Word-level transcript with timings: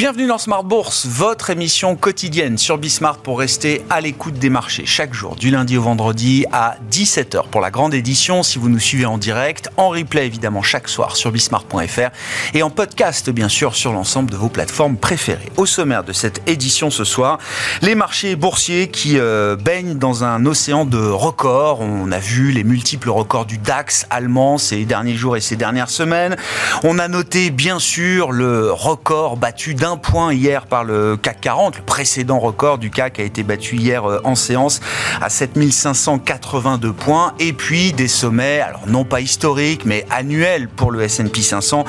Bienvenue 0.00 0.28
dans 0.28 0.38
Smart 0.38 0.64
Bourse, 0.64 1.04
votre 1.04 1.50
émission 1.50 1.94
quotidienne 1.94 2.56
sur 2.56 2.78
Bismart 2.78 3.18
pour 3.18 3.38
rester 3.38 3.82
à 3.90 4.00
l'écoute 4.00 4.32
des 4.32 4.48
marchés 4.48 4.86
chaque 4.86 5.12
jour, 5.12 5.36
du 5.36 5.50
lundi 5.50 5.76
au 5.76 5.82
vendredi 5.82 6.46
à 6.52 6.76
17h 6.90 7.50
pour 7.50 7.60
la 7.60 7.70
grande 7.70 7.92
édition 7.92 8.42
si 8.42 8.58
vous 8.58 8.70
nous 8.70 8.78
suivez 8.78 9.04
en 9.04 9.18
direct, 9.18 9.68
en 9.76 9.90
replay 9.90 10.24
évidemment 10.24 10.62
chaque 10.62 10.88
soir 10.88 11.16
sur 11.16 11.30
bismart.fr 11.30 12.08
et 12.54 12.62
en 12.62 12.70
podcast 12.70 13.28
bien 13.28 13.50
sûr 13.50 13.74
sur 13.74 13.92
l'ensemble 13.92 14.30
de 14.30 14.38
vos 14.38 14.48
plateformes 14.48 14.96
préférées. 14.96 15.52
Au 15.58 15.66
sommaire 15.66 16.02
de 16.02 16.14
cette 16.14 16.48
édition 16.48 16.88
ce 16.88 17.04
soir, 17.04 17.38
les 17.82 17.94
marchés 17.94 18.36
boursiers 18.36 18.88
qui 18.88 19.18
euh, 19.18 19.54
baignent 19.54 19.98
dans 19.98 20.24
un 20.24 20.46
océan 20.46 20.86
de 20.86 20.96
records. 20.96 21.82
On 21.82 22.10
a 22.10 22.18
vu 22.18 22.52
les 22.52 22.64
multiples 22.64 23.10
records 23.10 23.44
du 23.44 23.58
DAX 23.58 24.06
allemand 24.08 24.56
ces 24.56 24.86
derniers 24.86 25.16
jours 25.16 25.36
et 25.36 25.42
ces 25.42 25.56
dernières 25.56 25.90
semaines. 25.90 26.36
On 26.84 26.98
a 26.98 27.06
noté 27.06 27.50
bien 27.50 27.78
sûr 27.78 28.32
le 28.32 28.72
record 28.72 29.36
battu 29.36 29.74
d'un 29.74 29.89
point 29.96 30.32
hier 30.32 30.66
par 30.66 30.84
le 30.84 31.16
CAC 31.16 31.40
40. 31.40 31.76
Le 31.78 31.82
précédent 31.82 32.38
record 32.38 32.78
du 32.78 32.90
CAC 32.90 33.20
a 33.20 33.22
été 33.22 33.42
battu 33.42 33.76
hier 33.76 34.04
euh, 34.04 34.20
en 34.24 34.34
séance 34.34 34.80
à 35.20 35.28
7582 35.28 36.92
points. 36.92 37.34
Et 37.38 37.52
puis 37.52 37.92
des 37.92 38.08
sommets, 38.08 38.60
alors 38.60 38.86
non 38.86 39.04
pas 39.04 39.20
historiques, 39.20 39.84
mais 39.84 40.06
annuels 40.10 40.68
pour 40.68 40.90
le 40.90 41.02
S&P 41.02 41.42
500 41.42 41.84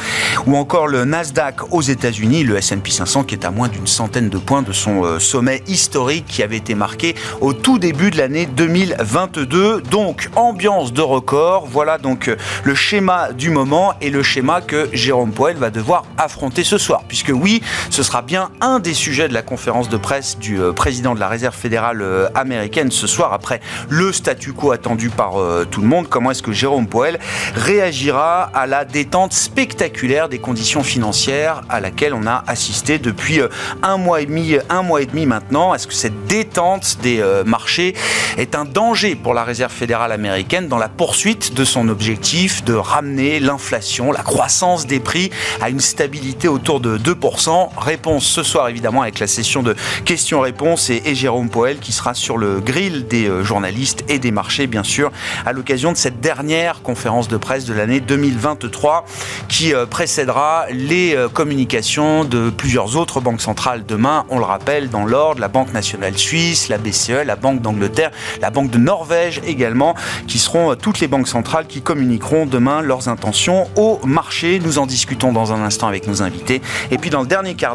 ou 0.46 0.56
encore 0.56 0.88
le 0.88 1.06
Nasdaq 1.06 1.72
aux 1.72 1.82
États-Unis. 1.82 2.44
Le 2.44 2.58
S&P 2.58 2.92
500 2.92 3.24
qui 3.24 3.36
est 3.36 3.46
à 3.46 3.52
moins 3.52 3.68
d'une 3.68 3.88
centaine 3.88 4.30
de 4.30 4.38
points 4.38 4.62
de 4.62 4.72
son 4.72 5.04
euh, 5.04 5.20
sommet 5.20 5.64
historique 5.68 6.26
qui 6.28 6.44
avait 6.44 6.58
été 6.58 6.76
marqué 6.76 7.16
au 7.40 7.54
tout 7.54 7.80
début 7.80 8.12
de 8.12 8.18
l'année 8.18 8.46
2022. 8.46 9.82
Donc 9.82 10.30
ambiance 10.36 10.94
de 10.94 11.02
record. 11.02 11.68
Voilà 11.70 11.98
donc 11.98 12.28
euh, 12.28 12.36
le 12.64 12.76
schéma 12.76 13.32
du 13.34 13.50
moment 13.50 13.94
et 14.02 14.10
le 14.10 14.24
schéma 14.24 14.62
que 14.62 14.90
Jérôme 14.94 15.32
Poel 15.32 15.58
va 15.58 15.70
devoir 15.70 16.04
affronter 16.18 16.64
ce 16.64 16.78
soir. 16.78 17.04
Puisque 17.08 17.32
oui, 17.34 17.62
ce 17.92 18.04
sera 18.04 18.22
bien 18.22 18.52
un 18.62 18.80
des 18.80 18.94
sujets 18.94 19.28
de 19.28 19.34
la 19.34 19.42
conférence 19.42 19.90
de 19.90 19.98
presse 19.98 20.38
du 20.38 20.62
euh, 20.62 20.72
président 20.72 21.14
de 21.14 21.20
la 21.20 21.28
Réserve 21.28 21.54
fédérale 21.54 22.02
euh, 22.02 22.30
américaine 22.36 22.90
ce 22.90 23.06
soir, 23.06 23.34
après 23.34 23.60
le 23.90 24.14
statu 24.14 24.54
quo 24.54 24.72
attendu 24.72 25.10
par 25.10 25.42
euh, 25.42 25.68
tout 25.70 25.82
le 25.82 25.88
monde. 25.88 26.08
Comment 26.08 26.32
est-ce 26.32 26.42
que 26.42 26.54
Jérôme 26.54 26.88
Powell 26.88 27.20
réagira 27.54 28.44
à 28.54 28.66
la 28.66 28.86
détente 28.86 29.34
spectaculaire 29.34 30.30
des 30.30 30.40
conditions 30.40 30.84
financières 30.84 31.64
à 31.68 31.82
laquelle 31.82 32.14
on 32.14 32.26
a 32.28 32.46
assisté 32.48 32.98
depuis 32.98 33.42
un 33.84 33.98
mois 33.98 34.22
et 34.22 34.26
demi, 34.26 34.56
un 34.70 34.84
mois 34.84 35.02
et 35.02 35.06
demi 35.06 35.26
maintenant? 35.26 35.76
Est-ce 35.76 35.88
que 35.88 35.94
cette 35.94 36.26
détente 36.28 36.98
des 37.02 37.22
marchés 37.46 37.94
est 38.38 38.56
un 38.56 38.64
danger 38.64 39.16
pour 39.16 39.34
la 39.34 39.44
Réserve 39.44 39.72
fédérale 39.72 40.14
américaine 40.14 40.70
dans 40.70 40.78
la 40.78 40.90
poursuite 40.90 41.54
de 41.54 41.66
son 41.66 41.90
objectif 41.90 42.64
de 42.64 42.74
ramener 42.74 43.40
l'inflation, 43.40 44.12
la 44.12 44.24
croissance 44.24 44.88
des 44.88 45.00
prix 45.00 45.30
à 45.62 45.70
une 45.70 45.82
stabilité 45.82 46.48
autour 46.48 46.80
de 46.80 46.98
2% 46.98 47.70
Réponse 47.82 48.26
ce 48.26 48.44
soir 48.44 48.70
évidemment 48.70 49.02
avec 49.02 49.18
la 49.18 49.26
session 49.26 49.64
de 49.64 49.76
questions-réponses 50.06 50.92
et, 50.92 51.16
Jérôme 51.16 51.50
Poel 51.50 51.80
qui 51.80 51.92
sera 51.92 52.14
sur 52.14 52.38
le 52.38 52.60
grill 52.60 53.08
des 53.08 53.28
euh, 53.28 53.44
journalistes 53.44 54.04
et 54.08 54.20
des 54.20 54.30
marchés 54.30 54.68
bien 54.68 54.84
sûr 54.84 55.12
à 55.48 55.52
l'occasion 55.52 55.92
de 55.92 55.98
cette 55.98 56.22
dernière 56.22 56.84
conférence 56.84 57.28
de 57.28 57.38
presse 57.38 57.66
de 57.66 57.74
l'année 57.74 58.00
2023 58.00 59.06
qui 59.50 59.74
euh, 59.74 59.88
précédera 59.88 60.68
les 60.70 61.16
euh, 61.16 61.28
communications 61.28 62.24
de 62.24 62.52
plusieurs 62.52 62.98
autres 62.98 63.20
banques 63.20 63.42
centrales 63.42 63.84
demain. 63.86 64.26
On 64.30 64.38
le 64.38 64.46
rappelle 64.46 64.90
dans 64.90 65.04
l'ordre, 65.04 65.42
la 65.42 65.48
Banque 65.48 65.74
nationale 65.74 66.18
suisse, 66.18 66.70
la 66.70 66.78
BCE, 66.78 67.26
la 67.26 67.36
Banque 67.36 67.62
d'Angleterre, 67.62 68.12
la 68.42 68.52
Banque 68.52 68.70
de 68.70 68.78
Norvège 68.78 69.42
également, 69.44 69.96
qui 70.28 70.38
seront 70.38 70.76
toutes 70.76 71.00
les 71.00 71.08
banques 71.08 71.28
centrales 71.28 71.66
qui 71.66 71.82
communiqueront 71.82 72.46
demain 72.46 72.82
leurs 72.82 73.08
intentions 73.08 73.68
au 73.76 74.00
marché. 74.06 74.60
Nous 74.64 74.78
en 74.78 74.86
discutons 74.86 75.34
dans 75.34 75.52
un 75.52 75.64
instant 75.64 75.88
avec 75.88 76.08
nos 76.08 76.22
invités. 76.22 76.62
Et 76.92 77.00
puis 77.00 77.10
dans 77.10 77.22
le 77.22 77.28
dernier 77.28 77.56
quart 77.56 77.71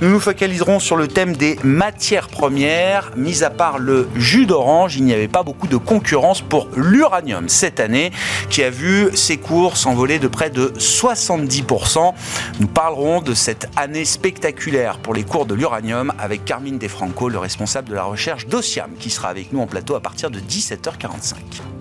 nous 0.00 0.10
nous 0.10 0.20
focaliserons 0.20 0.80
sur 0.80 0.96
le 0.96 1.08
thème 1.08 1.36
des 1.36 1.58
matières 1.62 2.28
premières. 2.28 3.10
Mis 3.16 3.42
à 3.42 3.50
part 3.50 3.78
le 3.78 4.08
jus 4.16 4.46
d'orange, 4.46 4.96
il 4.96 5.04
n'y 5.04 5.12
avait 5.12 5.28
pas 5.28 5.42
beaucoup 5.42 5.66
de 5.66 5.76
concurrence 5.76 6.40
pour 6.40 6.68
l'uranium 6.76 7.48
cette 7.48 7.80
année, 7.80 8.12
qui 8.50 8.62
a 8.62 8.70
vu 8.70 9.10
ses 9.14 9.36
cours 9.36 9.76
s'envoler 9.76 10.18
de 10.18 10.28
près 10.28 10.50
de 10.50 10.72
70%. 10.78 12.14
Nous 12.60 12.66
parlerons 12.66 13.20
de 13.20 13.34
cette 13.34 13.68
année 13.76 14.04
spectaculaire 14.04 14.98
pour 14.98 15.14
les 15.14 15.24
cours 15.24 15.46
de 15.46 15.54
l'uranium 15.54 16.12
avec 16.18 16.44
Carmine 16.44 16.78
Defranco, 16.78 17.28
le 17.28 17.38
responsable 17.38 17.88
de 17.88 17.94
la 17.94 18.04
recherche 18.04 18.46
d'Ociam, 18.46 18.90
qui 18.98 19.10
sera 19.10 19.28
avec 19.28 19.52
nous 19.52 19.60
en 19.60 19.66
plateau 19.66 19.94
à 19.94 20.00
partir 20.00 20.30
de 20.30 20.40
17h45. 20.40 21.73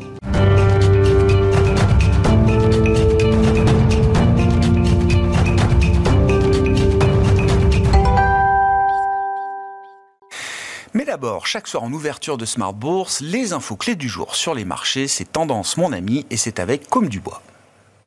Chaque 11.45 11.67
soir 11.67 11.84
en 11.84 11.94
ouverture 11.94 12.38
de 12.38 12.45
Smart 12.45 12.73
Bourse, 12.73 13.22
les 13.22 13.53
infos 13.53 13.75
clés 13.75 13.95
du 13.95 14.09
jour 14.09 14.35
sur 14.35 14.53
les 14.53 14.66
marchés, 14.66 15.07
c'est 15.07 15.31
Tendance 15.31 15.78
mon 15.78 15.94
ami 15.94 16.25
et 16.29 16.38
c'est 16.38 16.59
avec 16.59 16.89
Comme 16.89 17.07
du 17.07 17.19
Bois. 17.19 17.41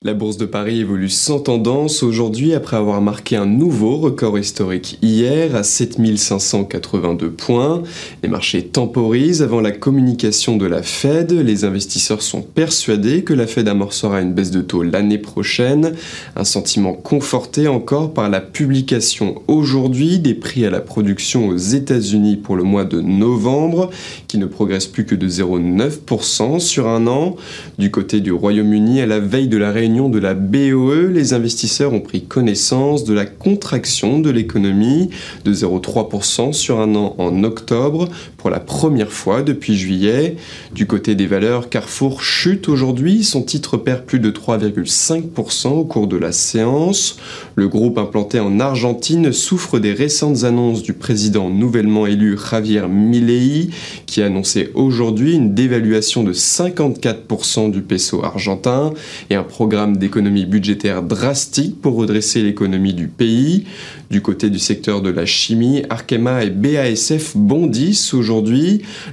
La 0.06 0.14
bourse 0.14 0.36
de 0.36 0.46
Paris 0.46 0.78
évolue 0.78 1.08
sans 1.08 1.40
tendance 1.40 2.04
aujourd'hui 2.04 2.54
après 2.54 2.76
avoir 2.76 3.00
marqué 3.00 3.34
un 3.34 3.44
nouveau 3.44 3.96
record 3.96 4.38
historique 4.38 5.00
hier 5.02 5.56
à 5.56 5.64
7582 5.64 7.28
points. 7.30 7.82
Les 8.22 8.28
marchés 8.28 8.62
temporisent 8.62 9.42
avant 9.42 9.60
la 9.60 9.72
communication 9.72 10.56
de 10.56 10.66
la 10.66 10.84
Fed. 10.84 11.32
Les 11.32 11.64
investisseurs 11.64 12.22
sont 12.22 12.42
persuadés 12.42 13.24
que 13.24 13.34
la 13.34 13.48
Fed 13.48 13.66
amorcera 13.66 14.20
une 14.20 14.32
baisse 14.32 14.52
de 14.52 14.60
taux 14.60 14.84
l'année 14.84 15.18
prochaine. 15.18 15.94
Un 16.36 16.44
sentiment 16.44 16.92
conforté 16.92 17.66
encore 17.66 18.14
par 18.14 18.30
la 18.30 18.40
publication 18.40 19.42
aujourd'hui 19.48 20.20
des 20.20 20.34
prix 20.34 20.64
à 20.64 20.70
la 20.70 20.80
production 20.80 21.48
aux 21.48 21.56
États-Unis 21.56 22.36
pour 22.36 22.54
le 22.54 22.62
mois 22.62 22.84
de 22.84 23.00
novembre 23.00 23.90
qui 24.28 24.38
ne 24.38 24.46
progresse 24.46 24.86
plus 24.86 25.04
que 25.04 25.16
de 25.16 25.28
0,9% 25.28 26.60
sur 26.60 26.86
un 26.86 27.08
an. 27.08 27.34
Du 27.80 27.90
côté 27.90 28.20
du 28.20 28.30
Royaume-Uni, 28.30 29.00
à 29.00 29.06
la 29.06 29.18
veille 29.18 29.48
de 29.48 29.56
la 29.56 29.72
réunion 29.72 29.95
de 29.96 30.18
la 30.18 30.34
BOE, 30.34 31.08
les 31.10 31.32
investisseurs 31.32 31.94
ont 31.94 32.00
pris 32.00 32.22
connaissance 32.22 33.04
de 33.04 33.14
la 33.14 33.24
contraction 33.24 34.20
de 34.20 34.28
l'économie 34.28 35.08
de 35.44 35.54
0,3% 35.54 36.52
sur 36.52 36.80
un 36.80 36.94
an 36.94 37.14
en 37.16 37.42
octobre 37.44 38.10
pour 38.46 38.52
la 38.52 38.60
première 38.60 39.10
fois 39.10 39.42
depuis 39.42 39.76
juillet. 39.76 40.36
Du 40.72 40.86
côté 40.86 41.16
des 41.16 41.26
valeurs, 41.26 41.68
Carrefour 41.68 42.22
chute 42.22 42.68
aujourd'hui, 42.68 43.24
son 43.24 43.42
titre 43.42 43.76
perd 43.76 44.04
plus 44.04 44.20
de 44.20 44.30
3,5% 44.30 45.66
au 45.70 45.84
cours 45.84 46.06
de 46.06 46.16
la 46.16 46.30
séance. 46.30 47.16
Le 47.56 47.66
groupe 47.66 47.98
implanté 47.98 48.38
en 48.38 48.60
Argentine 48.60 49.32
souffre 49.32 49.80
des 49.80 49.92
récentes 49.92 50.44
annonces 50.44 50.84
du 50.84 50.92
président 50.92 51.50
nouvellement 51.50 52.06
élu 52.06 52.38
Javier 52.38 52.86
Milei 52.88 53.70
qui 54.06 54.22
a 54.22 54.26
annoncé 54.26 54.70
aujourd'hui 54.74 55.34
une 55.34 55.52
dévaluation 55.52 56.22
de 56.22 56.32
54% 56.32 57.72
du 57.72 57.80
peso 57.80 58.22
argentin 58.22 58.92
et 59.28 59.34
un 59.34 59.42
programme 59.42 59.96
d'économie 59.96 60.46
budgétaire 60.46 61.02
drastique 61.02 61.80
pour 61.80 61.96
redresser 61.96 62.44
l'économie 62.44 62.94
du 62.94 63.08
pays. 63.08 63.64
Du 64.08 64.22
côté 64.22 64.50
du 64.50 64.60
secteur 64.60 65.02
de 65.02 65.10
la 65.10 65.26
chimie, 65.26 65.82
Arkema 65.90 66.44
et 66.44 66.50
BASF 66.50 67.36
bondissent 67.36 68.14
aujourd'hui. 68.14 68.35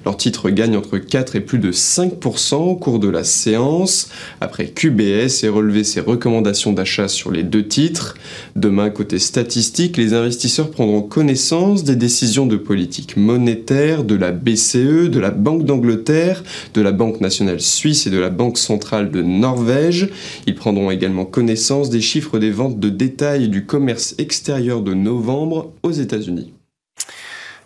Leur 0.06 0.18
titre 0.18 0.50
gagne 0.50 0.76
entre 0.76 0.98
4 0.98 1.36
et 1.36 1.40
plus 1.40 1.60
de 1.60 1.72
5% 1.72 2.56
au 2.56 2.76
cours 2.76 3.00
de 3.00 3.08
la 3.08 3.24
séance, 3.24 4.10
après 4.42 4.68
QBS 4.68 5.44
ait 5.44 5.50
relevé 5.50 5.84
ses 5.84 6.02
recommandations 6.02 6.74
d'achat 6.74 7.08
sur 7.08 7.32
les 7.32 7.44
deux 7.44 7.68
titres. 7.68 8.16
Demain, 8.56 8.90
côté 8.90 9.20
statistique, 9.20 9.98
les 9.98 10.14
investisseurs 10.14 10.72
prendront 10.72 11.02
connaissance 11.02 11.84
des 11.84 11.96
décisions 11.96 12.46
de 12.46 12.58
politique 12.58 13.18
monétaire 13.18 14.04
de 14.04 14.16
la 14.16 14.32
BCE, 14.32 15.10
de 15.10 15.20
la 15.20 15.32
Banque 15.32 15.66
d'Angleterre, 15.66 16.44
de 16.74 16.82
la 16.82 16.92
Banque 16.92 17.22
nationale 17.22 17.62
suisse 17.62 18.08
et 18.08 18.10
de 18.10 18.20
la 18.20 18.30
Banque 18.30 18.58
centrale 18.58 19.12
de 19.12 19.22
Norvège. 19.22 20.10
Ils 20.48 20.56
prendront 20.56 20.92
également 20.92 21.26
connaissance 21.26 21.90
des 21.90 22.02
chiffres 22.02 22.40
des 22.40 22.52
ventes 22.52 22.80
de 22.80 22.90
détail 22.90 23.50
du 23.50 23.66
commerce 23.66 24.16
extérieur 24.18 24.82
de 24.82 24.94
novembre 24.94 25.72
aux 25.84 25.92
États-Unis. 25.92 26.53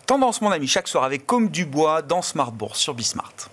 Tendance, 0.08 0.40
mon 0.40 0.50
ami, 0.50 0.66
chaque 0.66 0.88
soir 0.88 1.04
avec 1.04 1.26
Comme 1.26 1.50
du 1.50 1.66
Bois 1.66 2.00
dans 2.00 2.22
Smart 2.22 2.50
Bourse 2.50 2.78
sur 2.78 2.94
Bismart. 2.94 3.50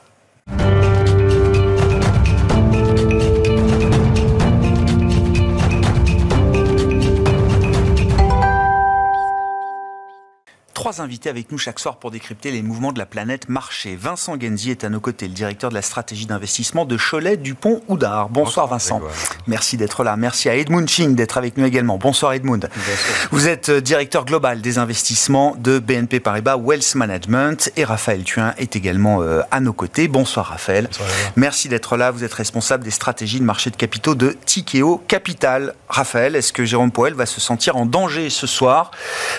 Trois 10.86 11.02
invités 11.02 11.32
avec 11.32 11.52
nous 11.52 11.58
chaque 11.58 11.80
soir 11.80 11.98
pour 11.98 12.12
décrypter 12.12 12.52
les 12.52 12.62
mouvements 12.62 12.92
de 12.92 13.00
la 13.00 13.08
planète 13.08 13.50
marché. 13.50 13.98
Vincent 14.00 14.40
Genzi 14.40 14.70
est 14.70 14.84
à 14.84 14.90
nos 14.90 15.00
côtés, 15.00 15.28
le 15.28 15.34
directeur 15.34 15.72
de 15.72 15.74
la 15.74 15.82
stratégie 15.82 16.28
d'investissement 16.28 16.86
de 16.86 16.96
Cholet 16.96 17.38
Dupont 17.38 17.82
Houdard. 17.88 18.30
Bonsoir, 18.30 18.68
Vincent. 18.68 19.02
Merci 19.48 19.78
d'être 19.78 20.04
là. 20.04 20.16
Merci 20.16 20.48
à 20.48 20.56
Edmund 20.56 20.88
Ching 20.88 21.16
d'être 21.16 21.40
avec 21.40 21.58
nous 21.58 21.66
également. 21.66 21.98
Bonsoir 21.98 22.34
Edmund. 22.34 22.70
Vous 23.32 23.48
êtes 23.48 23.70
euh, 23.70 23.82
directeur 23.82 24.26
global 24.26 24.62
des 24.62 24.78
investissements 24.78 25.56
de 25.58 25.80
BNP 25.80 26.20
Paribas 26.20 26.58
Wealth 26.58 26.94
Management 26.94 27.72
et 27.78 27.84
Raphaël 27.84 28.24
Thuin 28.24 28.54
est 28.60 28.76
également 28.76 29.24
euh, 29.24 29.42
à 29.50 29.62
nos 29.62 29.74
côtés. 29.74 30.08
Bonsoir 30.08 30.46
Raphaël. 30.46 30.88
Merci 31.36 31.68
d'être 31.68 31.98
là. 31.98 32.12
Vous 32.12 32.24
êtes 32.24 32.36
responsable 32.36 32.84
des 32.84 32.92
stratégies 32.92 33.40
de 33.40 33.46
marché 33.46 33.72
de 33.72 33.76
capitaux 33.76 34.14
de 34.14 34.38
Tikeo 34.46 35.02
Capital. 35.08 35.74
Raphaël, 35.90 36.36
est-ce 36.36 36.54
que 36.54 36.64
Jérôme 36.64 36.92
Poel 36.92 37.16
va 37.16 37.26
se 37.26 37.42
sentir 37.42 37.76
en 37.76 37.88
danger 37.88 38.30
ce 38.30 38.46
soir 38.46 38.92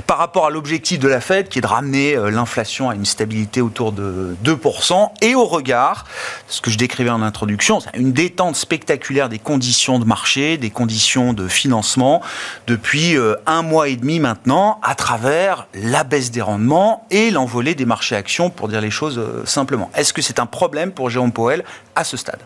par 0.08 0.18
rapport 0.18 0.46
à 0.46 0.50
l'objectif 0.50 0.98
de 0.98 1.06
la 1.06 1.20
Fed 1.20 1.35
qui 1.44 1.58
est 1.58 1.62
de 1.62 1.66
ramener 1.66 2.16
euh, 2.16 2.30
l'inflation 2.30 2.90
à 2.90 2.94
une 2.94 3.04
stabilité 3.04 3.60
autour 3.60 3.92
de 3.92 4.36
2% 4.44 5.10
et 5.22 5.34
au 5.34 5.44
regard, 5.44 6.04
ce 6.48 6.60
que 6.60 6.70
je 6.70 6.78
décrivais 6.78 7.10
en 7.10 7.22
introduction, 7.22 7.78
une 7.94 8.12
détente 8.12 8.56
spectaculaire 8.56 9.28
des 9.28 9.38
conditions 9.38 9.98
de 9.98 10.04
marché, 10.04 10.56
des 10.56 10.70
conditions 10.70 11.32
de 11.32 11.48
financement 11.48 12.22
depuis 12.66 13.16
euh, 13.16 13.34
un 13.46 13.62
mois 13.62 13.88
et 13.88 13.96
demi 13.96 14.20
maintenant 14.20 14.80
à 14.82 14.94
travers 14.94 15.66
la 15.74 16.04
baisse 16.04 16.30
des 16.30 16.42
rendements 16.42 17.06
et 17.10 17.30
l'envolée 17.30 17.74
des 17.74 17.86
marchés 17.86 18.16
actions 18.16 18.50
pour 18.50 18.68
dire 18.68 18.80
les 18.80 18.90
choses 18.90 19.18
euh, 19.18 19.44
simplement. 19.44 19.90
Est-ce 19.94 20.12
que 20.12 20.22
c'est 20.22 20.38
un 20.38 20.46
problème 20.46 20.92
pour 20.92 21.10
Jérôme 21.10 21.32
Powell 21.32 21.64
à 21.94 22.04
ce 22.04 22.16
stade? 22.16 22.40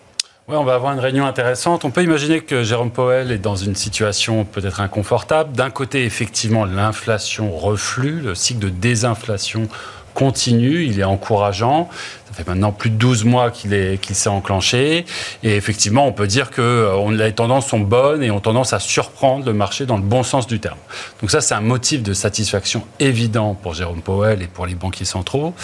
On 0.56 0.64
va 0.64 0.75
avoir 0.75 0.93
une 0.93 1.00
réunion 1.00 1.26
intéressante. 1.26 1.85
On 1.85 1.91
peut 1.91 2.02
imaginer 2.02 2.41
que 2.41 2.62
Jérôme 2.62 2.91
Powell 2.91 3.31
est 3.31 3.38
dans 3.38 3.56
une 3.56 3.75
situation 3.75 4.44
peut-être 4.44 4.81
inconfortable. 4.81 5.52
D'un 5.52 5.70
côté, 5.70 6.05
effectivement, 6.05 6.64
l'inflation 6.64 7.50
reflue, 7.56 8.20
le 8.20 8.35
cycle 8.35 8.61
de 8.61 8.69
désinflation 8.69 9.69
continue, 10.14 10.85
il 10.85 10.99
est 10.99 11.05
encourageant. 11.05 11.88
Ça 12.30 12.44
fait 12.44 12.50
maintenant 12.50 12.72
plus 12.72 12.90
de 12.90 12.96
12 12.96 13.24
mois 13.24 13.50
qu'il 13.50 13.98
s'est 14.14 14.28
enclenché. 14.28 15.04
Et 15.42 15.56
effectivement, 15.56 16.06
on 16.06 16.12
peut 16.12 16.26
dire 16.26 16.50
que 16.50 16.60
euh, 16.60 17.10
les 17.10 17.32
tendances 17.32 17.66
sont 17.66 17.80
bonnes 17.80 18.22
et 18.22 18.30
ont 18.30 18.40
tendance 18.40 18.72
à 18.72 18.78
surprendre 18.78 19.44
le 19.46 19.52
marché 19.52 19.86
dans 19.86 19.96
le 19.96 20.02
bon 20.02 20.22
sens 20.22 20.46
du 20.46 20.60
terme. 20.60 20.78
Donc 21.20 21.30
ça, 21.30 21.40
c'est 21.40 21.54
un 21.54 21.60
motif 21.60 22.02
de 22.02 22.12
satisfaction 22.12 22.84
évident 22.98 23.54
pour 23.54 23.74
Jérôme 23.74 24.02
Powell 24.02 24.42
et 24.42 24.46
pour 24.46 24.66
les 24.66 24.74
banquiers 24.74 25.04
centraux. 25.04 25.54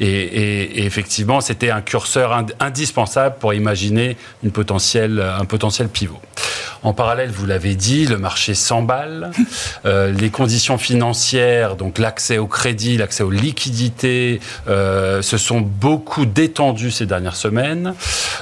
Et, 0.00 0.84
effectivement, 0.84 1.40
c'était 1.40 1.70
un 1.70 1.80
curseur 1.80 2.44
indispensable 2.60 3.36
pour 3.38 3.54
imaginer 3.54 4.16
potentielle, 4.52 5.20
un 5.20 5.44
potentiel 5.44 5.88
pivot. 5.88 6.20
En 6.82 6.92
parallèle, 6.92 7.30
vous 7.30 7.46
l'avez 7.46 7.74
dit, 7.74 8.06
le 8.06 8.16
marché 8.16 8.54
s'emballe. 8.54 9.32
Euh, 9.86 10.12
les 10.12 10.30
conditions 10.30 10.78
financières, 10.78 11.74
donc 11.74 11.98
l'accès 11.98 12.38
au 12.38 12.46
crédit, 12.46 12.96
l'accès 12.96 13.24
aux 13.24 13.30
liquidités, 13.30 14.40
euh, 14.68 15.20
se 15.20 15.36
sont 15.36 15.60
beaucoup 15.60 16.15
détendues 16.24 16.90
ces 16.90 17.06
dernières 17.06 17.36
semaines. 17.36 17.94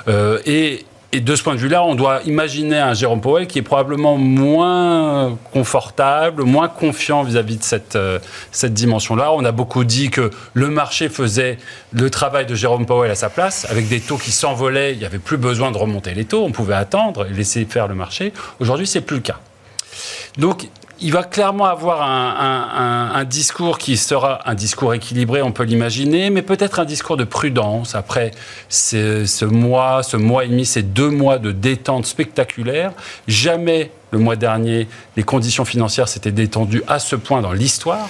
Euh, 0.08 0.38
et 0.46 0.84
et 1.14 1.20
de 1.20 1.36
ce 1.36 1.44
point 1.44 1.54
de 1.54 1.60
vue-là, 1.60 1.84
on 1.84 1.94
doit 1.94 2.22
imaginer 2.26 2.76
un 2.76 2.92
Jérôme 2.92 3.20
Powell 3.20 3.46
qui 3.46 3.60
est 3.60 3.62
probablement 3.62 4.16
moins 4.16 5.38
confortable, 5.52 6.42
moins 6.42 6.66
confiant 6.66 7.22
vis-à-vis 7.22 7.56
de 7.58 7.62
cette, 7.62 7.94
euh, 7.94 8.18
cette 8.50 8.74
dimension-là. 8.74 9.30
On 9.32 9.44
a 9.44 9.52
beaucoup 9.52 9.84
dit 9.84 10.10
que 10.10 10.30
le 10.54 10.70
marché 10.70 11.08
faisait 11.08 11.58
le 11.92 12.10
travail 12.10 12.46
de 12.46 12.56
Jérôme 12.56 12.84
Powell 12.84 13.12
à 13.12 13.14
sa 13.14 13.30
place, 13.30 13.64
avec 13.70 13.86
des 13.86 14.00
taux 14.00 14.18
qui 14.18 14.32
s'envolaient. 14.32 14.94
Il 14.94 14.98
n'y 14.98 15.04
avait 15.04 15.20
plus 15.20 15.36
besoin 15.36 15.70
de 15.70 15.78
remonter 15.78 16.14
les 16.14 16.24
taux. 16.24 16.42
On 16.42 16.50
pouvait 16.50 16.74
attendre 16.74 17.28
et 17.30 17.32
laisser 17.32 17.64
faire 17.64 17.86
le 17.86 17.94
marché. 17.94 18.32
Aujourd'hui, 18.58 18.88
c'est 18.88 19.00
plus 19.00 19.18
le 19.18 19.22
cas. 19.22 19.38
Donc, 20.36 20.66
il 21.00 21.12
va 21.12 21.22
clairement 21.22 21.66
avoir 21.66 22.02
un, 22.02 23.24
discours 23.24 23.78
qui 23.78 23.96
sera 23.96 24.48
un 24.48 24.54
discours 24.54 24.94
équilibré, 24.94 25.42
on 25.42 25.52
peut 25.52 25.64
l'imaginer, 25.64 26.30
mais 26.30 26.42
peut-être 26.42 26.80
un 26.80 26.84
discours 26.84 27.16
de 27.16 27.24
prudence 27.24 27.94
après 27.94 28.32
ce 28.68 29.44
mois, 29.44 30.02
ce 30.02 30.16
mois 30.16 30.44
et 30.44 30.48
demi, 30.48 30.66
ces 30.66 30.82
deux 30.82 31.10
mois 31.10 31.38
de 31.38 31.52
détente 31.52 32.06
spectaculaire. 32.06 32.92
Jamais 33.26 33.90
le 34.14 34.18
mois 34.18 34.36
dernier, 34.36 34.88
les 35.16 35.22
conditions 35.22 35.64
financières 35.64 36.08
s'étaient 36.08 36.32
détendues 36.32 36.82
à 36.88 36.98
ce 36.98 37.16
point 37.16 37.42
dans 37.42 37.52
l'histoire. 37.52 38.08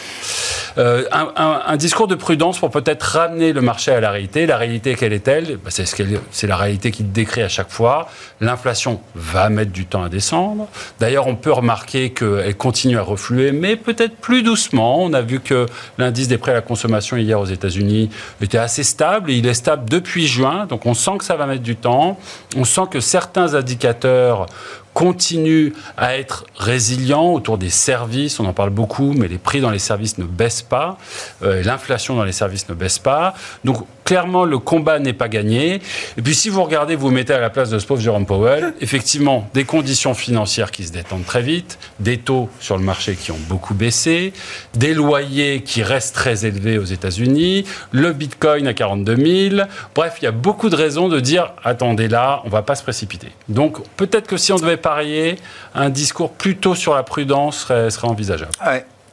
Euh, 0.76 1.04
un, 1.12 1.76
discours 1.76 2.08
de 2.08 2.14
prudence 2.14 2.58
pour 2.58 2.70
peut-être 2.70 3.02
ramener 3.02 3.52
le 3.52 3.60
marché 3.60 3.92
à 3.92 4.00
la 4.00 4.10
réalité. 4.10 4.46
La 4.46 4.56
réalité, 4.56 4.94
quelle 4.94 5.12
est-elle? 5.12 5.58
Bah, 5.58 5.70
C'est 5.70 5.86
ce 5.86 6.46
la 6.46 6.56
réalité 6.56 6.90
qu'il 6.90 7.12
décrit 7.12 7.42
à 7.42 7.48
chaque 7.48 7.70
fois. 7.70 8.08
L'inflation 8.40 9.00
va 9.14 9.48
mettre 9.50 9.70
du 9.72 9.86
temps 9.86 10.02
à 10.02 10.08
descendre. 10.08 10.68
D'ailleurs, 10.98 11.26
on 11.26 11.36
peut 11.36 11.52
remarquer 11.52 12.10
qu'elle 12.10 12.56
continue 12.56 12.98
à 12.98 13.02
refluer, 13.02 13.52
mais 13.52 13.76
peut-être 13.76 14.16
plus 14.16 14.42
doucement. 14.42 15.02
On 15.02 15.12
a 15.12 15.20
vu 15.20 15.40
que 15.40 15.66
l'indice 15.98 16.28
des 16.28 16.38
prêts 16.38 16.52
à 16.52 16.54
la 16.54 16.60
consommation 16.60 17.16
hier 17.16 17.38
aux 17.38 17.46
États-Unis 17.46 18.10
était 18.40 18.58
assez 18.58 18.82
stable 18.82 19.30
il 19.30 19.46
est 19.46 19.54
stable 19.54 19.88
depuis 19.88 20.26
juin. 20.26 20.66
Donc 20.66 20.86
on 20.86 20.94
sent 20.94 21.18
que 21.18 21.24
ça 21.24 21.36
va 21.36 21.46
mettre 21.46 21.62
du 21.62 21.76
temps. 21.76 22.18
On 22.56 22.64
sent 22.64 22.82
que 22.90 23.00
certains 23.00 23.54
indicateurs 23.54 24.46
continue 24.94 25.75
à 25.96 26.17
être 26.17 26.46
résilient 26.56 27.32
autour 27.32 27.58
des 27.58 27.69
services. 27.69 28.41
On 28.41 28.46
en 28.46 28.52
parle 28.52 28.70
beaucoup, 28.70 29.12
mais 29.12 29.29
les 29.29 29.38
prix 29.38 29.61
dans 29.61 29.70
les 29.70 29.79
services 29.79 30.19
ne 30.19 30.25
baissent 30.25 30.62
pas. 30.62 30.96
Euh, 31.43 31.62
l'inflation 31.62 32.14
dans 32.17 32.25
les 32.25 32.32
services 32.32 32.69
ne 32.69 32.75
baisse 32.75 32.99
pas. 32.99 33.35
Donc, 33.64 33.85
clairement, 34.04 34.44
le 34.44 34.58
combat 34.58 34.98
n'est 34.98 35.12
pas 35.12 35.28
gagné. 35.28 35.80
Et 36.16 36.22
puis, 36.22 36.34
si 36.34 36.48
vous 36.48 36.62
regardez, 36.62 36.94
vous, 36.94 37.08
vous 37.08 37.10
mettez 37.10 37.32
à 37.32 37.40
la 37.40 37.50
place 37.50 37.70
de 37.70 37.78
ce 37.78 37.86
pauvre 37.86 38.00
Jérôme 38.00 38.26
Powell, 38.26 38.74
effectivement, 38.80 39.48
des 39.54 39.64
conditions 39.64 40.14
financières 40.14 40.70
qui 40.70 40.84
se 40.84 40.92
détendent 40.92 41.24
très 41.24 41.42
vite, 41.42 41.78
des 42.00 42.18
taux 42.18 42.48
sur 42.60 42.76
le 42.76 42.84
marché 42.84 43.14
qui 43.14 43.30
ont 43.30 43.38
beaucoup 43.48 43.74
baissé, 43.74 44.32
des 44.74 44.94
loyers 44.94 45.62
qui 45.62 45.82
restent 45.82 46.14
très 46.14 46.46
élevés 46.46 46.78
aux 46.78 46.84
États-Unis, 46.84 47.64
le 47.90 48.12
Bitcoin 48.12 48.66
à 48.66 48.74
42 48.74 49.16
000. 49.50 49.62
Bref, 49.94 50.16
il 50.20 50.24
y 50.24 50.28
a 50.28 50.32
beaucoup 50.32 50.68
de 50.68 50.76
raisons 50.76 51.08
de 51.08 51.20
dire, 51.20 51.52
attendez 51.64 52.08
là, 52.08 52.40
on 52.44 52.46
ne 52.46 52.52
va 52.52 52.62
pas 52.62 52.74
se 52.74 52.82
précipiter. 52.82 53.28
Donc, 53.48 53.78
peut-être 53.96 54.26
que 54.26 54.36
si 54.36 54.52
on 54.52 54.56
devait 54.56 54.76
parier, 54.76 55.36
un 55.74 55.90
discours 55.90 56.32
plutôt 56.32 56.74
sur 56.74 56.94
la 56.94 57.02
prudence 57.02 57.66
serait, 57.66 57.88
envisageable. 58.04 58.52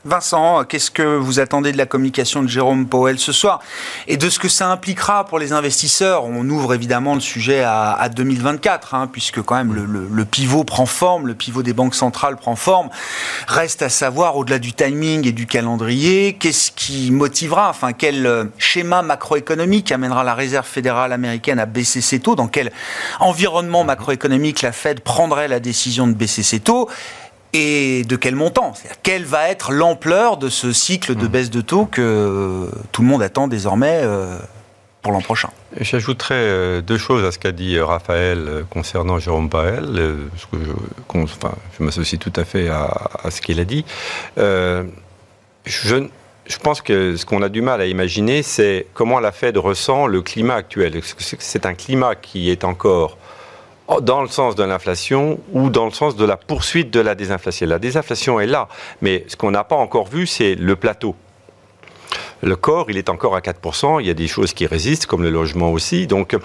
Vincent, 0.03 0.63
qu'est-ce 0.63 0.89
que 0.89 1.03
vous 1.03 1.39
attendez 1.39 1.71
de 1.71 1.77
la 1.77 1.85
communication 1.85 2.41
de 2.41 2.47
Jérôme 2.47 2.87
Powell 2.87 3.19
ce 3.19 3.31
soir 3.31 3.59
et 4.07 4.17
de 4.17 4.29
ce 4.29 4.39
que 4.39 4.49
ça 4.49 4.67
impliquera 4.71 5.25
pour 5.25 5.37
les 5.37 5.53
investisseurs? 5.53 6.25
On 6.25 6.49
ouvre 6.49 6.73
évidemment 6.73 7.13
le 7.13 7.19
sujet 7.19 7.61
à, 7.63 8.09
2024, 8.09 8.95
hein, 8.95 9.07
puisque 9.11 9.43
quand 9.43 9.53
même 9.53 9.73
le, 9.73 10.25
pivot 10.25 10.63
prend 10.63 10.87
forme, 10.87 11.27
le 11.27 11.35
pivot 11.35 11.61
des 11.61 11.73
banques 11.73 11.93
centrales 11.93 12.35
prend 12.37 12.55
forme. 12.55 12.89
Reste 13.47 13.83
à 13.83 13.89
savoir, 13.89 14.37
au-delà 14.37 14.57
du 14.57 14.73
timing 14.73 15.27
et 15.27 15.33
du 15.33 15.45
calendrier, 15.45 16.33
qu'est-ce 16.33 16.71
qui 16.71 17.11
motivera, 17.11 17.69
enfin 17.69 17.93
quel 17.93 18.25
euh, 18.25 18.45
schéma 18.57 19.03
macroéconomique 19.03 19.91
amènera 19.91 20.23
la 20.23 20.33
Réserve 20.33 20.65
fédérale 20.65 21.13
américaine 21.13 21.59
à 21.59 21.67
baisser 21.67 22.01
ses 22.01 22.19
taux? 22.19 22.35
Dans 22.35 22.47
quel 22.47 22.71
environnement 23.19 23.83
macroéconomique 23.83 24.63
la 24.63 24.71
Fed 24.71 25.01
prendrait 25.01 25.47
la 25.47 25.59
décision 25.59 26.07
de 26.07 26.13
baisser 26.13 26.41
ses 26.41 26.59
taux? 26.59 26.89
Et 27.53 28.03
de 28.03 28.15
quel 28.15 28.35
montant? 28.35 28.73
Quelle 29.03 29.25
va 29.25 29.49
être 29.49 29.71
l'ampleur 29.71 30.37
de 30.37 30.49
ce 30.49 30.71
cycle 30.71 31.15
de 31.15 31.25
hmm. 31.25 31.29
baisse 31.29 31.49
de 31.49 31.61
taux 31.61 31.85
que 31.85 32.69
tout 32.91 33.01
le 33.01 33.07
monde 33.07 33.21
attend 33.21 33.47
désormais 33.47 34.01
euh, 34.03 34.37
pour 35.01 35.11
l'an 35.11 35.21
prochain? 35.21 35.49
J'ajouterais 35.79 36.35
euh, 36.35 36.81
deux 36.81 36.97
choses 36.97 37.25
à 37.25 37.31
ce 37.31 37.39
qu'a 37.39 37.51
dit 37.51 37.75
euh, 37.75 37.85
Raphaël 37.85 38.65
concernant 38.69 39.19
Jérôme 39.19 39.49
Paël. 39.49 39.85
que 40.51 40.57
je, 40.63 40.71
enfin, 41.13 41.53
je 41.77 41.83
m'associe 41.83 42.19
tout 42.19 42.33
à 42.35 42.45
fait 42.45 42.69
à, 42.69 43.29
ce 43.29 43.41
qu'il 43.41 43.59
a 43.59 43.65
dit. 43.65 43.85
je, 44.37 46.07
je 46.47 46.57
pense 46.57 46.81
que 46.81 47.15
ce 47.15 47.25
qu'on 47.25 47.41
a 47.41 47.49
du 47.49 47.61
mal 47.61 47.81
à 47.81 47.85
imaginer, 47.85 48.43
c'est 48.43 48.87
comment 48.93 49.19
la 49.19 49.31
Fed 49.31 49.57
ressent 49.57 50.07
le 50.07 50.21
climat 50.21 50.55
actuel. 50.55 50.99
C'est 51.17 51.65
un 51.65 51.73
climat 51.73 52.15
qui 52.15 52.49
est 52.49 52.63
encore 52.63 53.17
dans 53.99 54.21
le 54.21 54.27
sens 54.27 54.55
de 54.55 54.63
l'inflation 54.63 55.39
ou 55.51 55.69
dans 55.69 55.85
le 55.85 55.91
sens 55.91 56.15
de 56.15 56.25
la 56.25 56.37
poursuite 56.37 56.91
de 56.91 56.99
la 56.99 57.15
désinflation. 57.15 57.67
La 57.67 57.79
désinflation 57.79 58.39
est 58.39 58.47
là, 58.47 58.67
mais 59.01 59.25
ce 59.27 59.35
qu'on 59.35 59.51
n'a 59.51 59.63
pas 59.63 59.75
encore 59.75 60.07
vu, 60.07 60.25
c'est 60.27 60.55
le 60.55 60.75
plateau. 60.75 61.15
Le 62.41 62.55
corps, 62.55 62.89
il 62.89 62.97
est 62.97 63.09
encore 63.09 63.35
à 63.35 63.39
4%, 63.39 63.99
il 63.99 64.07
y 64.07 64.09
a 64.09 64.13
des 64.13 64.27
choses 64.27 64.53
qui 64.53 64.65
résistent, 64.65 65.05
comme 65.05 65.23
le 65.23 65.29
logement 65.29 65.71
aussi. 65.71 66.07
Donc, 66.07 66.35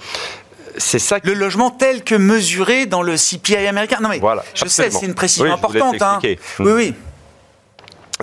c'est 0.77 0.99
ça. 0.99 1.17
Le 1.23 1.33
logement 1.33 1.71
tel 1.71 2.03
que 2.03 2.15
mesuré 2.15 2.85
dans 2.85 3.01
le 3.01 3.15
CPI 3.15 3.67
américain. 3.67 3.97
Non 4.01 4.09
mais 4.09 4.19
voilà, 4.19 4.43
je 4.53 4.67
sais, 4.67 4.91
c'est 4.91 5.05
une 5.05 5.15
précision 5.15 5.51
importante. 5.51 6.01
Hein. 6.01 6.19
Oui, 6.21 6.37
oui 6.59 6.93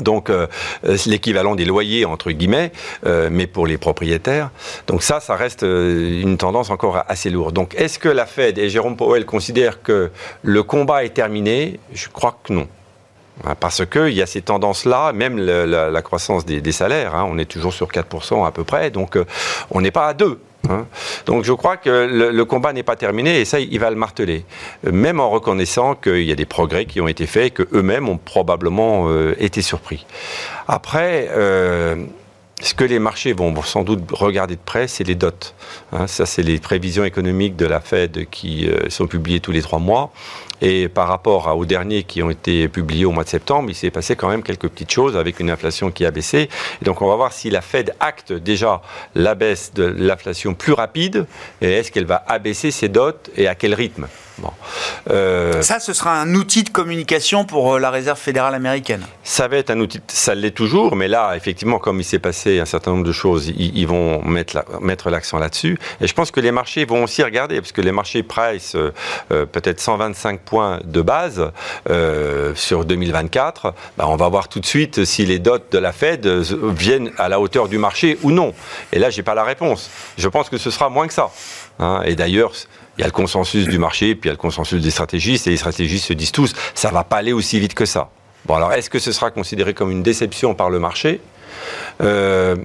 donc 0.05 0.31
euh, 0.31 0.47
euh, 0.87 0.97
l'équivalent 1.07 1.57
des 1.57 1.65
loyers 1.65 2.05
entre 2.05 2.31
guillemets, 2.31 2.71
euh, 3.07 3.29
mais 3.33 3.49
pour 3.49 3.67
les 3.67 3.79
propriétaires. 3.79 4.51
Donc 4.87 5.03
ça, 5.03 5.19
ça 5.19 5.35
reste 5.35 5.63
une 5.63 6.37
tendance 6.37 6.71
encore 6.71 7.03
assez 7.09 7.31
lourde. 7.31 7.55
Donc 7.55 7.75
est-ce 7.75 7.99
que 7.99 8.09
la 8.09 8.27
Fed 8.27 8.59
et 8.59 8.69
Jérôme 8.69 8.97
Powell 8.97 9.27
considèrent 9.27 9.83
que 9.83 10.11
le 10.43 10.63
combat 10.63 11.05
est 11.05 11.15
terminé? 11.15 11.81
Je 11.93 12.09
crois 12.09 12.39
que 12.45 12.53
non. 12.53 12.69
Hein, 13.45 13.57
parce 13.59 13.85
qu'il 13.85 14.13
y 14.13 14.23
a 14.23 14.27
ces 14.27 14.43
tendances-là, 14.43 15.13
même 15.13 15.39
la, 15.39 16.03
croissance 16.03 16.45
des, 16.47 16.73
salaires, 16.73 17.17
hein, 17.17 17.27
on 17.29 17.37
est 17.39 17.47
toujours 17.51 17.73
sur 17.73 17.89
4% 17.89 18.47
à 18.47 18.53
peu 18.53 18.63
près, 18.63 18.91
donc 18.91 19.19
on 19.73 19.81
n'est 19.81 19.91
pas 19.91 20.07
à 20.07 20.15
2. 20.15 20.39
Hein. 20.71 20.87
Donc 21.27 21.45
je 21.45 21.53
crois 21.53 21.77
que 21.77 22.09
le, 22.11 22.45
combat 22.45 22.73
n'est 22.73 22.83
pas 22.83 22.97
terminé 22.97 23.41
et 23.41 23.45
ça, 23.45 23.61
il 23.61 23.79
va 23.79 23.91
le 23.91 23.97
marteler. 23.97 24.45
Même 24.91 25.21
en 25.21 25.31
reconnaissant 25.31 25.95
qu'il 25.95 26.23
y 26.23 26.33
a 26.33 26.37
des 26.37 26.47
progrès 26.47 26.85
qui 26.85 27.01
ont 27.01 27.09
été 27.09 27.27
faits 27.27 27.47
et 27.47 27.51
qu'eux-mêmes 27.51 28.09
ont 28.09 28.19
probablement 28.19 29.09
euh, 29.09 29.35
été 29.39 29.63
surpris. 29.63 30.07
Après, 30.69 31.29
euh, 31.31 31.97
ce 32.63 32.73
que 32.73 32.85
les 32.85 32.99
marchés 32.99 33.33
vont 33.33 33.61
sans 33.63 33.83
doute 33.83 34.03
regarder 34.13 34.55
de 34.55 34.61
près, 34.65 34.87
c'est 34.87 35.05
les 35.05 35.17
dots. 35.17 35.31
Hein, 35.93 36.07
ça, 36.07 36.25
c'est 36.25 36.43
les 36.43 36.59
prévisions 36.59 37.05
économiques 37.05 37.57
de 37.57 37.67
la 37.67 37.81
Fed 37.81 38.29
qui 38.31 38.69
euh, 38.69 38.89
sont 38.91 39.07
publiées 39.07 39.41
tous 39.41 39.53
les 39.53 39.61
trois 39.61 39.81
mois. 39.81 40.13
Et 40.63 40.89
par 40.89 41.09
rapport 41.09 41.55
aux 41.57 41.65
derniers 41.67 42.05
qui 42.05 42.23
ont 42.23 42.31
été 42.31 42.69
publiés 42.69 43.05
au 43.05 43.11
mois 43.11 43.25
de 43.25 43.29
septembre, 43.29 43.69
il 43.71 43.75
s'est 43.75 43.91
passé 43.91 44.15
quand 44.15 44.29
même 44.29 44.43
quelques 44.43 44.69
petites 44.69 44.93
choses 44.93 45.17
avec 45.17 45.41
une 45.41 45.51
inflation 45.51 45.91
qui 45.91 46.07
a 46.07 46.11
baissé. 46.11 46.49
Et 46.81 46.85
donc 46.85 47.03
on 47.03 47.09
va 47.09 47.17
voir 47.17 47.33
si 47.33 47.51
la 47.51 47.61
Fed 47.61 47.95
acte 48.01 48.33
déjà 48.33 48.81
la 49.15 49.35
baisse 49.35 49.75
de 49.75 49.85
l'inflation 49.85 50.55
plus 50.55 50.73
rapide 50.73 51.27
et 51.61 51.73
est-ce 51.73 51.91
qu'elle 51.91 52.07
va 52.07 52.25
abaisser 52.29 52.71
ses 52.71 52.89
dots 52.89 53.11
et 53.37 53.49
à 53.49 53.55
quel 53.55 53.75
rythme. 53.75 54.07
Bon. 54.39 54.51
Euh, 55.11 55.63
ça, 55.63 55.79
ce 55.79 55.93
sera 55.93 56.21
un 56.21 56.35
outil 56.35 56.65
de 56.65 56.71
communication 56.71 57.45
pour 57.45 57.75
euh, 57.75 57.79
la 57.79 57.91
Réserve 57.91 58.19
fédérale 58.19 58.55
américaine. 58.55 59.03
Ça 59.23 59.47
va 59.47 59.59
être 59.59 59.71
un 59.71 59.79
outil, 59.79 60.01
ça 60.09 60.35
l'est 60.35 60.51
toujours, 60.51 60.97
mais 60.97 61.07
là, 61.07 61.35
effectivement, 61.37 61.79
comme 61.79 62.01
il 62.01 62.05
s'est 62.05 62.19
passé 62.19 62.59
un 62.59 62.65
certain 62.65 62.91
nombre 62.93 63.05
de 63.05 63.13
choses, 63.13 63.53
ils, 63.57 63.87
vont 63.87 64.23
mettre, 64.25 64.65
mettre 64.81 65.11
l'accent 65.11 65.39
là-dessus. 65.39 65.79
Et 66.01 66.09
je 66.09 66.15
pense 66.15 66.31
que 66.31 66.41
les 66.41 66.51
marchés 66.51 66.85
vont 66.85 67.05
aussi 67.05 67.23
regarder, 67.23 67.61
parce 67.61 67.73
que 67.73 67.81
les 67.81 67.93
marchés 67.93 68.23
price 68.23 68.75
euh, 68.75 68.91
peut-être 69.47 69.81
125 69.81 70.41
points 70.41 70.81
de 70.85 71.01
base 71.01 71.53
sur 72.55 72.85
2024. 72.85 73.75
Bah, 73.97 74.07
on 74.09 74.17
va 74.17 74.29
voir 74.29 74.49
tout 74.49 74.61
de 74.61 74.67
suite 74.67 75.05
si 75.05 75.27
les 75.27 75.39
dots 75.39 75.59
de 75.71 75.79
la 75.79 75.93
Fed 75.93 76.27
viennent 76.27 77.11
à 77.19 77.29
la 77.29 77.41
hauteur 77.41 77.69
du 77.69 77.79
marché 77.79 78.19
ou 78.23 78.31
non. 78.31 78.55
Et 78.93 78.99
là, 78.99 79.11
j'ai 79.11 79.23
pas 79.23 79.35
la 79.35 79.45
réponse. 79.45 79.91
Je 80.19 80.29
pense 80.29 80.49
que 80.49 80.59
ce 80.59 80.71
sera 80.71 80.89
moins 80.89 81.07
que 81.07 81.15
ça. 81.15 81.31
Hein. 81.79 82.03
Et 82.05 82.15
d'ailleurs, 82.15 82.53
il 82.97 83.01
y 83.01 83.05
a 83.05 83.07
le 83.07 83.13
consensus 83.13 83.67
du 83.67 83.79
marché, 83.79 84.15
puis 84.15 84.29
il 84.29 84.31
y 84.31 84.31
a 84.31 84.35
le 84.35 84.39
consensus 84.39 84.81
des 84.83 84.91
stratégistes, 84.91 85.47
et 85.47 85.51
les 85.51 85.57
stratégistes 85.57 86.07
se 86.07 86.13
disent 86.13 86.33
tous, 86.33 86.53
ça 86.75 86.91
va 86.91 87.05
pas 87.05 87.17
aller 87.17 87.33
aussi 87.33 87.59
vite 87.59 87.75
que 87.75 87.87
ça. 87.87 88.11
Bon, 88.47 88.55
alors 88.55 88.73
est-ce 88.73 88.91
que 88.91 88.99
ce 88.99 89.13
sera 89.13 89.31
considéré 89.31 89.75
comme 89.75 89.91
une 89.91 90.03
déception 90.03 90.55
par 90.55 90.71
le 90.71 90.79
marché? 90.79 91.21
Euh, 92.03 92.57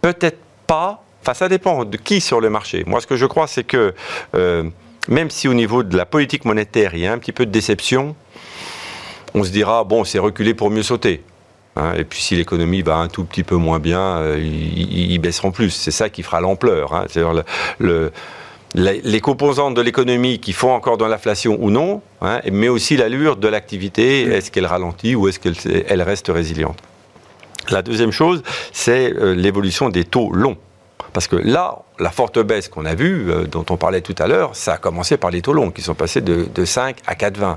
Peut-être 0.00 0.38
pas. 0.66 1.02
Enfin, 1.22 1.34
ça 1.34 1.48
dépend 1.48 1.84
de 1.84 1.96
qui 1.96 2.20
sur 2.20 2.40
le 2.40 2.48
marché. 2.48 2.84
Moi, 2.86 3.00
ce 3.00 3.06
que 3.06 3.16
je 3.16 3.26
crois, 3.26 3.48
c'est 3.48 3.64
que 3.64 3.92
euh, 4.36 4.62
même 5.08 5.30
si 5.30 5.48
au 5.48 5.54
niveau 5.54 5.82
de 5.82 5.96
la 5.96 6.06
politique 6.06 6.44
monétaire, 6.44 6.94
il 6.94 7.00
y 7.00 7.06
a 7.06 7.12
un 7.12 7.18
petit 7.18 7.32
peu 7.32 7.44
de 7.44 7.50
déception, 7.50 8.14
on 9.34 9.42
se 9.42 9.50
dira, 9.50 9.82
bon, 9.84 10.04
c'est 10.04 10.18
reculé 10.18 10.54
pour 10.54 10.70
mieux 10.70 10.82
sauter. 10.82 11.22
Hein. 11.78 11.92
et 11.94 12.04
puis 12.04 12.22
si 12.22 12.34
l'économie 12.36 12.80
va 12.80 12.96
un 12.96 13.08
tout 13.08 13.24
petit 13.24 13.42
peu 13.42 13.56
moins 13.56 13.80
bien, 13.80 14.00
euh, 14.00 14.38
ils, 14.40 15.18
baisseront 15.18 15.50
plus. 15.50 15.70
C'est 15.70 15.90
ça 15.90 16.08
qui 16.08 16.22
fera 16.22 16.40
l'ampleur. 16.40 16.94
Hein. 16.94 17.04
C'est-à-dire 17.08 17.44
le 17.78 18.12
les 18.76 19.20
composantes 19.20 19.74
de 19.74 19.80
l'économie 19.80 20.38
qui 20.38 20.52
font 20.52 20.72
encore 20.72 20.98
de 20.98 21.04
l'inflation 21.04 21.56
ou 21.60 21.70
non, 21.70 22.02
hein, 22.20 22.40
mais 22.52 22.68
aussi 22.68 22.96
l'allure 22.96 23.36
de 23.36 23.48
l'activité, 23.48 24.22
est-ce 24.24 24.50
qu'elle 24.50 24.66
ralentit 24.66 25.14
ou 25.14 25.28
est-ce 25.28 25.40
qu'elle 25.40 26.02
reste 26.02 26.28
résiliente? 26.28 26.78
La 27.70 27.82
deuxième 27.82 28.12
chose, 28.12 28.42
c'est 28.72 29.12
euh, 29.14 29.34
l'évolution 29.34 29.88
des 29.88 30.04
taux 30.04 30.30
longs. 30.30 30.58
Parce 31.12 31.26
que 31.26 31.36
là, 31.36 31.78
la 31.98 32.10
forte 32.10 32.38
baisse 32.38 32.68
qu'on 32.68 32.84
a 32.84 32.94
vue, 32.94 33.30
euh, 33.30 33.44
dont 33.44 33.64
on 33.70 33.76
parlait 33.76 34.00
tout 34.00 34.14
à 34.18 34.26
l'heure, 34.26 34.54
ça 34.54 34.74
a 34.74 34.78
commencé 34.78 35.16
par 35.16 35.30
les 35.30 35.42
taux 35.42 35.52
longs 35.52 35.70
qui 35.70 35.82
sont 35.82 35.94
passés 35.94 36.20
de, 36.20 36.64
5 36.64 36.96
à 37.06 37.14
4,20. 37.14 37.56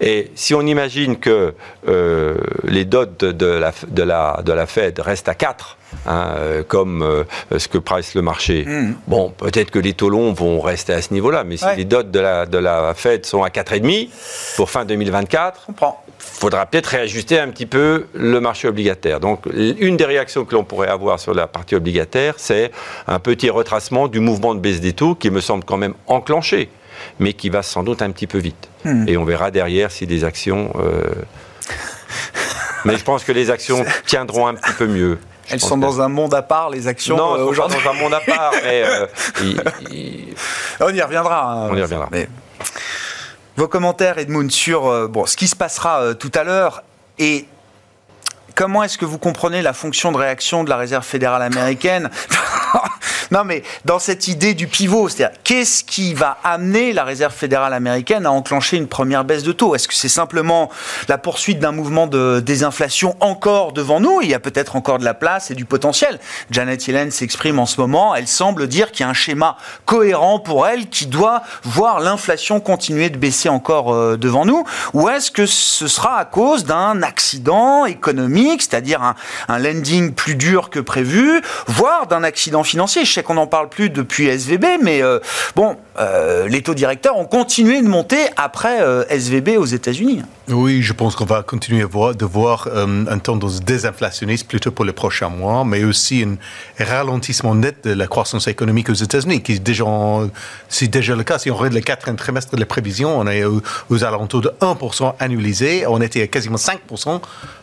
Et 0.00 0.30
si 0.34 0.54
on 0.54 0.62
imagine 0.62 1.18
que 1.18 1.54
euh, 1.88 2.36
les 2.64 2.84
dots 2.84 3.06
de 3.06 3.46
la, 3.46 3.72
de, 3.88 4.02
la, 4.02 4.40
de 4.44 4.52
la 4.52 4.66
Fed 4.66 4.98
restent 4.98 5.28
à 5.28 5.34
4, 5.34 5.78
Hein, 6.06 6.34
euh, 6.36 6.62
comme 6.66 7.02
euh, 7.02 7.24
ce 7.58 7.68
que 7.68 7.76
price 7.76 8.14
le 8.14 8.22
marché. 8.22 8.64
Hmm. 8.66 8.94
Bon, 9.06 9.30
peut-être 9.30 9.70
que 9.70 9.78
les 9.78 9.92
taux 9.92 10.08
longs 10.08 10.32
vont 10.32 10.60
rester 10.60 10.92
à 10.92 11.02
ce 11.02 11.12
niveau-là, 11.12 11.44
mais 11.44 11.56
si 11.56 11.66
les 11.76 11.84
dots 11.84 12.02
de 12.02 12.20
la, 12.20 12.46
de 12.46 12.58
la 12.58 12.94
Fed 12.94 13.26
sont 13.26 13.42
à 13.42 13.48
4,5 13.48 14.08
pour 14.56 14.70
fin 14.70 14.84
2024, 14.84 15.66
il 15.68 15.74
faudra 16.18 16.64
peut-être 16.66 16.86
réajuster 16.86 17.38
un 17.38 17.48
petit 17.48 17.66
peu 17.66 18.06
le 18.14 18.40
marché 18.40 18.68
obligataire. 18.68 19.20
Donc, 19.20 19.44
une 19.52 19.96
des 19.96 20.04
réactions 20.04 20.44
que 20.44 20.54
l'on 20.54 20.64
pourrait 20.64 20.88
avoir 20.88 21.18
sur 21.18 21.34
la 21.34 21.46
partie 21.46 21.74
obligataire, 21.74 22.34
c'est 22.38 22.70
un 23.06 23.18
petit 23.18 23.50
retracement 23.70 24.08
du 24.08 24.18
mouvement 24.18 24.56
de 24.56 24.60
baisse 24.60 24.80
des 24.80 24.92
taux 24.92 25.14
qui 25.14 25.30
me 25.30 25.40
semble 25.40 25.62
quand 25.64 25.76
même 25.76 25.94
enclenché, 26.08 26.68
mais 27.20 27.34
qui 27.34 27.50
va 27.50 27.62
sans 27.62 27.84
doute 27.84 28.02
un 28.02 28.10
petit 28.10 28.26
peu 28.26 28.38
vite. 28.38 28.68
Hmm. 28.84 29.08
Et 29.08 29.16
on 29.16 29.24
verra 29.24 29.52
derrière 29.52 29.92
si 29.92 30.06
des 30.06 30.24
actions... 30.24 30.72
Euh, 30.76 31.04
mais 32.84 32.96
je 32.96 33.04
pense 33.04 33.22
que 33.22 33.30
les 33.30 33.48
actions 33.50 33.84
tiendront 34.06 34.48
un 34.48 34.54
petit 34.54 34.72
peu 34.72 34.86
mieux. 34.86 35.18
Elles 35.50 35.60
sont 35.60 35.76
dans 35.76 36.00
un 36.00 36.08
monde 36.08 36.34
à 36.34 36.42
part, 36.42 36.70
les 36.70 36.88
actions 36.88 37.16
Non, 37.16 37.36
euh, 37.36 37.44
aujourd'hui. 37.44 37.78
dans 37.84 37.90
un 37.90 37.94
monde 37.94 38.14
à 38.14 38.20
part, 38.20 38.52
mais 38.64 38.82
euh, 38.84 39.06
on 40.80 40.92
y 40.92 41.02
reviendra. 41.02 41.52
Hein, 41.52 41.68
on 41.70 41.76
y 41.76 41.82
reviendra. 41.82 42.08
Vos 43.56 43.68
commentaires, 43.68 44.18
Edmund, 44.18 44.50
sur 44.50 44.88
euh, 44.88 45.06
bon, 45.06 45.26
ce 45.26 45.36
qui 45.36 45.46
se 45.46 45.56
passera 45.56 46.14
tout 46.14 46.32
à 46.34 46.42
l'heure 46.42 46.82
et 47.18 47.46
comment 48.60 48.82
est-ce 48.82 48.98
que 48.98 49.06
vous 49.06 49.16
comprenez 49.16 49.62
la 49.62 49.72
fonction 49.72 50.12
de 50.12 50.18
réaction 50.18 50.64
de 50.64 50.68
la 50.68 50.76
Réserve 50.76 51.02
fédérale 51.02 51.40
américaine 51.40 52.10
Non, 53.30 53.44
mais 53.44 53.62
dans 53.84 54.00
cette 54.00 54.26
idée 54.26 54.54
du 54.54 54.66
pivot, 54.66 55.08
c'est-à-dire 55.08 55.38
qu'est-ce 55.44 55.84
qui 55.84 56.14
va 56.14 56.36
amener 56.42 56.92
la 56.92 57.04
Réserve 57.04 57.32
fédérale 57.32 57.72
américaine 57.72 58.26
à 58.26 58.32
enclencher 58.32 58.76
une 58.76 58.88
première 58.88 59.24
baisse 59.24 59.44
de 59.44 59.52
taux? 59.52 59.76
Est-ce 59.76 59.86
que 59.86 59.94
c'est 59.94 60.08
simplement 60.08 60.68
la 61.08 61.16
poursuite 61.16 61.60
d'un 61.60 61.70
mouvement 61.70 62.08
de 62.08 62.40
désinflation 62.44 63.14
encore 63.20 63.72
devant 63.72 64.00
nous? 64.00 64.20
Il 64.20 64.28
y 64.28 64.34
a 64.34 64.40
peut-être 64.40 64.74
encore 64.74 64.98
de 64.98 65.04
la 65.04 65.14
place 65.14 65.52
et 65.52 65.54
du 65.54 65.64
potentiel. 65.64 66.18
Janet 66.50 66.84
Yellen 66.84 67.12
s'exprime 67.12 67.60
en 67.60 67.66
ce 67.66 67.80
moment. 67.80 68.16
Elle 68.16 68.26
semble 68.26 68.66
dire 68.66 68.90
qu'il 68.90 69.04
y 69.04 69.06
a 69.06 69.10
un 69.10 69.14
schéma 69.14 69.56
cohérent 69.84 70.40
pour 70.40 70.66
elle 70.66 70.88
qui 70.88 71.06
doit 71.06 71.42
voir 71.62 72.00
l'inflation 72.00 72.58
continuer 72.58 73.10
de 73.10 73.16
baisser 73.16 73.48
encore 73.48 73.94
euh, 73.94 74.16
devant 74.16 74.44
nous. 74.44 74.64
Ou 74.92 75.08
est-ce 75.08 75.30
que 75.30 75.46
ce 75.46 75.86
sera 75.86 76.16
à 76.16 76.24
cause 76.24 76.64
d'un 76.64 77.02
accident 77.02 77.86
économique, 77.86 78.49
c'est-à-dire 78.58 79.14
un, 79.48 79.58
lending 79.58 80.12
plus 80.12 80.34
dur 80.34 80.70
que 80.70 80.80
prévu, 80.80 81.42
voire 81.66 82.06
d'un 82.06 82.24
accident 82.24 82.64
financier 82.64 83.04
qu'on 83.22 83.34
n'en 83.34 83.46
parle 83.46 83.68
plus 83.68 83.90
depuis 83.90 84.26
SVB, 84.26 84.64
mais 84.82 85.02
euh, 85.02 85.18
bon, 85.56 85.76
euh, 85.98 86.48
les 86.48 86.62
taux 86.62 86.74
directeurs 86.74 87.16
ont 87.18 87.24
continué 87.24 87.82
de 87.82 87.88
monter 87.88 88.18
après 88.36 88.82
euh, 88.82 89.04
SVB 89.08 89.58
aux 89.58 89.66
États-Unis. 89.66 90.22
Oui, 90.48 90.82
je 90.82 90.92
pense 90.92 91.14
qu'on 91.16 91.24
va 91.24 91.42
continuer 91.42 91.82
de 91.82 92.24
voir 92.24 92.68
un 92.74 93.18
tendance 93.18 93.60
désinflationniste 93.60 94.48
plutôt 94.48 94.72
pour 94.72 94.84
les 94.84 94.92
prochains 94.92 95.28
mois, 95.28 95.64
mais 95.64 95.84
aussi 95.84 96.24
un 96.24 96.84
ralentissement 96.84 97.54
net 97.54 97.84
de 97.84 97.92
la 97.92 98.08
croissance 98.08 98.48
économique 98.48 98.90
aux 98.90 98.94
États-Unis, 98.94 99.42
qui 99.42 99.60
déjà, 99.60 99.84
c'est 100.68 100.88
déjà 100.88 101.14
le 101.14 101.22
cas. 101.22 101.38
Si 101.38 101.50
on 101.50 101.56
regarde 101.56 101.74
le 101.74 101.80
quatrième 101.80 102.16
trimestre 102.16 102.54
de 102.56 102.60
la 102.60 102.66
prévision, 102.66 103.16
on 103.16 103.26
est 103.28 103.44
aux, 103.44 103.62
aux 103.90 104.04
alentours 104.04 104.40
de 104.40 104.52
1% 104.60 105.14
annualisé, 105.20 105.84
on 105.86 106.00
était 106.00 106.22
à 106.22 106.26
quasiment 106.26 106.56
5% 106.56 107.20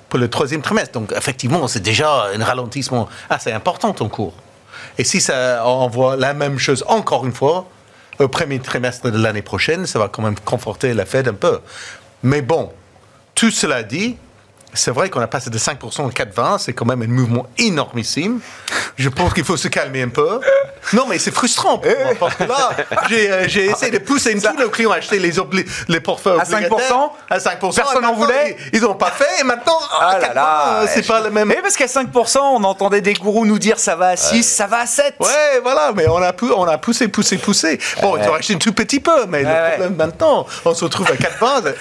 pour 0.09 0.19
le 0.19 0.29
troisième 0.29 0.61
trimestre. 0.61 0.93
Donc 0.93 1.11
effectivement, 1.15 1.67
c'est 1.67 1.81
déjà 1.81 2.27
un 2.33 2.43
ralentissement 2.43 3.07
assez 3.29 3.51
important 3.51 3.95
en 3.99 4.09
cours. 4.09 4.33
Et 4.97 5.03
si 5.03 5.21
ça 5.21 5.65
envoie 5.65 6.15
la 6.15 6.33
même 6.33 6.57
chose 6.57 6.83
encore 6.87 7.25
une 7.25 7.33
fois, 7.33 7.67
au 8.19 8.27
premier 8.27 8.59
trimestre 8.59 9.11
de 9.11 9.17
l'année 9.17 9.41
prochaine, 9.41 9.85
ça 9.85 9.99
va 9.99 10.07
quand 10.07 10.23
même 10.23 10.39
conforter 10.39 10.93
la 10.93 11.05
Fed 11.05 11.27
un 11.27 11.33
peu. 11.33 11.59
Mais 12.23 12.41
bon, 12.41 12.71
tout 13.35 13.51
cela 13.51 13.83
dit, 13.83 14.17
c'est 14.77 14.91
vrai 14.91 15.09
qu'on 15.09 15.21
a 15.21 15.27
passé 15.27 15.49
de 15.49 15.57
5% 15.57 16.01
en 16.01 16.09
4,20, 16.09 16.59
c'est 16.59 16.73
quand 16.73 16.85
même 16.85 17.01
un 17.01 17.07
mouvement 17.07 17.45
énormissime. 17.57 18.39
Je 18.95 19.09
pense 19.09 19.33
qu'il 19.33 19.43
faut 19.43 19.57
se 19.57 19.67
calmer 19.67 20.01
un 20.03 20.09
peu. 20.09 20.39
Non, 20.93 21.05
mais 21.07 21.19
c'est 21.19 21.31
frustrant 21.31 21.77
pour 21.79 21.91
moi, 21.91 22.13
parce 22.19 22.35
que 22.35 22.43
là, 22.43 22.69
j'ai, 23.09 23.31
euh, 23.31 23.71
essayé 23.71 23.91
de 23.91 23.97
pousser 23.97 24.31
une 24.31 24.41
tous 24.41 24.57
nos 24.57 24.69
clients 24.69 24.91
à 24.91 24.95
acheter 24.95 25.19
les, 25.19 25.33
les 25.87 25.99
portefeuilles 25.99 26.39
à 26.39 26.43
5%, 26.43 27.11
à 27.29 27.37
5%. 27.37 27.75
Personne 27.75 28.01
n'en 28.01 28.13
voulait. 28.13 28.55
Ils 28.71 28.81
n'ont 28.81 28.95
pas 28.95 29.11
fait, 29.11 29.41
et 29.41 29.43
maintenant, 29.43 29.79
ah 29.99 30.17
là 30.19 30.33
là, 30.33 30.87
c'est 30.87 31.05
pas 31.05 31.21
le 31.21 31.29
même. 31.29 31.47
Mais 31.47 31.59
parce 31.61 31.75
qu'à 31.75 31.87
5%, 31.87 32.37
on 32.39 32.63
entendait 32.63 33.01
des 33.01 33.13
gourous 33.13 33.45
nous 33.45 33.59
dire 33.59 33.79
ça 33.79 33.95
va 33.95 34.09
à 34.09 34.15
6, 34.15 34.43
ça 34.43 34.67
va 34.67 34.79
à 34.79 34.85
7. 34.85 35.15
Ouais, 35.19 35.59
voilà, 35.61 35.91
mais 35.95 36.07
on 36.07 36.17
a, 36.17 36.33
on 36.55 36.65
a 36.65 36.77
poussé, 36.77 37.07
poussé, 37.07 37.37
poussé. 37.37 37.79
Bon, 38.01 38.17
ils 38.17 38.27
ont 38.29 38.33
acheté 38.33 38.53
un 38.53 38.57
tout 38.57 38.73
petit 38.73 38.99
peu, 38.99 39.25
mais 39.27 39.43
le 39.43 39.69
problème 39.71 39.95
maintenant, 39.95 40.45
on 40.63 40.73
se 40.73 40.83
retrouve 40.83 41.07
à 41.11 41.15
4,20. 41.15 41.73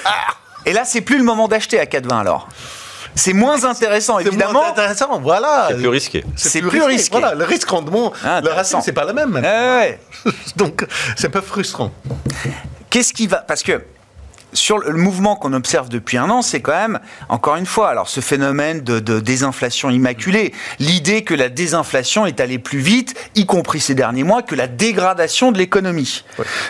Et 0.67 0.73
là, 0.73 0.85
c'est 0.85 1.00
plus 1.00 1.19
le 1.19 1.25
moment 1.25 1.47
d'acheter 1.47 1.79
à 1.79 1.85
4,20 1.85 2.21
alors 2.21 2.49
c'est 3.16 3.32
moins 3.32 3.64
intéressant, 3.64 4.18
évidemment. 4.18 4.46
C'est 4.46 4.52
moins 4.52 4.68
intéressant, 4.68 5.20
voilà. 5.20 5.68
C'est 5.70 5.76
plus 5.76 5.88
risqué. 5.88 6.25
C'est 6.37 6.61
plus, 6.61 6.82
risqué. 6.82 7.18
Voilà, 7.18 7.35
le 7.35 7.44
risque 7.44 7.68
rendement, 7.68 8.12
ah, 8.23 8.40
le 8.42 8.50
racine, 8.50 8.80
c'est 8.82 8.92
pas 8.92 9.04
le 9.04 9.14
même. 9.14 9.35
Ouais. 9.35 9.99
Donc, 10.56 10.87
c'est 11.16 11.28
un 11.28 11.30
peu 11.30 11.40
frustrant. 11.40 11.90
Qu'est-ce 12.90 13.12
qui 13.12 13.26
va 13.26 13.38
Parce 13.38 13.62
que 13.62 13.82
sur 14.56 14.78
le 14.78 14.92
mouvement 14.92 15.36
qu'on 15.36 15.52
observe 15.52 15.88
depuis 15.88 16.16
un 16.16 16.30
an, 16.30 16.42
c'est 16.42 16.60
quand 16.60 16.72
même, 16.72 17.00
encore 17.28 17.56
une 17.56 17.66
fois, 17.66 17.88
alors 17.88 18.08
ce 18.08 18.20
phénomène 18.20 18.80
de, 18.80 19.20
désinflation 19.20 19.90
immaculée, 19.90 20.52
l'idée 20.78 21.22
que 21.22 21.34
la 21.34 21.48
désinflation 21.48 22.26
est 22.26 22.40
allée 22.40 22.58
plus 22.58 22.78
vite, 22.78 23.14
y 23.34 23.46
compris 23.46 23.80
ces 23.80 23.94
derniers 23.94 24.25
mois, 24.25 24.42
que 24.42 24.54
la 24.54 24.66
dégradation 24.66 25.52
de 25.52 25.58
l'économie. 25.58 26.25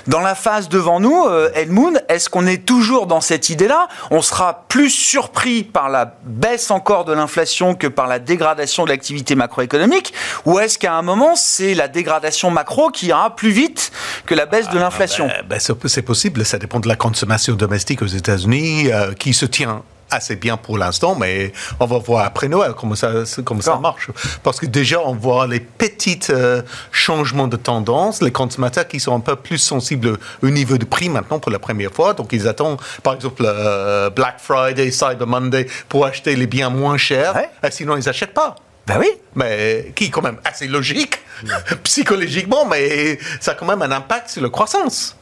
Dans 0.07 0.21
la 0.21 0.35
phase 0.35 0.69
devant 0.69 1.01
nous, 1.01 1.25
euh, 1.27 1.51
Edmund, 1.55 2.03
est-ce 2.09 2.29
qu'on 2.29 2.47
est 2.47 2.65
toujours 2.65 3.07
dans 3.07 3.21
cette 3.21 3.49
idée-là? 3.51 3.89
On 4.11 4.23
sera 4.23 4.65
plus 4.69 4.91
surpris 4.91 5.65
par 5.65 5.89
la 5.89 6.17
baisse 6.25 6.71
encore 6.71 7.05
de 7.05 7.13
l'inflation 7.13 7.75
que 7.75 7.87
par 7.87 8.07
la 8.07 8.19
dégradation 8.19 8.85
de 8.85 8.91
l'activité 8.91 9.35
macroéconomique? 9.35 10.13
Ou 10.45 10.59
est-ce 10.59 10.79
qu'à 10.79 10.95
un 10.95 11.03
moment, 11.03 11.37
c'est 11.37 11.75
la 11.75 11.89
dégradation 11.89 12.51
macro 12.51 12.91
qui 12.91 13.07
ira 13.07 13.35
plus 13.35 13.51
vite 13.51 13.93
que 14.27 14.35
la 14.35 14.47
baisse 14.47 14.69
de 14.69 14.79
ah, 14.79 14.83
l'inflation? 14.83 15.27
ben, 15.27 15.59
ben, 15.59 15.61
C'est 15.61 16.03
possible, 16.03 16.45
ça 16.45 16.59
dépend 16.59 16.81
de 16.81 16.89
la 16.89 16.97
consommation 16.97 17.55
de 17.55 17.67
domestique 17.77 18.01
aux 18.01 18.07
États-Unis 18.07 18.91
euh, 18.91 19.13
qui 19.13 19.35
se 19.35 19.45
tient 19.45 19.83
assez 20.11 20.37
bien 20.37 20.57
pour 20.57 20.79
l'instant, 20.79 21.15
mais 21.15 21.53
on 21.79 21.85
va 21.85 21.99
voir 21.99 22.25
après 22.25 22.49
Noël 22.49 22.73
comment 22.73 22.95
ça, 22.95 23.11
comment 23.45 23.61
ça 23.61 23.77
marche. 23.77 24.09
Parce 24.43 24.59
que 24.59 24.65
déjà, 24.65 24.99
on 25.01 25.13
voit 25.13 25.47
les 25.47 25.61
petits 25.61 26.21
euh, 26.31 26.63
changements 26.91 27.49
de 27.49 27.59
tendance, 27.59 28.23
les 28.23 28.33
consommateurs 28.33 28.89
qui 28.89 28.99
sont 28.99 29.15
un 29.15 29.21
peu 29.21 29.37
plus 29.37 29.59
sensibles 29.59 30.17
au 30.43 30.49
niveau 30.49 30.79
de 30.79 30.87
prix 30.87 31.11
maintenant 31.11 31.39
pour 31.39 31.53
la 31.53 31.59
première 31.59 31.93
fois. 31.93 32.15
Donc, 32.15 32.33
ils 32.33 32.49
attendent, 32.49 32.81
par 33.03 33.13
exemple, 33.13 33.43
euh, 33.45 34.09
Black 34.09 34.37
Friday, 34.39 34.91
Cyber 34.91 35.27
Monday 35.27 35.67
pour 35.91 36.07
acheter 36.07 36.35
les 36.35 36.47
biens 36.47 36.71
moins 36.71 36.97
chers. 36.97 37.35
sinon, 37.71 37.99
ils 37.99 38.07
n'achètent 38.07 38.33
pas. 38.33 38.55
Ben 38.87 38.97
oui. 38.99 39.11
Mais 39.35 39.93
qui 39.95 40.05
est 40.05 40.11
quand 40.11 40.23
même 40.23 40.39
assez 40.45 40.67
logique, 40.67 41.19
psychologiquement, 41.83 42.65
mais 42.65 43.19
ça 43.39 43.51
a 43.51 43.55
quand 43.55 43.67
même 43.67 43.83
un 43.83 43.91
impact 43.91 44.31
sur 44.31 44.43
la 44.43 44.49
croissance. 44.49 45.15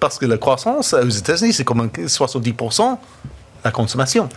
Parce 0.00 0.18
que 0.18 0.26
la 0.26 0.38
croissance 0.38 0.94
aux 0.94 1.08
États-Unis, 1.08 1.52
c'est 1.52 1.64
comme 1.64 1.86
70% 1.86 2.98
la 3.64 3.70
consommation. 3.70 4.28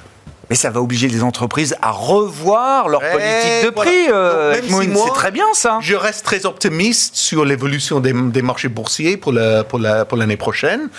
Mais 0.49 0.55
ça 0.55 0.69
va 0.69 0.81
obliger 0.81 1.07
les 1.07 1.23
entreprises 1.23 1.77
à 1.81 1.91
revoir 1.91 2.89
leur 2.89 2.99
politique 2.99 3.63
de 3.63 3.69
prix. 3.69 4.09
Euh, 4.09 4.53
c'est 4.69 5.13
très 5.13 5.31
bien 5.31 5.45
ça. 5.53 5.79
Je 5.81 5.95
reste 5.95 6.25
très 6.25 6.45
optimiste 6.45 7.15
sur 7.15 7.45
l'évolution 7.45 8.01
des, 8.01 8.41
marchés 8.41 8.67
boursiers 8.67 9.15
pour 9.15 9.31
l'année 9.31 9.63
pour 9.69 9.79
la, 9.79 10.03
pour 10.03 10.19
prochaine. 10.37 10.89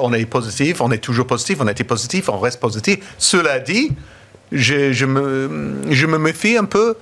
on 0.00 0.12
est 0.12 0.26
positif, 0.26 0.80
on 0.80 0.92
est 0.92 0.98
toujours 0.98 1.26
positif, 1.26 1.58
on 1.60 1.66
a 1.66 1.72
été 1.72 1.82
positif, 1.82 2.28
on 2.28 2.38
reste 2.38 2.60
positif. 2.60 2.98
Cela 3.18 3.58
dit, 3.58 3.90
je, 4.52 4.92
je, 4.92 5.06
me, 5.06 5.80
je 5.90 6.06
me 6.06 6.18
méfie 6.18 6.56
un 6.56 6.64
peu 6.64 6.94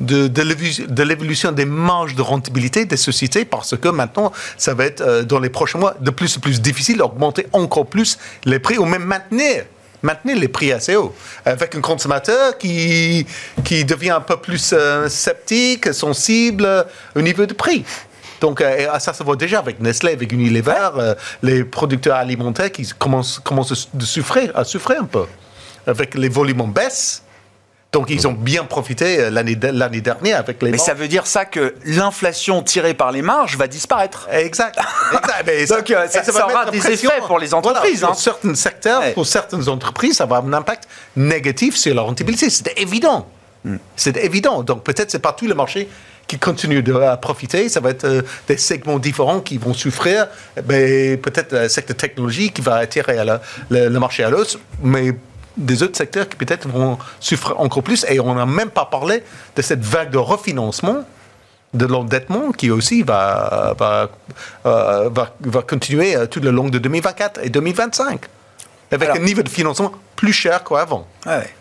de, 0.00 0.28
de 0.28 1.02
l'évolution 1.02 1.52
des 1.52 1.64
marges 1.64 2.14
de 2.14 2.22
rentabilité 2.22 2.84
des 2.84 2.96
sociétés 2.96 3.44
parce 3.44 3.76
que 3.76 3.88
maintenant, 3.88 4.32
ça 4.56 4.74
va 4.74 4.84
être 4.84 5.00
euh, 5.00 5.22
dans 5.22 5.40
les 5.40 5.50
prochains 5.50 5.78
mois 5.78 5.94
de 6.00 6.10
plus 6.10 6.36
en 6.36 6.40
plus 6.40 6.60
difficile 6.60 6.98
d'augmenter 6.98 7.46
encore 7.52 7.86
plus 7.86 8.18
les 8.44 8.58
prix 8.58 8.78
ou 8.78 8.84
même 8.84 9.04
maintenir 9.04 9.64
maintenir 10.00 10.38
les 10.38 10.46
prix 10.46 10.70
assez 10.70 10.94
hauts. 10.94 11.12
Avec 11.44 11.74
un 11.74 11.80
consommateur 11.80 12.56
qui, 12.56 13.26
qui 13.64 13.84
devient 13.84 14.10
un 14.10 14.20
peu 14.20 14.36
plus 14.36 14.70
euh, 14.72 15.08
sceptique, 15.08 15.92
sensible 15.92 16.86
au 17.16 17.20
niveau 17.20 17.44
du 17.46 17.54
prix. 17.54 17.84
Donc, 18.40 18.60
euh, 18.60 18.96
ça 19.00 19.12
se 19.12 19.24
voit 19.24 19.34
déjà 19.34 19.58
avec 19.58 19.80
Nestlé, 19.80 20.12
avec 20.12 20.30
Unilever, 20.30 20.90
les 21.42 21.64
producteurs 21.64 22.14
alimentaires 22.14 22.70
qui 22.70 22.88
commencent, 22.96 23.40
commencent 23.40 23.72
à, 23.72 24.04
souffrir, 24.04 24.52
à 24.54 24.62
souffrir 24.62 25.02
un 25.02 25.06
peu. 25.06 25.26
Avec 25.84 26.14
les 26.14 26.28
volumes 26.28 26.60
en 26.60 26.68
baisse, 26.68 27.24
donc 27.92 28.10
ils 28.10 28.28
ont 28.28 28.32
bien 28.32 28.64
profité 28.64 29.18
euh, 29.18 29.30
l'année 29.30 29.54
dernière 30.00 30.38
avec 30.38 30.62
les. 30.62 30.70
Mais 30.70 30.78
ça 30.78 30.92
veut 30.92 31.08
dire 31.08 31.26
ça 31.26 31.46
que 31.46 31.74
l'inflation 31.86 32.62
tirée 32.62 32.92
par 32.92 33.12
les 33.12 33.22
marges 33.22 33.56
va 33.56 33.66
disparaître. 33.66 34.28
Exact. 34.30 34.78
Donc 35.68 35.90
euh, 35.90 36.06
ça, 36.06 36.22
ça, 36.22 36.46
aura 36.46 36.70
des 36.70 36.86
effets 36.86 37.08
pour 37.26 37.38
les 37.38 37.54
entreprises. 37.54 38.00
Pour 38.00 38.10
hein. 38.10 38.14
certains 38.14 38.54
secteurs, 38.54 39.14
pour 39.14 39.26
certaines 39.26 39.68
entreprises, 39.70 40.18
ça 40.18 40.26
va 40.26 40.36
avoir 40.36 40.52
un 40.52 40.58
impact 40.58 40.86
négatif 41.16 41.76
sur 41.76 41.94
la 41.94 42.02
rentabilité. 42.02 42.50
C'est 42.50 42.78
évident. 42.78 43.26
Hmm. 43.64 43.76
C'est 43.96 44.16
évident. 44.18 44.62
Donc 44.62 44.84
peut-être 44.84 45.10
c'est 45.10 45.18
pas 45.18 45.32
tout 45.32 45.46
le 45.46 45.54
marché 45.54 45.88
qui 46.26 46.38
continue 46.38 46.82
de 46.82 47.16
profiter. 47.16 47.70
Ça 47.70 47.80
va 47.80 47.88
être 47.88 48.04
euh, 48.04 48.22
des 48.46 48.58
segments 48.58 48.98
différents 48.98 49.40
qui 49.40 49.56
vont 49.56 49.72
souffrir. 49.72 50.28
Mais 50.68 51.16
peut-être 51.16 51.54
le 51.54 51.68
secteur 51.70 51.96
technologie 51.96 52.50
qui 52.50 52.60
va 52.60 52.76
attirer 52.76 53.16
le, 53.24 53.88
le, 53.88 53.98
marché 53.98 54.24
à 54.24 54.30
l'os. 54.30 54.58
Mais 54.82 55.14
des 55.58 55.82
autres 55.82 55.96
secteurs 55.96 56.28
qui 56.28 56.36
peut-être 56.36 56.68
vont 56.68 56.98
souffrir 57.20 57.60
encore 57.60 57.82
plus. 57.82 58.06
Et 58.08 58.20
on 58.20 58.34
n'a 58.34 58.46
même 58.46 58.70
pas 58.70 58.86
parlé 58.86 59.22
de 59.56 59.62
cette 59.62 59.82
vague 59.82 60.10
de 60.10 60.18
refinancement 60.18 61.04
de 61.74 61.84
l'endettement 61.84 62.50
qui 62.52 62.70
aussi 62.70 63.02
va, 63.02 63.74
va, 63.78 64.08
euh, 64.64 65.10
va, 65.10 65.62
continuer 65.62 66.16
euh, 66.16 66.26
tout 66.26 66.40
le 66.40 66.50
long 66.50 66.68
de 66.68 66.78
2024 66.78 67.40
et 67.44 67.50
2025. 67.50 68.20
Avec 68.90 69.10
un 69.10 69.18
niveau 69.18 69.42
de 69.42 69.50
financement 69.50 69.92
plus 70.16 70.32
cher 70.32 70.64
qu'avant. 70.64 71.06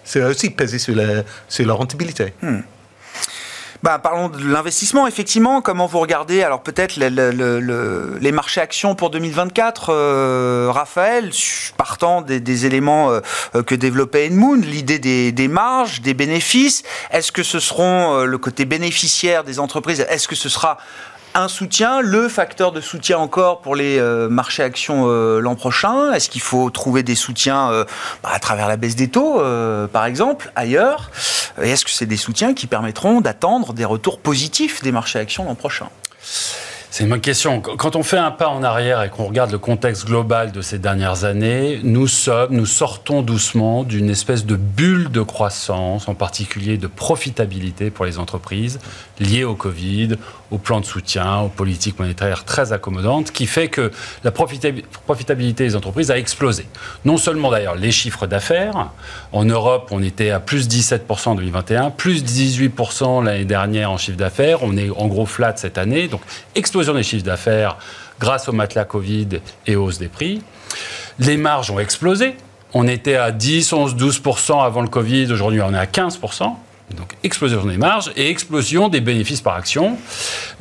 C'est 0.06 0.24
aussi 0.24 0.50
pesé 0.50 0.80
sur 0.80 0.96
la, 0.96 1.24
sur 1.50 1.68
la 1.68 1.74
rentabilité. 1.74 2.34
Hmm. 2.42 2.60
Bah, 3.84 4.00
parlons 4.00 4.30
de 4.30 4.44
l'investissement, 4.44 5.06
effectivement. 5.06 5.62
Comment 5.62 5.86
vous 5.86 6.00
regardez, 6.00 6.42
alors 6.42 6.64
peut-être 6.64 6.96
les 6.96 8.32
marchés 8.32 8.60
actions 8.60 8.96
pour 8.96 9.12
2024, 9.12 9.90
euh, 9.90 10.72
Raphaël, 10.72 11.32
partant 11.78 12.22
des, 12.22 12.66
éléments 12.66 13.12
euh, 13.12 13.22
que 13.64 13.76
développait 13.76 14.26
Edmund, 14.26 14.66
l'idée 14.66 14.98
des, 15.00 15.48
marges, 15.48 16.02
des 16.02 16.16
bénéfices. 16.16 16.84
Est-ce 17.12 17.32
que 17.32 17.44
ce 17.44 17.60
seront 17.60 18.16
euh, 18.16 18.26
le 18.26 18.38
côté 18.40 18.66
bénéficiaire 18.66 19.44
des 19.44 19.60
entreprises? 19.60 20.06
Est-ce 20.10 20.28
que 20.28 20.36
ce 20.36 20.50
sera 20.50 20.78
un 21.38 21.48
soutien, 21.48 22.02
le 22.02 22.28
facteur 22.30 22.72
de 22.72 22.82
soutien 22.82 23.20
encore 23.20 23.62
pour 23.62 23.76
les 23.76 24.00
euh, 24.00 24.28
marchés 24.28 24.64
actions 24.64 25.04
euh, 25.06 25.40
l'an 25.40 25.56
prochain? 25.56 26.12
Est-ce 26.14 26.30
qu'il 26.30 26.42
faut 26.42 26.70
trouver 26.72 27.04
des 27.04 27.14
soutiens 27.14 27.72
euh, 27.72 27.86
bah, 28.24 28.30
à 28.34 28.40
travers 28.40 28.68
la 28.68 28.76
baisse 28.76 28.96
des 28.96 29.08
taux, 29.08 29.40
par 29.94 30.06
exemple, 30.06 30.52
ailleurs? 30.56 31.12
Et 31.62 31.70
est-ce 31.70 31.86
que 31.86 31.92
c'est 31.92 32.08
des 32.08 32.18
soutiens 32.18 32.54
qui 32.54 32.66
permettront 32.66 33.22
d'attendre 33.22 33.74
des 33.74 33.86
retours 33.86 34.20
positifs 34.20 34.82
des 34.82 34.92
marchés 34.92 35.20
actions 35.20 35.46
l'an 35.46 35.56
prochain? 35.56 35.90
C'est 36.90 37.06
bonne 37.06 37.22
question. 37.22 37.60
Quand 37.62 37.96
on 37.96 38.04
fait 38.04 38.18
un 38.18 38.32
pas 38.32 38.48
en 38.48 38.64
arrière 38.64 39.04
et 39.04 39.10
qu'on 39.10 39.26
regarde 39.26 39.52
le 39.52 39.58
contexte 39.58 40.06
global 40.06 40.52
de 40.52 40.62
ces 40.62 40.80
dernières 40.80 41.26
années, 41.26 41.80
nous 41.84 42.08
sommes, 42.08 42.48
nous 42.52 42.66
sortons 42.66 43.22
doucement 43.22 43.84
d'une 43.84 44.10
espèce 44.10 44.46
de 44.46 44.56
bulle 44.56 45.12
de 45.12 45.22
croissance, 45.22 46.08
en 46.08 46.16
particulier 46.16 46.78
de 46.78 46.88
profitabilité 46.88 47.90
pour 47.90 48.06
les 48.06 48.20
entreprises 48.20 48.80
liées 49.20 49.44
au 49.44 49.56
Covid, 49.56 50.16
au 50.50 50.58
plan 50.58 50.80
de 50.80 50.86
soutien, 50.86 51.40
aux 51.40 51.50
politiques 51.50 52.00
monétaires 52.00 52.46
très 52.46 52.72
accommodantes, 52.72 53.32
qui 53.32 53.48
fait 53.48 53.68
que 53.68 53.92
la 54.24 54.32
profitabilité 54.32 55.66
des 55.66 55.76
entreprises 55.76 56.10
a 56.10 56.18
explosé. 56.18 56.68
Non 57.04 57.18
seulement 57.18 57.52
d'ailleurs 57.52 57.76
les 57.76 57.92
chiffres 57.92 58.28
d'affaires, 58.28 58.92
en 59.32 59.46
Europe 59.46 59.90
on 59.92 60.02
était 60.02 60.30
à 60.30 60.40
plus 60.40 60.68
17% 60.68 61.30
en 61.30 61.36
2021, 61.36 61.92
plus 61.92 62.24
18% 62.24 63.24
l'année 63.24 63.46
dernière 63.46 63.92
en 63.92 63.98
chiffre 63.98 64.18
d'affaires, 64.18 64.64
on 64.64 64.78
est 64.78 64.90
en 64.90 65.08
gros 65.08 65.26
flat 65.26 65.54
cette 65.56 65.78
année, 65.78 66.08
donc 66.08 66.22
explosion 66.56 66.94
des 66.94 67.04
chiffres 67.04 67.26
d'affaires 67.26 67.78
grâce 68.20 68.48
au 68.50 68.52
matelas 68.52 68.86
Covid 68.86 69.28
et 69.66 69.76
hausse 69.76 70.00
des 70.00 70.08
prix. 70.08 70.42
Les 71.20 71.38
marges 71.38 71.72
ont 71.72 71.80
explosé. 71.80 72.36
On 72.74 72.88
était 72.88 73.16
à 73.16 73.32
10, 73.32 73.74
11, 73.74 73.96
12% 73.96 74.64
avant 74.64 74.82
le 74.82 74.88
Covid. 74.88 75.32
Aujourd'hui, 75.32 75.62
on 75.62 75.74
est 75.74 75.78
à 75.78 75.86
15%. 75.86 76.54
Donc 76.96 77.16
explosion 77.24 77.66
des 77.66 77.78
marges 77.78 78.12
et 78.16 78.30
explosion 78.30 78.88
des 78.88 79.02
bénéfices 79.02 79.42
par 79.42 79.56
action. 79.56 79.98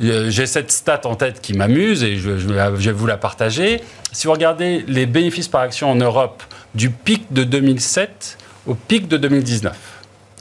Euh, 0.03 0.29
j'ai 0.29 0.45
cette 0.45 0.71
stat 0.71 1.01
en 1.05 1.15
tête 1.15 1.39
qui 1.39 1.53
m'amuse 1.53 2.03
et 2.03 2.17
je, 2.17 2.31
vais 2.31 2.91
vous 2.91 3.07
la 3.07 3.15
partager. 3.15 3.81
Si 4.11 4.27
vous 4.27 4.33
regardez 4.33 4.83
les 4.87 5.05
bénéfices 5.05 5.47
par 5.47 5.61
action 5.61 5.89
en 5.89 5.95
Europe 5.95 6.43
du 6.75 6.89
pic 6.89 7.31
de 7.31 7.45
2007 7.45 8.37
au 8.67 8.75
pic 8.75 9.07
de 9.07 9.17
2019, 9.17 9.75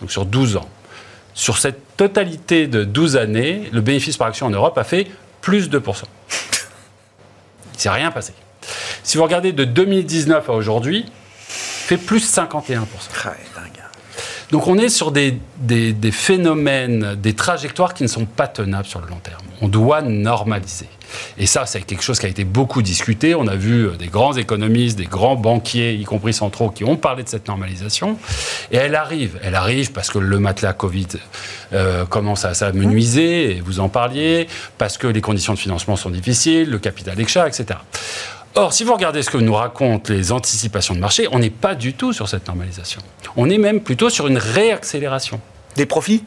donc 0.00 0.10
sur 0.10 0.26
12 0.26 0.56
ans, 0.56 0.68
sur 1.34 1.58
cette 1.58 1.96
totalité 1.96 2.66
de 2.66 2.84
12 2.84 3.16
années, 3.16 3.68
le 3.72 3.80
bénéfice 3.80 4.16
par 4.16 4.26
action 4.28 4.46
en 4.46 4.50
Europe 4.50 4.76
a 4.78 4.84
fait 4.84 5.06
plus 5.40 5.70
2%. 5.70 5.78
Il 5.78 7.76
ne 7.76 7.78
s'est 7.78 7.90
rien 7.90 8.10
passé. 8.10 8.32
Si 9.02 9.16
vous 9.16 9.22
regardez 9.22 9.52
de 9.52 9.64
2019 9.64 10.48
à 10.48 10.52
aujourd'hui, 10.52 11.06
fait 11.38 11.98
plus 11.98 12.26
51%. 12.34 12.82
Donc 14.50 14.68
on 14.68 14.78
est 14.78 14.88
sur 14.88 15.10
des, 15.10 15.38
des, 15.58 16.12
phénomènes, 16.12 17.16
des 17.16 17.34
trajectoires 17.34 17.94
qui 17.94 18.04
ne 18.04 18.08
sont 18.08 18.26
pas 18.26 18.46
tenables 18.46 18.86
sur 18.86 19.00
le 19.00 19.08
long 19.08 19.18
terme. 19.22 19.42
On 19.60 19.68
doit 19.68 20.02
normaliser. 20.02 20.88
Et 21.38 21.46
ça, 21.46 21.66
c'est 21.66 21.80
quelque 21.82 22.02
chose 22.02 22.18
qui 22.18 22.26
a 22.26 22.28
été 22.28 22.44
beaucoup 22.44 22.82
discuté. 22.82 23.34
On 23.34 23.46
a 23.46 23.54
vu 23.54 23.86
euh, 23.86 23.90
des 23.92 24.08
grands 24.08 24.34
économistes, 24.34 24.98
des 24.98 25.06
grands 25.06 25.36
banquiers, 25.36 25.94
y 25.94 26.04
compris 26.04 26.32
centraux, 26.32 26.70
qui 26.70 26.84
ont 26.84 26.96
parlé 26.96 27.22
de 27.22 27.28
cette 27.28 27.48
normalisation. 27.48 28.18
Et 28.72 28.76
elle 28.76 28.94
arrive. 28.94 29.38
Elle 29.42 29.54
arrive 29.54 29.92
parce 29.92 30.10
que 30.10 30.18
le 30.18 30.38
matelas 30.38 30.72
Covid 30.72 31.06
euh, 31.72 32.04
commence 32.06 32.44
à 32.44 32.54
s'amenuiser, 32.54 33.56
et 33.56 33.60
vous 33.60 33.80
en 33.80 33.88
parliez, 33.88 34.48
parce 34.78 34.98
que 34.98 35.06
les 35.06 35.20
conditions 35.20 35.54
de 35.54 35.58
financement 35.58 35.96
sont 35.96 36.10
difficiles, 36.10 36.68
le 36.70 36.78
capital 36.78 37.16
d'achat, 37.16 37.46
etc. 37.46 37.78
Or, 38.58 38.72
si 38.72 38.84
vous 38.84 38.94
regardez 38.94 39.22
ce 39.22 39.28
que 39.28 39.36
nous 39.36 39.52
racontent 39.52 40.10
les 40.10 40.32
anticipations 40.32 40.94
de 40.94 41.00
marché, 41.00 41.28
on 41.30 41.38
n'est 41.38 41.50
pas 41.50 41.74
du 41.74 41.92
tout 41.92 42.14
sur 42.14 42.26
cette 42.26 42.48
normalisation. 42.48 43.02
On 43.36 43.50
est 43.50 43.58
même 43.58 43.80
plutôt 43.80 44.08
sur 44.08 44.26
une 44.26 44.38
réaccélération. 44.38 45.40
Des 45.76 45.84
profits 45.84 46.24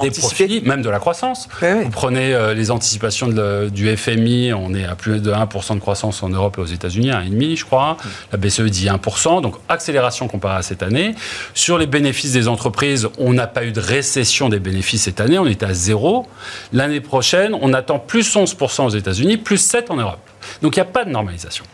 des 0.00 0.12
profits, 0.12 0.62
même 0.64 0.82
de 0.82 0.88
la 0.88 1.00
croissance. 1.00 1.48
Vous 1.60 1.90
prenez 1.90 2.32
euh, 2.32 2.54
les 2.54 2.70
anticipations 2.70 3.26
du 3.26 3.96
FMI, 3.96 4.52
on 4.52 4.72
est 4.72 4.84
à 4.84 4.94
plus 4.94 5.20
de 5.20 5.32
1% 5.32 5.74
de 5.74 5.80
croissance 5.80 6.22
en 6.22 6.28
Europe 6.28 6.58
et 6.58 6.60
aux 6.60 6.66
États-Unis, 6.66 7.10
1,5% 7.10 7.56
je 7.56 7.64
crois. 7.64 7.96
La 8.30 8.38
BCE 8.38 8.62
dit 8.62 8.86
1%, 8.86 9.42
donc 9.42 9.56
accélération 9.68 10.28
comparée 10.28 10.58
à 10.58 10.62
cette 10.62 10.84
année. 10.84 11.16
Sur 11.54 11.76
les 11.76 11.88
bénéfices 11.88 12.32
des 12.32 12.46
entreprises, 12.46 13.08
on 13.18 13.32
n'a 13.32 13.48
pas 13.48 13.64
eu 13.64 13.72
de 13.72 13.80
récession 13.80 14.48
des 14.48 14.60
bénéfices 14.60 15.02
cette 15.02 15.20
année, 15.20 15.40
on 15.40 15.46
est 15.46 15.64
à 15.64 15.74
zéro. 15.74 16.26
L'année 16.72 17.00
prochaine, 17.00 17.56
on 17.60 17.72
attend 17.72 17.98
plus 17.98 18.36
11% 18.36 18.84
aux 18.84 18.90
États-Unis, 18.90 19.38
plus 19.38 19.72
7% 19.72 19.90
en 19.90 19.96
Europe. 19.96 20.29
Donc 20.62 20.76
il 20.76 20.78
n'y 20.78 20.82
a 20.82 20.90
pas 20.90 21.04
de 21.04 21.10
normalisation. 21.10 21.64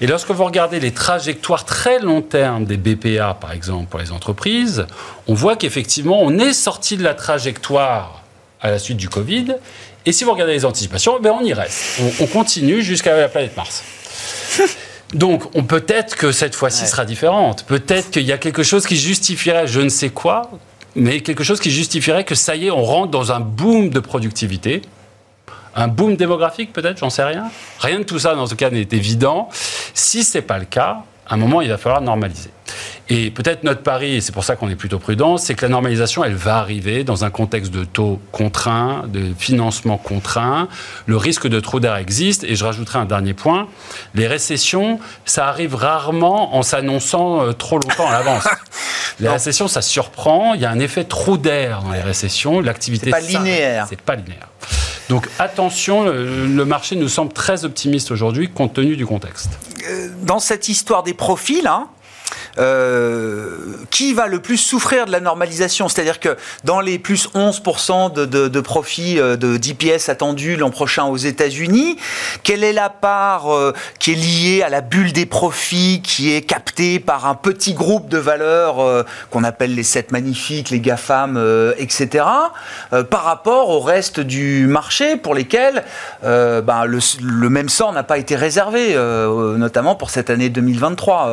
Et 0.00 0.06
lorsque 0.06 0.30
vous 0.30 0.44
regardez 0.44 0.80
les 0.80 0.92
trajectoires 0.92 1.64
très 1.64 1.98
long 1.98 2.22
terme 2.22 2.64
des 2.64 2.76
BPA, 2.76 3.34
par 3.34 3.52
exemple, 3.52 3.88
pour 3.88 4.00
les 4.00 4.12
entreprises, 4.12 4.86
on 5.26 5.34
voit 5.34 5.56
qu'effectivement, 5.56 6.20
on 6.22 6.38
est 6.38 6.52
sorti 6.52 6.96
de 6.96 7.02
la 7.02 7.14
trajectoire 7.14 8.22
à 8.60 8.70
la 8.70 8.78
suite 8.78 8.96
du 8.96 9.08
Covid. 9.08 9.56
Et 10.04 10.12
si 10.12 10.24
vous 10.24 10.32
regardez 10.32 10.52
les 10.52 10.64
anticipations, 10.64 11.18
ben 11.20 11.32
on 11.38 11.44
y 11.44 11.52
reste. 11.52 12.00
On, 12.20 12.26
continue 12.26 12.82
jusqu'à 12.82 13.16
la 13.16 13.28
planète 13.28 13.56
Mars. 13.56 13.82
Donc, 15.14 15.44
on 15.54 15.64
peut-être 15.64 16.16
que 16.16 16.32
cette 16.32 16.54
fois-ci 16.54 16.86
sera 16.86 17.04
différente. 17.04 17.64
Peut-être 17.64 18.10
qu'il 18.10 18.24
y 18.24 18.32
a 18.32 18.38
quelque 18.38 18.62
chose 18.62 18.86
qui 18.86 18.96
justifierait 18.96 19.66
je 19.66 19.80
ne 19.80 19.88
sais 19.88 20.10
quoi, 20.10 20.50
mais 20.94 21.20
quelque 21.20 21.44
chose 21.44 21.60
qui 21.60 21.70
justifierait 21.70 22.24
que 22.24 22.34
ça 22.34 22.56
y 22.56 22.66
est, 22.66 22.70
on 22.70 22.82
rentre 22.82 23.10
dans 23.10 23.32
un 23.32 23.40
boom 23.40 23.90
de 23.90 24.00
productivité. 24.00 24.82
Un 25.76 25.88
boom 25.88 26.16
démographique, 26.16 26.72
peut-être, 26.72 26.98
j'en 26.98 27.10
sais 27.10 27.22
rien. 27.22 27.50
Rien 27.80 27.98
de 27.98 28.04
tout 28.04 28.18
ça, 28.18 28.34
dans 28.34 28.46
ce 28.46 28.54
cas, 28.54 28.70
n'est 28.70 28.88
évident. 28.92 29.50
Si 29.92 30.24
ce 30.24 30.38
n'est 30.38 30.42
pas 30.42 30.58
le 30.58 30.64
cas, 30.64 31.02
à 31.28 31.34
un 31.34 31.36
moment, 31.36 31.60
il 31.60 31.68
va 31.68 31.76
falloir 31.76 32.00
normaliser. 32.00 32.50
Et 33.08 33.30
peut-être 33.30 33.62
notre 33.62 33.82
pari, 33.82 34.16
et 34.16 34.20
c'est 34.20 34.32
pour 34.32 34.42
ça 34.42 34.56
qu'on 34.56 34.68
est 34.68 34.76
plutôt 34.76 34.98
prudent, 34.98 35.36
c'est 35.36 35.54
que 35.54 35.62
la 35.62 35.68
normalisation, 35.68 36.24
elle 36.24 36.34
va 36.34 36.56
arriver 36.56 37.04
dans 37.04 37.24
un 37.24 37.30
contexte 37.30 37.72
de 37.72 37.84
taux 37.84 38.20
contraints, 38.32 39.04
de 39.06 39.32
financement 39.38 39.96
contraint. 39.96 40.68
Le 41.06 41.16
risque 41.16 41.46
de 41.46 41.60
trou 41.60 41.78
d'air 41.78 41.96
existe. 41.96 42.42
Et 42.44 42.56
je 42.56 42.64
rajouterai 42.64 42.98
un 42.98 43.04
dernier 43.04 43.34
point. 43.34 43.68
Les 44.14 44.26
récessions, 44.26 44.98
ça 45.24 45.46
arrive 45.46 45.74
rarement 45.74 46.56
en 46.56 46.62
s'annonçant 46.62 47.42
euh, 47.42 47.52
trop 47.52 47.78
longtemps 47.78 48.08
à 48.08 48.12
l'avance. 48.12 48.48
les 49.20 49.28
récessions, 49.28 49.68
ça 49.68 49.82
surprend. 49.82 50.54
Il 50.54 50.60
y 50.60 50.64
a 50.64 50.70
un 50.70 50.80
effet 50.80 51.04
trou 51.04 51.38
d'air 51.38 51.82
dans 51.82 51.92
les 51.92 52.00
récessions. 52.00 52.60
L'activité. 52.60 53.06
C'est 53.06 53.10
pas 53.10 53.20
linéaire. 53.20 53.86
C'est 53.88 54.00
pas 54.00 54.16
linéaire. 54.16 54.48
Donc 55.08 55.28
attention, 55.38 56.04
le, 56.04 56.64
marché 56.64 56.96
nous 56.96 57.08
semble 57.08 57.32
très 57.32 57.64
optimiste 57.64 58.10
aujourd'hui 58.10 58.48
compte 58.48 58.74
tenu 58.74 58.96
du 58.96 59.06
contexte. 59.06 59.50
Euh, 59.88 60.08
dans 60.22 60.40
cette 60.40 60.68
histoire 60.68 61.02
des 61.02 61.14
profils, 61.14 61.66
hein, 61.66 61.86
euh, 61.86 61.95
qui 63.90 64.14
va 64.14 64.26
le 64.26 64.40
plus 64.40 64.56
souffrir 64.56 65.06
de 65.06 65.12
la 65.12 65.20
normalisation? 65.20 65.88
C'est-à-dire 65.88 66.20
que 66.20 66.36
dans 66.64 66.80
les 66.80 66.98
plus 66.98 67.28
11% 67.34 68.12
de, 68.12 68.60
profits 68.60 69.18
euh, 69.18 69.36
de 69.36 69.56
d'IPS 69.56 70.08
attendus 70.08 70.56
l'an 70.56 70.70
prochain 70.70 71.04
aux 71.04 71.16
États-Unis, 71.16 71.96
quelle 72.42 72.64
est 72.64 72.72
la 72.72 72.88
part 72.88 73.54
euh, 73.54 73.72
qui 73.98 74.12
est 74.12 74.14
liée 74.14 74.62
à 74.62 74.68
la 74.68 74.80
bulle 74.80 75.12
des 75.12 75.26
profits, 75.26 76.00
qui 76.02 76.32
est 76.32 76.42
captée 76.42 77.00
par 77.00 77.26
un 77.26 77.34
petit 77.34 77.74
groupe 77.74 78.08
de 78.08 78.18
valeurs 78.18 79.04
qu'on 79.30 79.44
appelle 79.44 79.74
les 79.74 79.82
7 79.82 80.12
magnifiques, 80.12 80.70
les 80.70 80.80
GAFAM, 80.80 81.42
etc., 81.78 82.24
par 83.10 83.24
rapport 83.24 83.70
au 83.70 83.80
reste 83.80 84.20
du 84.20 84.66
marché 84.66 85.16
pour 85.16 85.34
lesquels 85.34 85.84
ben, 86.22 86.84
le, 86.84 87.48
même 87.48 87.68
sort 87.68 87.92
n'a 87.92 88.02
pas 88.02 88.18
été 88.18 88.36
réservé, 88.36 88.94
notamment 88.94 89.94
pour 89.94 90.10
cette 90.10 90.30
année 90.30 90.48
2023. 90.48 91.32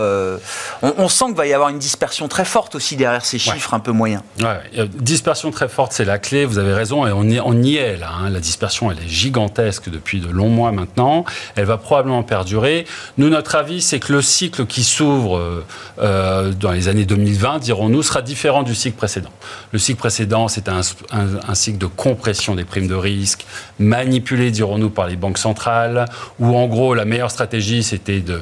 on, 0.81 0.93
on 0.97 1.09
sent 1.13 1.25
qu'il 1.25 1.35
va 1.35 1.47
y 1.47 1.53
avoir 1.53 1.69
une 1.69 1.79
dispersion 1.79 2.27
très 2.27 2.45
forte 2.45 2.75
aussi 2.75 2.95
derrière 2.95 3.25
ces 3.25 3.39
chiffres 3.39 3.73
un 3.73 3.79
peu 3.79 3.91
moyens. 3.91 4.21
Ouais. 4.39 4.87
Dispersion 4.87 5.51
très 5.51 5.67
forte, 5.67 5.93
c'est 5.93 6.05
la 6.05 6.19
clé, 6.19 6.45
vous 6.45 6.57
avez 6.57 6.73
raison, 6.73 7.07
et 7.07 7.11
on 7.11 7.23
y, 7.23 7.39
on 7.39 7.61
y 7.61 7.77
est 7.77 7.97
là. 7.97 8.11
Hein. 8.11 8.29
La 8.29 8.39
dispersion, 8.39 8.91
elle 8.91 8.99
est 8.99 9.07
gigantesque 9.07 9.89
depuis 9.89 10.19
de 10.19 10.29
longs 10.29 10.49
mois 10.49 10.71
maintenant. 10.71 11.25
Elle 11.55 11.65
va 11.65 11.77
probablement 11.77 12.23
perdurer. 12.23 12.85
Nous, 13.17 13.29
notre 13.29 13.55
avis, 13.55 13.81
c'est 13.81 13.99
que 13.99 14.13
le 14.13 14.21
cycle 14.21 14.65
qui 14.65 14.83
s'ouvre 14.83 15.37
euh, 15.37 15.65
euh, 15.99 16.51
dans 16.51 16.71
les 16.71 16.87
années 16.87 17.05
2020, 17.05 17.59
dirons-nous, 17.59 18.03
sera 18.03 18.21
différent 18.21 18.63
du 18.63 18.75
cycle 18.75 18.97
précédent. 18.97 19.31
Le 19.71 19.79
cycle 19.79 19.99
précédent, 19.99 20.47
c'était 20.47 20.71
un, 20.71 20.81
un, 21.11 21.55
cycle 21.55 21.77
de 21.77 21.85
compression 21.85 22.55
des 22.55 22.65
primes 22.65 22.87
de 22.87 22.95
risque, 22.95 23.45
manipulé, 23.79 24.51
dirons-nous, 24.51 24.89
par 24.89 25.07
les 25.07 25.15
banques 25.15 25.37
centrales, 25.37 26.05
où 26.39 26.55
en 26.55 26.67
gros, 26.67 26.93
la 26.93 27.05
meilleure 27.05 27.31
stratégie, 27.31 27.83
c'était 27.83 28.19
de 28.19 28.41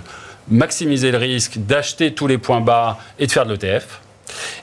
maximiser 0.49 1.11
le 1.11 1.17
risque 1.17 1.57
d'acheter 1.57 2.13
tous 2.13 2.27
les 2.27 2.37
points 2.37 2.61
bas 2.61 2.99
et 3.19 3.27
de 3.27 3.31
faire 3.31 3.45
de 3.45 3.53
l'ETF. 3.53 4.01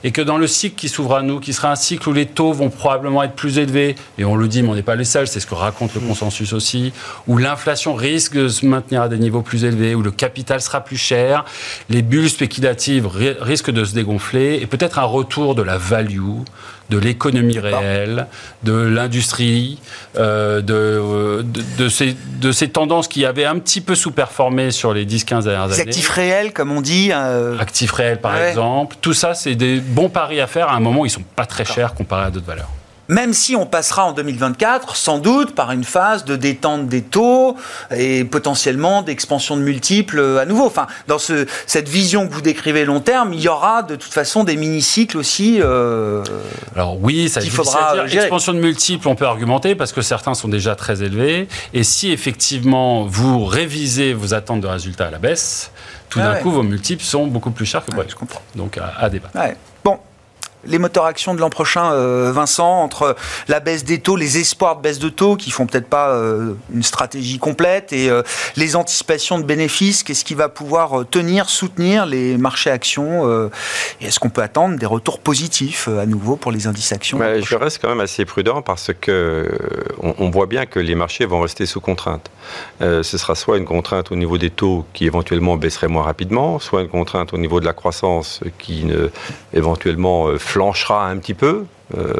Et 0.03 0.11
que 0.11 0.21
dans 0.21 0.37
le 0.37 0.47
cycle 0.47 0.75
qui 0.75 0.89
s'ouvre 0.89 1.15
à 1.15 1.21
nous, 1.21 1.39
qui 1.39 1.53
sera 1.53 1.71
un 1.71 1.75
cycle 1.75 2.09
où 2.09 2.13
les 2.13 2.25
taux 2.25 2.53
vont 2.53 2.69
probablement 2.69 3.23
être 3.23 3.35
plus 3.35 3.57
élevés, 3.57 3.95
et 4.17 4.25
on 4.25 4.35
le 4.35 4.47
dit, 4.47 4.63
mais 4.63 4.69
on 4.69 4.75
n'est 4.75 4.81
pas 4.81 4.95
les 4.95 5.05
seuls, 5.05 5.27
c'est 5.27 5.39
ce 5.39 5.47
que 5.47 5.55
raconte 5.55 5.93
le 5.93 6.01
mm. 6.01 6.07
consensus 6.07 6.53
aussi, 6.53 6.93
où 7.27 7.37
l'inflation 7.37 7.93
risque 7.93 8.35
de 8.35 8.47
se 8.47 8.65
maintenir 8.65 9.01
à 9.01 9.09
des 9.09 9.17
niveaux 9.17 9.41
plus 9.41 9.65
élevés, 9.65 9.95
où 9.95 10.01
le 10.01 10.11
capital 10.11 10.61
sera 10.61 10.81
plus 10.81 10.97
cher, 10.97 11.45
les 11.89 12.01
bulles 12.01 12.29
spéculatives 12.29 13.07
risquent 13.07 13.71
de 13.71 13.85
se 13.85 13.93
dégonfler, 13.93 14.59
et 14.61 14.67
peut-être 14.67 14.99
un 14.99 15.03
retour 15.03 15.55
de 15.55 15.61
la 15.61 15.77
value, 15.77 16.39
de 16.89 16.97
l'économie 16.97 17.59
réelle, 17.59 18.27
de 18.63 18.73
l'industrie, 18.73 19.79
euh, 20.17 20.61
de, 20.61 21.43
de, 21.77 21.89
ces, 21.89 22.15
de 22.41 22.51
ces 22.51 22.69
tendances 22.69 23.07
qui 23.07 23.25
avaient 23.25 23.45
un 23.45 23.59
petit 23.59 23.81
peu 23.81 23.95
sous-performé 23.95 24.71
sur 24.71 24.93
les 24.93 25.05
10-15 25.05 25.43
dernières 25.43 25.63
années. 25.63 25.79
actifs 25.81 26.09
réels, 26.09 26.53
comme 26.53 26.71
on 26.71 26.81
dit. 26.81 27.11
Euh, 27.13 27.57
actifs 27.59 27.91
réels, 27.91 28.19
par 28.19 28.37
exemple. 28.37 28.95
Tout 29.01 29.13
ça, 29.13 29.33
c'est 29.33 29.55
des 29.55 29.79
bons 29.79 30.09
paris 30.09 30.41
à 30.41 30.47
faire 30.47 30.69
à 30.69 30.75
un 30.75 30.79
moment 30.79 31.01
où 31.01 31.05
ils 31.05 31.09
ne 31.09 31.13
sont 31.13 31.23
pas 31.35 31.45
très 31.45 31.65
chers 31.65 31.93
comparés 31.93 32.25
à 32.25 32.31
d'autres 32.31 32.47
valeurs 32.47 32.69
même 33.09 33.33
si 33.33 33.55
on 33.55 33.65
passera 33.65 34.05
en 34.05 34.13
2024 34.13 34.95
sans 34.95 35.17
doute 35.17 35.55
par 35.55 35.71
une 35.71 35.83
phase 35.83 36.23
de 36.25 36.35
détente 36.35 36.87
des 36.87 37.01
taux 37.01 37.57
et 37.93 38.23
potentiellement 38.23 39.01
d'expansion 39.01 39.57
de 39.57 39.61
multiples 39.61 40.37
à 40.39 40.45
nouveau. 40.45 40.65
Enfin, 40.65 40.87
dans 41.07 41.17
ce, 41.17 41.47
cette 41.65 41.89
vision 41.89 42.27
que 42.27 42.33
vous 42.33 42.41
décrivez 42.41 42.85
long 42.85 42.99
terme, 42.99 43.33
il 43.33 43.41
y 43.41 43.47
aura 43.47 43.83
de 43.83 43.95
toute 43.95 44.13
façon 44.13 44.43
des 44.43 44.55
mini-cycles 44.55 45.17
aussi. 45.17 45.59
Euh, 45.59 46.23
Alors 46.75 47.01
oui, 47.01 47.29
ça 47.29 47.41
il 47.41 47.49
faudra 47.49 48.05
dire. 48.05 48.21
Expansion 48.21 48.53
de 48.53 48.59
multiples, 48.59 49.07
on 49.07 49.15
peut 49.15 49.25
argumenter 49.25 49.73
parce 49.73 49.91
que 49.91 50.01
certains 50.01 50.35
sont 50.35 50.47
déjà 50.47 50.75
très 50.75 51.01
élevés. 51.01 51.47
Et 51.73 51.83
si 51.83 52.11
effectivement 52.11 53.05
vous 53.05 53.43
révisez 53.43 54.13
vos 54.13 54.35
attentes 54.35 54.61
de 54.61 54.67
résultats 54.67 55.07
à 55.07 55.11
la 55.11 55.17
baisse, 55.17 55.71
tout 56.09 56.19
d'un 56.19 56.35
coup, 56.35 56.51
vos 56.51 56.63
multiples 56.63 57.03
sont 57.03 57.27
beaucoup 57.27 57.51
plus 57.51 57.65
chers 57.65 57.85
que 57.85 57.91
prévu. 57.91 58.09
je 58.09 58.15
comprends. 58.15 58.41
Donc 58.55 58.77
à, 58.77 58.93
à 58.97 59.09
débattre 59.09 59.37
les 60.65 60.79
moteurs 60.79 61.05
actions 61.05 61.33
de 61.33 61.39
l'an 61.39 61.49
prochain, 61.49 61.93
euh, 61.93 62.31
Vincent, 62.33 62.81
entre 62.81 63.15
la 63.47 63.59
baisse 63.59 63.83
des 63.83 63.99
taux, 63.99 64.15
les 64.15 64.37
espoirs 64.37 64.77
de 64.77 64.81
baisse 64.81 64.99
de 64.99 65.09
taux 65.09 65.35
qui 65.35 65.51
font 65.51 65.65
peut-être 65.65 65.87
pas 65.87 66.09
euh, 66.09 66.53
une 66.73 66.83
stratégie 66.83 67.39
complète 67.39 67.93
et 67.93 68.09
euh, 68.09 68.23
les 68.55 68.75
anticipations 68.75 69.39
de 69.39 69.43
bénéfices, 69.43 70.03
qu'est-ce 70.03 70.25
qui 70.25 70.35
va 70.35 70.49
pouvoir 70.49 71.05
tenir, 71.09 71.49
soutenir 71.49 72.05
les 72.05 72.37
marchés 72.37 72.71
actions 72.71 73.49
et 74.01 74.05
est-ce 74.05 74.19
qu'on 74.19 74.29
peut 74.29 74.41
attendre 74.41 74.77
des 74.77 74.85
retours 74.85 75.19
positifs 75.19 75.87
à 75.87 76.05
nouveau 76.05 76.35
pour 76.35 76.51
les 76.51 76.67
indices 76.67 76.91
actions 76.91 77.17
bah, 77.17 77.39
Je 77.39 77.55
reste 77.55 77.79
quand 77.81 77.89
même 77.89 77.99
assez 77.99 78.25
prudent 78.25 78.61
parce 78.61 78.91
que 78.99 79.49
on, 79.99 80.29
voit 80.29 80.45
bien 80.45 80.65
que 80.65 80.79
les 80.79 80.95
marchés 80.95 81.25
vont 81.25 81.41
rester 81.41 81.65
sous 81.65 81.81
contrainte. 81.81 82.29
ce 82.79 83.03
sera 83.03 83.35
soit 83.35 83.57
une 83.57 83.65
contrainte 83.65 84.11
au 84.11 84.15
niveau 84.15 84.37
des 84.37 84.49
taux 84.49 84.85
qui 84.93 85.05
éventuellement 85.05 85.57
baisserait 85.57 85.87
moins 85.87 86.03
rapidement, 86.03 86.59
soit 86.59 86.81
une 86.81 86.89
contrainte 86.89 87.33
au 87.33 87.37
niveau 87.37 87.59
de 87.59 87.65
la 87.65 87.73
croissance 87.73 88.41
qui 88.57 88.85
ne, 88.85 89.09
éventuellement 89.53 90.37
flanchera 90.49 91.07
un 91.07 91.17
petit 91.17 91.35
peu. 91.35 91.65
Euh, 91.97 92.11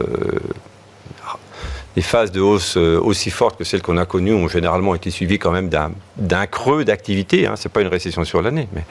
les 1.96 2.04
phases 2.04 2.32
de 2.32 2.40
hausse 2.40 2.78
euh, 2.78 3.00
aussi 3.02 3.32
fortes 3.32 3.58
que 3.58 3.64
celles 3.64 3.82
qu'on 3.82 3.98
a 3.98 4.06
connues 4.06 4.34
ont 4.34 4.48
généralement 4.48 4.96
été 4.96 5.10
suivies 5.10 5.40
quand 5.40 5.52
même 5.52 5.70
d'un 5.70 6.46
creux 6.46 6.86
d'activité. 6.86 7.48
Hein. 7.48 7.56
Ce 7.56 7.68
n'est 7.68 7.72
pas 7.72 7.82
une 7.82 7.88
récession 7.88 8.24
sur 8.24 8.42
l'année. 8.42 8.68
Mais... 8.74 8.84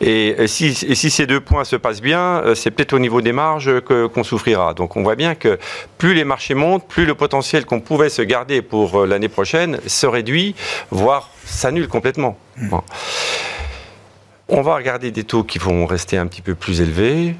Et, 0.00 0.46
si, 0.46 0.74
si, 0.74 1.10
ces 1.10 1.26
deux 1.26 1.40
points 1.40 1.64
se 1.64 1.76
passent 1.76 2.00
bien, 2.00 2.42
euh, 2.44 2.54
c'est 2.54 2.70
peut-être 2.70 2.94
au 2.94 2.98
niveau 2.98 3.20
des 3.20 3.32
marges 3.32 3.80
qu'on 3.80 4.24
souffrira. 4.24 4.72
Donc 4.72 4.96
on 4.96 5.02
voit 5.02 5.16
bien 5.16 5.34
que 5.34 5.58
plus 5.98 6.14
les 6.14 6.24
marchés 6.24 6.54
montent, 6.54 6.86
plus 6.86 7.04
le 7.04 7.14
potentiel 7.14 7.66
qu'on 7.66 7.80
pouvait 7.80 8.08
se 8.08 8.22
garder 8.22 8.62
pour 8.62 9.04
l'année 9.04 9.28
prochaine 9.28 9.80
se 9.86 10.06
réduit, 10.06 10.54
voire 10.90 11.28
s'annule 11.44 11.88
complètement. 11.88 12.38
Hmm. 12.56 12.78
On 14.48 14.62
va 14.62 14.76
regarder 14.76 15.10
des 15.10 15.24
taux 15.24 15.44
qui 15.44 15.58
vont 15.58 15.84
rester 15.86 16.16
un 16.16 16.26
petit 16.26 16.42
peu 16.42 16.54
plus 16.54 16.80
élevés 16.80 17.34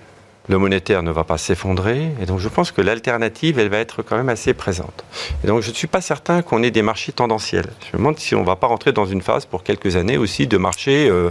le 0.48 0.58
monétaire 0.58 1.02
ne 1.02 1.10
va 1.10 1.24
pas 1.24 1.38
s'effondrer. 1.38 2.10
Et 2.20 2.26
donc 2.26 2.38
je 2.38 2.48
pense 2.48 2.72
que 2.72 2.80
l'alternative, 2.80 3.58
elle 3.58 3.68
va 3.68 3.78
être 3.78 4.02
quand 4.02 4.16
même 4.16 4.28
assez 4.28 4.54
présente. 4.54 5.04
Et 5.44 5.46
donc 5.46 5.62
je 5.62 5.70
ne 5.70 5.74
suis 5.74 5.86
pas 5.86 6.00
certain 6.00 6.42
qu'on 6.42 6.62
ait 6.62 6.70
des 6.70 6.82
marchés 6.82 7.12
tendanciels. 7.12 7.70
Je 7.90 7.96
me 7.96 7.98
demande 7.98 8.18
si 8.18 8.34
on 8.34 8.40
ne 8.40 8.46
va 8.46 8.56
pas 8.56 8.66
rentrer 8.66 8.92
dans 8.92 9.06
une 9.06 9.22
phase 9.22 9.46
pour 9.46 9.62
quelques 9.62 9.96
années 9.96 10.16
aussi 10.16 10.46
de 10.46 10.56
marchés 10.56 11.08
euh, 11.08 11.30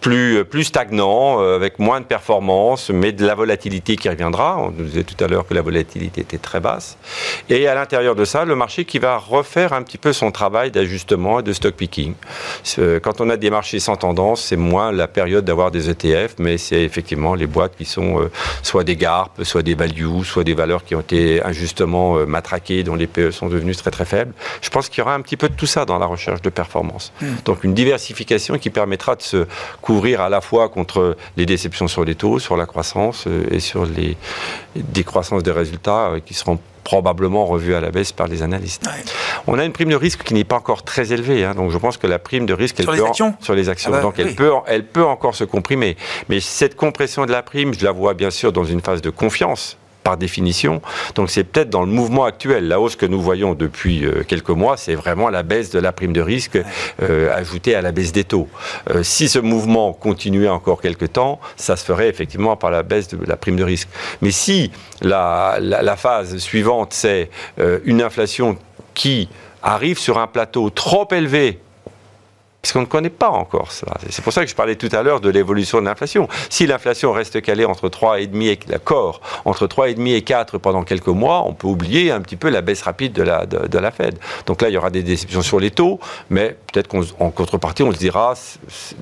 plus, 0.00 0.44
plus 0.44 0.64
stagnant, 0.64 1.42
euh, 1.42 1.56
avec 1.56 1.78
moins 1.78 2.00
de 2.00 2.06
performance, 2.06 2.90
mais 2.90 3.12
de 3.12 3.26
la 3.26 3.34
volatilité 3.34 3.96
qui 3.96 4.08
reviendra. 4.08 4.58
On 4.58 4.70
nous 4.70 4.84
disait 4.84 5.04
tout 5.04 5.22
à 5.22 5.28
l'heure 5.28 5.46
que 5.46 5.54
la 5.54 5.62
volatilité 5.62 6.22
était 6.22 6.38
très 6.38 6.60
basse. 6.60 6.96
Et 7.48 7.68
à 7.68 7.74
l'intérieur 7.74 8.14
de 8.14 8.24
ça, 8.24 8.44
le 8.44 8.54
marché 8.54 8.84
qui 8.84 8.98
va 8.98 9.16
refaire 9.18 9.72
un 9.72 9.82
petit 9.82 9.98
peu 9.98 10.12
son 10.12 10.30
travail 10.30 10.70
d'ajustement 10.70 11.40
et 11.40 11.42
de 11.42 11.52
stock 11.52 11.74
picking. 11.74 12.14
Quand 13.02 13.20
on 13.20 13.30
a 13.30 13.36
des 13.36 13.50
marchés 13.50 13.80
sans 13.80 13.96
tendance, 13.96 14.42
c'est 14.42 14.56
moins 14.56 14.92
la 14.92 15.08
période 15.08 15.44
d'avoir 15.44 15.70
des 15.70 15.90
ETF, 15.90 16.36
mais 16.38 16.58
c'est 16.58 16.82
effectivement 16.82 17.34
les 17.34 17.46
boîtes 17.46 17.76
qui 17.76 17.84
sont 17.84 18.20
euh, 18.20 18.30
soit 18.62 18.84
des 18.84 18.96
GARP, 18.96 19.42
soit 19.44 19.62
des 19.62 19.74
values, 19.74 20.24
soit 20.24 20.44
des 20.44 20.54
valeurs 20.54 20.84
qui 20.84 20.94
ont 20.94 21.00
été 21.00 21.42
injustement 21.44 22.16
euh, 22.16 22.26
matraquées, 22.26 22.82
dont 22.82 22.94
les 22.94 23.06
PE 23.06 23.30
sont 23.30 23.48
devenus 23.48 23.76
très 23.76 23.90
très 23.90 24.04
faibles. 24.04 24.32
Je 24.62 24.70
pense 24.70 24.88
qu'il 24.88 24.98
y 24.98 25.02
aura 25.02 25.14
un 25.14 25.20
petit 25.20 25.36
peu 25.36 25.48
de 25.48 25.54
tout 25.54 25.66
ça 25.66 25.84
dans 25.84 25.98
la 25.98 26.06
recherche 26.06 26.42
de 26.42 26.50
performance. 26.50 27.12
Hmm. 27.20 27.34
Donc 27.44 27.64
une 27.64 27.74
diversification 27.74 28.58
qui 28.58 28.70
permettra 28.70 29.16
de 29.16 29.22
se 29.22 29.46
couvrir 29.90 30.20
à 30.20 30.28
la 30.28 30.40
fois 30.40 30.68
contre 30.68 31.16
les 31.36 31.46
déceptions 31.46 31.88
sur 31.88 32.04
les 32.04 32.14
taux, 32.14 32.38
sur 32.38 32.56
la 32.56 32.64
croissance 32.64 33.24
euh, 33.26 33.42
et 33.50 33.58
sur 33.58 33.86
les 33.86 34.16
décroissances 34.76 35.42
des 35.42 35.50
résultats 35.50 36.10
euh, 36.10 36.20
qui 36.24 36.32
seront 36.32 36.60
probablement 36.84 37.44
revues 37.44 37.74
à 37.74 37.80
la 37.80 37.90
baisse 37.90 38.12
par 38.12 38.28
les 38.28 38.44
analystes. 38.44 38.88
On 39.48 39.58
a 39.58 39.64
une 39.64 39.72
prime 39.72 39.88
de 39.88 39.96
risque 39.96 40.22
qui 40.22 40.32
n'est 40.32 40.44
pas 40.44 40.58
encore 40.58 40.84
très 40.84 41.12
élevée, 41.12 41.44
hein, 41.44 41.56
donc 41.56 41.72
je 41.72 41.78
pense 41.78 41.96
que 41.96 42.06
la 42.06 42.20
prime 42.20 42.46
de 42.46 42.54
risque, 42.54 42.76
elle 42.78 42.84
sur, 42.84 42.92
les 42.92 43.02
actions 43.02 43.34
sur 43.40 43.56
les 43.56 43.68
actions, 43.68 43.90
ah 43.92 43.96
bah 43.96 44.02
donc 44.02 44.20
elle, 44.20 44.36
peut, 44.36 44.52
elle 44.68 44.86
peut 44.86 45.04
encore 45.04 45.34
se 45.34 45.42
comprimer. 45.42 45.96
Mais 46.28 46.38
cette 46.38 46.76
compression 46.76 47.26
de 47.26 47.32
la 47.32 47.42
prime, 47.42 47.74
je 47.74 47.84
la 47.84 47.90
vois 47.90 48.14
bien 48.14 48.30
sûr 48.30 48.52
dans 48.52 48.64
une 48.64 48.80
phase 48.80 49.02
de 49.02 49.10
confiance 49.10 49.76
par 50.02 50.16
définition. 50.16 50.80
Donc 51.14 51.30
c'est 51.30 51.44
peut-être 51.44 51.70
dans 51.70 51.82
le 51.82 51.90
mouvement 51.90 52.24
actuel. 52.24 52.68
La 52.68 52.80
hausse 52.80 52.96
que 52.96 53.06
nous 53.06 53.20
voyons 53.20 53.54
depuis 53.54 54.04
euh, 54.04 54.22
quelques 54.26 54.50
mois, 54.50 54.76
c'est 54.76 54.94
vraiment 54.94 55.28
la 55.28 55.42
baisse 55.42 55.70
de 55.70 55.78
la 55.78 55.92
prime 55.92 56.12
de 56.12 56.20
risque 56.20 56.58
euh, 57.02 57.34
ajoutée 57.34 57.74
à 57.74 57.82
la 57.82 57.92
baisse 57.92 58.12
des 58.12 58.24
taux. 58.24 58.48
Euh, 58.90 59.02
si 59.02 59.28
ce 59.28 59.38
mouvement 59.38 59.92
continuait 59.92 60.48
encore 60.48 60.80
quelques 60.80 61.12
temps, 61.12 61.40
ça 61.56 61.76
se 61.76 61.84
ferait 61.84 62.08
effectivement 62.08 62.56
par 62.56 62.70
la 62.70 62.82
baisse 62.82 63.08
de 63.08 63.18
la 63.26 63.36
prime 63.36 63.56
de 63.56 63.64
risque. 63.64 63.88
Mais 64.22 64.30
si 64.30 64.70
la, 65.02 65.58
la 65.60 65.96
phase 65.96 66.36
suivante, 66.38 66.92
c'est 66.92 67.30
une 67.84 68.02
inflation 68.02 68.56
qui 68.94 69.28
arrive 69.62 69.98
sur 69.98 70.18
un 70.18 70.26
plateau 70.26 70.70
trop 70.70 71.08
élevé 71.12 71.60
Puisqu'on 72.62 72.80
ne 72.80 72.86
connaît 72.86 73.08
pas 73.10 73.30
encore 73.30 73.72
ça. 73.72 73.86
C'est 74.10 74.22
pour 74.22 74.32
ça 74.32 74.44
que 74.44 74.50
je 74.50 74.54
parlais 74.54 74.76
tout 74.76 74.88
à 74.92 75.02
l'heure 75.02 75.20
de 75.20 75.30
l'évolution 75.30 75.80
de 75.80 75.86
l'inflation. 75.86 76.28
Si 76.50 76.66
l'inflation 76.66 77.12
reste 77.12 77.40
calée 77.40 77.64
entre 77.64 77.88
3,5 77.88 78.42
et 78.42 78.58
l'accord 78.68 79.22
entre 79.44 79.66
3,5 79.66 80.14
et 80.14 80.22
4 80.22 80.58
pendant 80.58 80.82
quelques 80.82 81.08
mois, 81.08 81.44
on 81.46 81.54
peut 81.54 81.68
oublier 81.68 82.10
un 82.10 82.20
petit 82.20 82.36
peu 82.36 82.50
la 82.50 82.60
baisse 82.60 82.82
rapide 82.82 83.12
de 83.12 83.22
la, 83.22 83.46
de, 83.46 83.78
la 83.78 83.90
Fed. 83.90 84.18
Donc 84.46 84.60
là, 84.60 84.68
il 84.68 84.74
y 84.74 84.76
aura 84.76 84.90
des 84.90 85.02
déceptions 85.02 85.42
sur 85.42 85.58
les 85.58 85.70
taux, 85.70 86.00
mais 86.28 86.56
peut-être 86.70 86.88
qu'en 86.88 87.30
contrepartie, 87.30 87.82
on 87.82 87.92
se 87.92 87.98
dira 87.98 88.34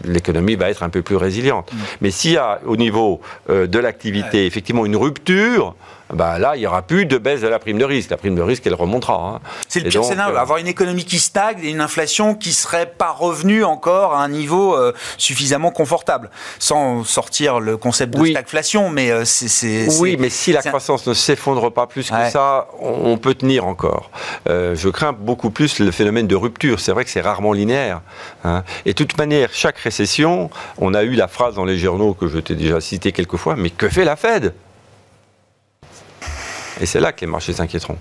l'économie 0.05 0.55
va 0.55 0.71
être 0.71 0.83
un 0.83 0.89
peu 0.89 1.03
plus 1.03 1.17
résiliente. 1.17 1.73
Mm. 1.73 1.77
Mais 2.01 2.11
s'il 2.11 2.33
y 2.33 2.37
a 2.37 2.61
au 2.65 2.77
niveau 2.77 3.21
euh, 3.51 3.67
de 3.67 3.79
l'activité 3.79 4.47
effectivement 4.47 4.87
une 4.87 4.97
rupture, 4.97 5.75
bah 6.13 6.39
là, 6.39 6.57
il 6.57 6.61
n'y 6.61 6.67
aura 6.67 6.83
plus 6.83 7.07
de 7.07 7.19
baisse 7.19 7.41
de 7.41 7.49
la 7.49 7.59
prime 7.59 7.79
de 7.79 7.85
risque. 7.85 8.11
La 8.11 8.17
prime 8.17 8.35
de 8.35 8.43
risque, 8.43 8.67
elle 8.67 8.75
remontera. 8.75 9.35
Hein. 9.37 9.41
C'est 9.69 9.81
le 9.81 9.91
pire 9.91 10.05
scénario, 10.05 10.35
euh, 10.35 10.39
avoir 10.39 10.59
une 10.59 10.67
économie 10.67 11.05
qui 11.05 11.19
stagne 11.19 11.59
et 11.63 11.71
une 11.71 11.81
inflation 11.81 12.35
qui 12.35 12.51
ne 12.51 12.55
serait 12.55 12.87
pas 12.87 13.11
revenue 13.11 13.65
encore 13.65 14.15
à 14.15 14.23
un 14.23 14.29
niveau 14.29 14.75
euh, 14.75 14.93
suffisamment 15.19 15.71
confortable. 15.71 16.31
Sans 16.59 17.05
sortir 17.05 17.61
le 17.61 17.77
concept 17.77 18.17
de 18.17 18.25
stagflation, 18.27 18.91
mais 18.91 19.11
euh, 19.11 19.25
c'est... 19.25 19.89
Oui, 20.01 20.17
mais 20.19 20.31
si 20.31 20.53
la 20.53 20.63
croissance 20.63 21.07
ne 21.07 21.15
s'effondre 21.15 21.73
pas 21.73 21.87
plus 21.87 22.11
que 22.11 22.31
ça, 22.31 22.69
on, 22.81 23.19
peut 23.19 23.35
tenir 23.35 23.67
encore. 23.67 24.11
je 24.47 24.89
crains 24.89 25.13
beaucoup 25.13 25.51
plus 25.51 25.79
le 25.79 25.91
phénomène 25.91 26.27
de 26.27 26.37
rupture. 26.37 26.81
C'est 26.81 26.93
vrai 26.93 27.05
que 27.05 27.11
c'est 27.11 27.21
rarement 27.21 27.53
linéaire. 27.53 28.01
Hein. 28.45 28.63
Et 28.87 28.91
de 28.91 28.95
toute 28.95 29.19
manière, 29.19 29.51
chaque 29.53 29.79
récession, 29.79 30.51
on 30.79 30.95
a 30.95 31.03
eu 31.03 31.13
la 31.13 31.29
phrase 31.29 31.55
dans 31.55 31.65
les 31.65 31.79
journaux 31.79 32.15
que 32.15 32.29
je 32.29 32.39
t'ai 32.39 32.55
déjà 32.55 32.81
citée 32.81 33.13
quelques 33.13 33.37
fois, 33.37 33.57
mais 33.57 33.71
que 33.71 33.89
fait 33.89 34.05
la 34.05 34.17
Fed? 34.17 34.55
Et 36.81 36.87
c'est 36.87 37.01
là 37.01 37.13
que 37.13 37.21
les 37.21 37.27
marchés 37.27 37.53
s'inquiéteront. 37.53 37.99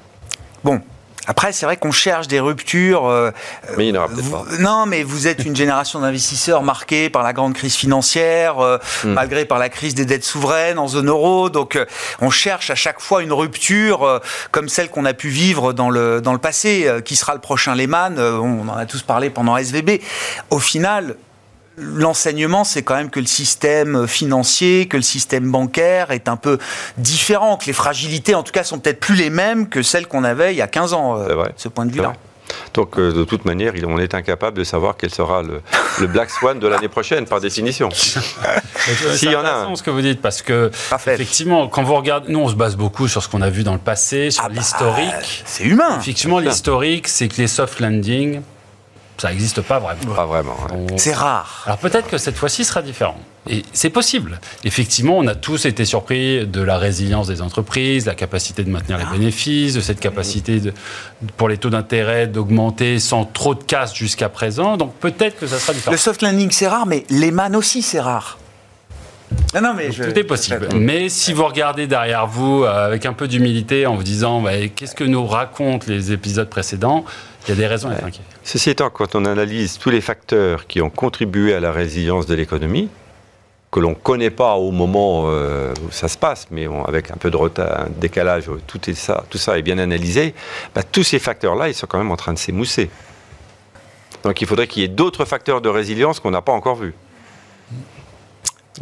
Bon, 0.63 0.82
après, 1.30 1.52
c'est 1.52 1.66
vrai 1.66 1.76
qu'on 1.76 1.92
cherche 1.92 2.30
des 2.30 2.40
ruptures. 2.40 3.06
Euh, 3.06 3.32
mais 3.78 3.86
il 3.88 3.92
n'y 3.92 3.98
en 3.98 4.02
aura 4.02 4.13
peut-être 4.13 4.32
pas. 4.32 4.46
Non, 4.60 4.86
mais 4.86 5.04
vous 5.04 5.28
êtes 5.28 5.44
une 5.44 5.56
génération 5.56 6.00
d'investisseurs 6.00 6.63
marquée 6.63 7.10
par 7.10 7.22
la 7.22 7.34
grande 7.34 7.54
crise 7.54 7.76
financière, 7.76 8.60
euh, 8.60 8.78
hmm. 9.04 9.10
malgré 9.10 9.44
par 9.44 9.60
la 9.60 9.68
crise 9.68 9.94
des 9.94 10.06
dettes 10.06 10.24
souveraines 10.24 10.80
en 10.80 10.88
zone 10.88 11.10
euro. 11.10 11.50
Donc, 11.50 11.76
euh, 11.76 11.86
on 12.22 12.30
cherche 12.30 12.70
à 12.70 12.76
chaque 12.76 13.02
fois 13.02 13.22
une 13.22 13.34
rupture 13.34 14.22
comme 14.52 14.70
celle 14.70 14.90
qu'on 14.90 15.04
a 15.04 15.13
pu 15.13 15.28
vivre 15.28 15.74
dans 15.74 15.90
le, 15.90 16.22
dans 16.22 16.34
le 16.34 16.40
passé. 16.40 16.90
qui 17.04 17.18
sera 17.18 17.34
le 17.34 17.42
prochain 17.42 17.76
Lehman 17.76 18.18
On 18.18 18.70
en 18.70 18.78
a 18.78 18.86
tous 18.86 19.02
parlé 19.02 19.30
pendant 19.30 19.58
SVB. 19.58 20.02
Au 20.50 20.60
final, 20.60 21.18
l'enseignement, 21.78 22.63
c'est 22.63 22.82
quand 22.82 22.96
même 22.96 23.10
que 23.10 23.20
le 23.20 23.26
système 23.26 24.08
financier, 24.08 24.88
que 24.88 24.98
le 24.98 25.04
système 25.04 25.50
bancaire 25.52 26.12
est 26.12 26.28
un 26.28 26.36
peu 26.36 26.58
différent, 26.98 27.58
que 27.58 27.66
les 27.66 27.74
fragilités, 27.74 28.36
en 28.36 28.44
tout 28.44 28.52
cas, 28.52 28.63
sont 28.63 28.80
peut-être 28.80 29.00
plus 29.00 29.16
les 29.16 29.30
mêmes 29.30 29.70
que 29.70 29.82
celles 29.84 30.08
qu'on 30.08 30.24
avait 30.24 30.54
il 30.54 30.58
y 30.58 30.62
a 30.62 30.68
15 30.68 30.94
ans, 30.94 31.18
euh, 31.18 31.28
de 31.28 31.52
ce 31.56 31.70
point 31.70 31.86
de 31.86 31.92
vue-là. 31.92 32.13
Donc, 32.74 32.98
euh, 32.98 33.12
de 33.12 33.24
toute 33.24 33.46
manière, 33.46 33.74
on 33.86 34.00
est 34.00 34.13
incapable 34.13 34.58
de 34.58 34.63
savoir 34.63 34.96
quel 34.98 35.10
sera 35.10 35.44
le, 35.44 35.62
Black 36.08 36.30
Swan 36.30 36.60
de 36.60 36.68
l'année 36.68 36.88
prochaine, 36.88 37.26
par 37.26 37.42
définition. 37.42 37.90
S'il 37.92 39.32
y 39.32 39.36
en 39.36 39.44
a 39.44 39.52
un. 39.52 39.76
ce 39.76 39.84
que 39.84 39.90
vous 39.90 40.02
dites, 40.02 40.22
parce 40.22 40.42
que, 40.42 40.72
effectivement, 40.92 41.68
quand 41.68 41.84
vous 41.84 41.96
regardez, 41.96 42.32
nous, 42.32 42.40
on 42.40 42.48
se 42.48 42.56
base 42.56 42.76
beaucoup 42.76 43.08
sur 43.08 43.22
ce 43.22 43.30
qu'on 43.30 43.42
a 43.42 43.50
vu 43.50 43.63
dans 43.63 43.74
le 43.74 43.80
passé, 43.80 44.32
sur 44.32 44.44
ah 44.46 44.50
bah, 44.50 44.56
l'historique. 44.56 45.44
c'est 45.46 45.66
humain. 45.66 45.98
Effectivement, 46.00 46.40
l'historique, 46.40 47.08
c'est 47.08 47.28
que 47.28 47.38
les 47.38 47.48
soft 47.48 47.80
landing, 47.80 48.42
ça 49.18 49.30
n'existe 49.30 49.62
pas 49.62 49.80
vraiment. 49.80 50.14
Pas 50.14 50.26
vraiment. 50.26 50.56
C'est 50.98 51.14
rare. 51.14 51.64
Alors 51.66 51.78
peut-être 51.80 52.08
que 52.08 52.18
cette 52.18 52.38
fois-ci 52.38 52.64
sera 52.64 52.82
différent. 52.82 53.18
Et 53.50 53.64
c'est 53.72 53.90
possible. 53.90 54.40
Effectivement, 54.64 55.18
on 55.18 55.28
a 55.28 55.36
tous 55.36 55.66
été 55.66 55.86
surpris 55.86 56.46
de 56.46 56.62
la 56.62 56.78
résilience 56.78 57.28
des 57.28 57.42
entreprises, 57.42 58.06
la 58.06 58.16
capacité 58.16 58.64
de 58.64 58.70
maintenir 58.70 58.98
les 58.98 59.06
ah. 59.08 59.14
bénéfices, 59.14 59.74
de 59.74 59.80
cette 59.80 60.00
capacité 60.00 60.60
de, 60.60 60.74
pour 61.38 61.48
les 61.48 61.58
taux 61.58 61.70
d'intérêt 61.70 62.28
d'augmenter 62.28 63.00
sans 63.00 63.26
trop 63.26 63.56
de 63.56 63.64
casse 63.64 63.96
jusqu'à 63.96 64.30
présent. 64.30 64.78
Donc 64.78 64.94
peut-être 64.96 65.40
que 65.40 65.48
ça 65.48 65.60
sera 65.60 65.74
différent. 65.74 65.92
Le 65.92 65.98
soft 65.98 66.22
landing, 66.22 66.52
c'est 66.52 66.68
rare, 66.68 66.86
mais 66.86 67.06
Lehman 67.10 67.56
aussi, 67.56 67.82
c'est 67.82 68.02
rare. 68.02 68.38
Ah 69.54 69.62
non, 69.62 69.74
mais 69.76 69.90
Tout 69.90 70.18
est 70.18 70.24
possible. 70.24 70.70
Mais 70.76 71.10
si 71.10 71.34
vous 71.34 71.46
regardez 71.46 71.88
derrière 71.88 72.28
vous 72.28 72.63
euh, 72.63 72.88
avec 72.88 73.06
un 73.06 73.13
peu 73.13 73.28
d'humilité 73.28 73.86
en 73.86 73.96
vous 73.96 74.04
disant 74.04 74.42
bah, 74.42 74.68
qu'est-ce 74.76 74.96
que 74.96 75.04
nous 75.04 75.26
racontent 75.26 75.86
les 75.88 76.12
épisodes 76.12 76.50
précédents, 76.50 77.06
il 77.46 77.50
y 77.50 77.54
a 77.54 77.56
des 77.56 77.68
raisons 77.68 77.90
à 77.90 77.94
être 77.94 78.06
inquiet. 78.06 78.24
Ceci 78.44 78.70
étant, 78.70 78.90
quand 78.90 79.16
on 79.16 79.26
analyse 79.26 79.78
tous 79.78 79.90
les 79.90 80.02
facteurs 80.02 80.68
qui 80.68 80.82
ont 80.82 80.90
contribué 80.90 81.54
à 81.54 81.60
la 81.60 81.72
résilience 81.72 82.26
de 82.26 82.36
l'économie, 82.36 82.90
que 83.72 83.80
l'on 83.80 83.92
ne 83.92 83.96
connaît 83.96 84.30
pas 84.30 84.56
au 84.56 84.72
moment 84.72 85.26
euh, 85.28 85.74
où 85.86 85.92
ça 85.92 86.08
se 86.08 86.18
passe, 86.18 86.48
mais 86.52 86.68
avec 86.88 87.12
un 87.12 87.18
peu 87.18 87.30
de 87.30 87.38
retard, 87.38 87.82
un 87.82 87.90
décalage, 87.90 88.46
tout, 88.66 88.80
ça, 88.94 89.26
tout 89.30 89.38
ça 89.38 89.58
est 89.58 89.62
bien 89.62 89.78
analysé, 89.78 90.34
bah, 90.74 90.84
tous 90.84 91.04
ces 91.04 91.20
facteurs-là, 91.20 91.68
ils 91.68 91.74
sont 91.74 91.88
quand 91.88 91.98
même 91.98 92.12
en 92.12 92.16
train 92.16 92.34
de 92.34 92.38
s'émousser. 92.38 92.90
Donc 94.24 94.42
il 94.42 94.48
faudrait 94.48 94.68
qu'il 94.68 94.82
y 94.82 94.86
ait 94.86 94.90
d'autres 94.90 95.26
facteurs 95.26 95.62
de 95.62 95.70
résilience 95.70 96.20
qu'on 96.20 96.32
n'a 96.32 96.42
pas 96.42 96.54
encore 96.54 96.76
vus. 96.76 96.94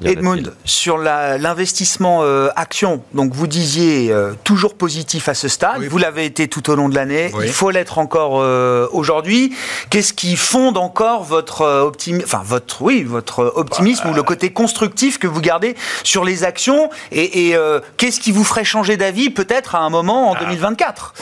Edmund, 0.03 0.53
sur 0.65 0.97
l'investissement 0.97 2.21
euh, 2.23 2.49
action, 2.55 3.03
donc 3.13 3.33
vous 3.33 3.47
disiez 3.47 4.11
euh, 4.11 4.33
toujours 4.43 4.75
positif 4.75 5.29
à 5.29 5.33
ce 5.33 5.47
stade, 5.47 5.83
vous 5.83 5.97
l'avez 5.97 6.25
été 6.25 6.47
tout 6.47 6.69
au 6.69 6.75
long 6.75 6.89
de 6.89 6.95
l'année, 6.95 7.31
il 7.41 7.51
faut 7.51 7.71
l'être 7.71 7.97
encore 7.97 8.41
euh, 8.41 8.87
aujourd'hui. 8.91 9.53
Qu'est-ce 9.89 10.13
qui 10.13 10.35
fonde 10.35 10.77
encore 10.77 11.23
votre, 11.23 11.65
optimisme, 11.65 12.25
enfin, 12.25 12.41
votre, 12.43 12.81
oui, 12.81 13.03
votre 13.03 13.53
optimisme 13.55 14.09
ou 14.09 14.13
le 14.13 14.23
côté 14.23 14.51
constructif 14.51 15.17
que 15.17 15.27
vous 15.27 15.41
gardez 15.41 15.75
sur 16.03 16.23
les 16.23 16.43
actions 16.43 16.89
Et, 17.11 17.49
et 17.49 17.57
qu'est-ce 17.97 18.19
qui 18.19 18.31
vous 18.31 18.43
ferait 18.43 18.63
changer 18.63 18.97
d'avis 18.97 19.29
peut-être 19.29 19.75
à 19.75 19.79
un 19.79 19.89
moment 19.89 20.31
en 20.31 20.35
2024 20.35 21.13
ah. 21.17 21.21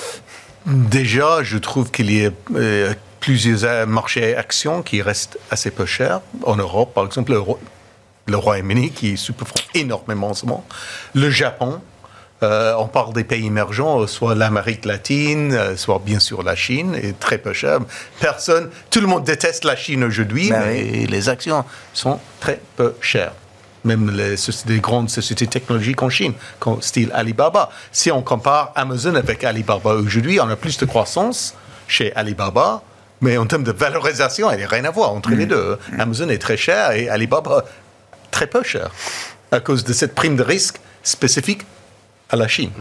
Déjà, 0.65 1.43
je 1.43 1.57
trouve 1.57 1.91
qu'il 1.91 2.11
y 2.11 2.25
a 2.25 2.31
plusieurs 3.23 3.87
marchés 3.87 4.35
actions 4.35 4.81
qui 4.81 5.01
restent 5.01 5.37
assez 5.49 5.71
peu 5.71 5.85
chers. 5.85 6.19
En 6.43 6.57
Europe, 6.57 6.93
par 6.93 7.05
exemple, 7.05 7.33
le 8.27 8.37
Royaume-Uni 8.37 8.91
qui 8.91 9.17
souffre 9.17 9.45
énormément 9.73 10.29
en 10.29 10.33
ce 10.33 10.45
moment, 10.45 10.65
le 11.13 11.29
Japon, 11.29 11.81
euh, 12.43 12.73
on 12.77 12.87
parle 12.87 13.13
des 13.13 13.23
pays 13.23 13.45
émergents, 13.45 14.05
soit 14.07 14.35
l'Amérique 14.35 14.85
latine, 14.85 15.53
euh, 15.53 15.77
soit 15.77 16.01
bien 16.03 16.19
sûr 16.19 16.43
la 16.43 16.55
Chine, 16.55 16.95
est 16.95 17.17
très 17.19 17.37
peu 17.37 17.53
cher. 17.53 17.79
Personne, 18.19 18.69
tout 18.89 18.99
le 18.99 19.07
monde 19.07 19.23
déteste 19.23 19.63
la 19.63 19.75
Chine 19.75 20.03
aujourd'hui, 20.03 20.49
ben 20.49 20.61
mais 20.65 21.05
les 21.05 21.29
actions 21.29 21.63
sont 21.93 22.19
très 22.39 22.59
peu 22.75 22.95
chères. 22.99 23.33
Même 23.85 24.11
les, 24.11 24.35
les 24.67 24.79
grandes 24.79 25.09
sociétés 25.09 25.47
technologiques 25.47 26.01
en 26.03 26.09
Chine, 26.09 26.33
comme 26.59 26.81
style 26.81 27.11
Alibaba. 27.13 27.69
Si 27.91 28.11
on 28.11 28.21
compare 28.21 28.71
Amazon 28.75 29.15
avec 29.15 29.43
Alibaba 29.43 29.93
aujourd'hui, 29.93 30.39
on 30.39 30.49
a 30.49 30.55
plus 30.55 30.77
de 30.77 30.85
croissance 30.85 31.53
chez 31.87 32.13
Alibaba, 32.15 32.81
mais 33.21 33.37
en 33.37 33.45
termes 33.45 33.63
de 33.63 33.71
valorisation, 33.71 34.51
il 34.51 34.57
n'y 34.57 34.63
a 34.63 34.67
rien 34.67 34.83
à 34.83 34.91
voir 34.91 35.13
entre 35.13 35.31
les 35.31 35.45
mm. 35.45 35.49
deux. 35.49 35.79
Amazon 35.97 36.27
est 36.29 36.39
très 36.39 36.57
cher 36.57 36.91
et 36.91 37.07
Alibaba 37.07 37.63
très 38.33 38.47
peu 38.47 38.63
cher 38.63 38.89
à 39.51 39.59
cause 39.59 39.83
de 39.85 39.93
cette 39.93 40.15
prime 40.15 40.35
de 40.35 40.43
risque 40.43 40.77
spécifique 41.03 41.61
à 42.29 42.35
la 42.35 42.47
Chine. 42.47 42.71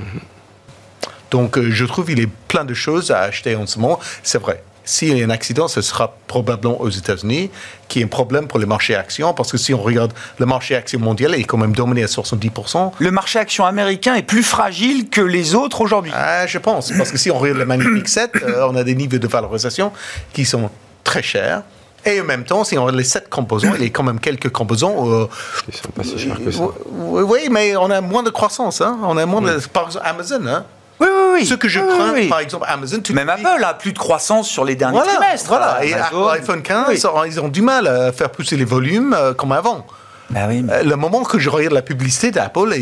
Donc, 1.30 1.58
euh, 1.58 1.70
je 1.70 1.84
trouve 1.84 2.06
qu'il 2.06 2.18
y 2.18 2.24
a 2.24 2.28
plein 2.48 2.64
de 2.64 2.74
choses 2.74 3.10
à 3.10 3.20
acheter 3.20 3.54
en 3.54 3.66
ce 3.66 3.78
moment. 3.78 4.00
C'est 4.22 4.40
vrai. 4.40 4.62
S'il 4.84 5.16
y 5.16 5.22
a 5.22 5.24
un 5.24 5.30
accident, 5.30 5.68
ce 5.68 5.80
sera 5.80 6.16
probablement 6.26 6.80
aux 6.80 6.88
États-Unis, 6.88 7.50
qui 7.86 8.00
est 8.00 8.04
un 8.04 8.08
problème 8.08 8.48
pour 8.48 8.58
les 8.58 8.66
marchés 8.66 8.96
actions, 8.96 9.32
parce 9.32 9.52
que 9.52 9.58
si 9.58 9.72
on 9.72 9.80
regarde 9.80 10.12
le 10.38 10.46
marché 10.46 10.74
actions 10.74 10.98
mondial, 10.98 11.32
il 11.36 11.42
est 11.42 11.44
quand 11.44 11.58
même 11.58 11.74
dominé 11.74 12.02
à 12.02 12.06
70%. 12.06 12.92
Le 12.98 13.10
marché 13.12 13.38
actions 13.38 13.64
américain 13.64 14.16
est 14.16 14.24
plus 14.24 14.42
fragile 14.42 15.08
que 15.08 15.20
les 15.20 15.54
autres 15.54 15.82
aujourd'hui 15.82 16.12
ah, 16.14 16.46
Je 16.46 16.58
pense, 16.58 16.90
parce 16.96 17.12
que 17.12 17.18
si 17.18 17.30
on 17.30 17.38
regarde 17.38 17.58
le 17.58 17.66
Magnifique 17.66 18.08
7, 18.08 18.32
euh, 18.42 18.66
on 18.68 18.74
a 18.74 18.82
des 18.82 18.96
niveaux 18.96 19.18
de 19.18 19.28
valorisation 19.28 19.92
qui 20.32 20.44
sont 20.44 20.68
très 21.04 21.22
chers. 21.22 21.62
Et 22.04 22.20
en 22.20 22.24
même 22.24 22.44
temps, 22.44 22.64
si 22.64 22.76
on 22.78 22.88
a 22.88 22.92
les 22.92 23.04
sept 23.04 23.28
composants, 23.28 23.72
il 23.76 23.82
y 23.84 23.86
a 23.86 23.90
quand 23.90 24.02
même 24.02 24.18
quelques 24.18 24.50
composants. 24.50 25.08
Euh, 25.10 25.26
Ils 25.68 25.74
sont 25.74 25.88
pas 25.90 26.02
si 26.02 26.18
chers 26.18 26.42
que 26.42 26.50
ça. 26.50 26.62
Oui, 26.90 27.48
mais 27.50 27.76
on 27.76 27.90
a 27.90 28.00
moins 28.00 28.22
de 28.22 28.30
croissance. 28.30 28.80
Hein. 28.80 28.98
On 29.04 29.16
a 29.16 29.26
moins 29.26 29.40
de. 29.40 29.58
Par 29.72 29.86
exemple, 29.86 30.06
Amazon. 30.08 30.46
Hein. 30.46 30.64
Oui, 31.00 31.06
oui, 31.10 31.30
oui. 31.34 31.46
Ce 31.46 31.54
que 31.54 31.68
je 31.68 31.80
crains, 31.80 32.28
par 32.28 32.40
exemple, 32.40 32.66
Amazon. 32.68 33.00
Même 33.12 33.28
Apple 33.28 33.64
a 33.64 33.74
plus 33.74 33.92
de 33.92 33.98
croissance 33.98 34.48
sur 34.48 34.64
les 34.64 34.74
derniers 34.74 35.00
trimestres. 35.00 35.48
Voilà. 35.48 35.84
Et 35.84 35.94
iPhone 35.94 36.62
15, 36.62 37.06
ils 37.26 37.40
ont 37.40 37.48
du 37.48 37.62
mal 37.62 37.86
à 37.86 38.12
faire 38.12 38.30
pousser 38.30 38.56
les 38.56 38.64
volumes 38.64 39.14
euh, 39.16 39.32
comme 39.34 39.52
avant. 39.52 39.86
Ben 40.30 40.48
oui, 40.48 40.64
euh, 40.70 40.82
Le 40.82 40.96
moment 40.96 41.22
que 41.24 41.38
je 41.38 41.50
regarde 41.50 41.74
la 41.74 41.82
publicité 41.82 42.30
d'Apple, 42.30 42.74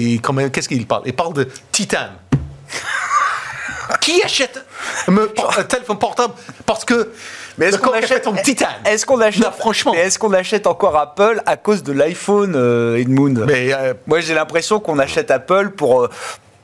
qu'est-ce 0.53 0.69
qu'il 0.69 0.87
parle? 0.87 1.03
Il 1.07 1.15
parle 1.15 1.35
de 1.35 1.49
titane. 1.73 2.13
Qui 4.01 4.23
achète 4.23 4.65
un 5.09 5.65
téléphone 5.65 5.99
portable? 5.99 6.35
Parce 6.65 6.85
que 6.85 7.11
mais 7.61 7.67
est-ce 7.67 7.79
qu'on 7.79 7.93
achète 7.93 8.27
en 8.27 8.33
titane 8.33 8.69
Est-ce 8.87 9.05
qu'on 9.05 9.21
achète 9.21 9.53
franchement 9.59 9.93
Est-ce 9.93 10.19
qu'on 10.19 10.33
achète 10.33 10.67
encore 10.67 10.97
Apple 10.97 11.43
à 11.45 11.59
cause 11.59 11.83
de 11.83 11.93
l'iPhone, 11.93 12.55
euh, 12.57 12.97
Edmund? 12.97 13.45
Mais 13.47 13.75
euh, 13.75 13.93
moi 14.07 14.21
j'ai 14.21 14.33
l'impression 14.33 14.81
qu'on 14.81 14.99
achète 14.99 15.31
Apple 15.31 15.73
pour 15.77 16.03
euh, 16.03 16.11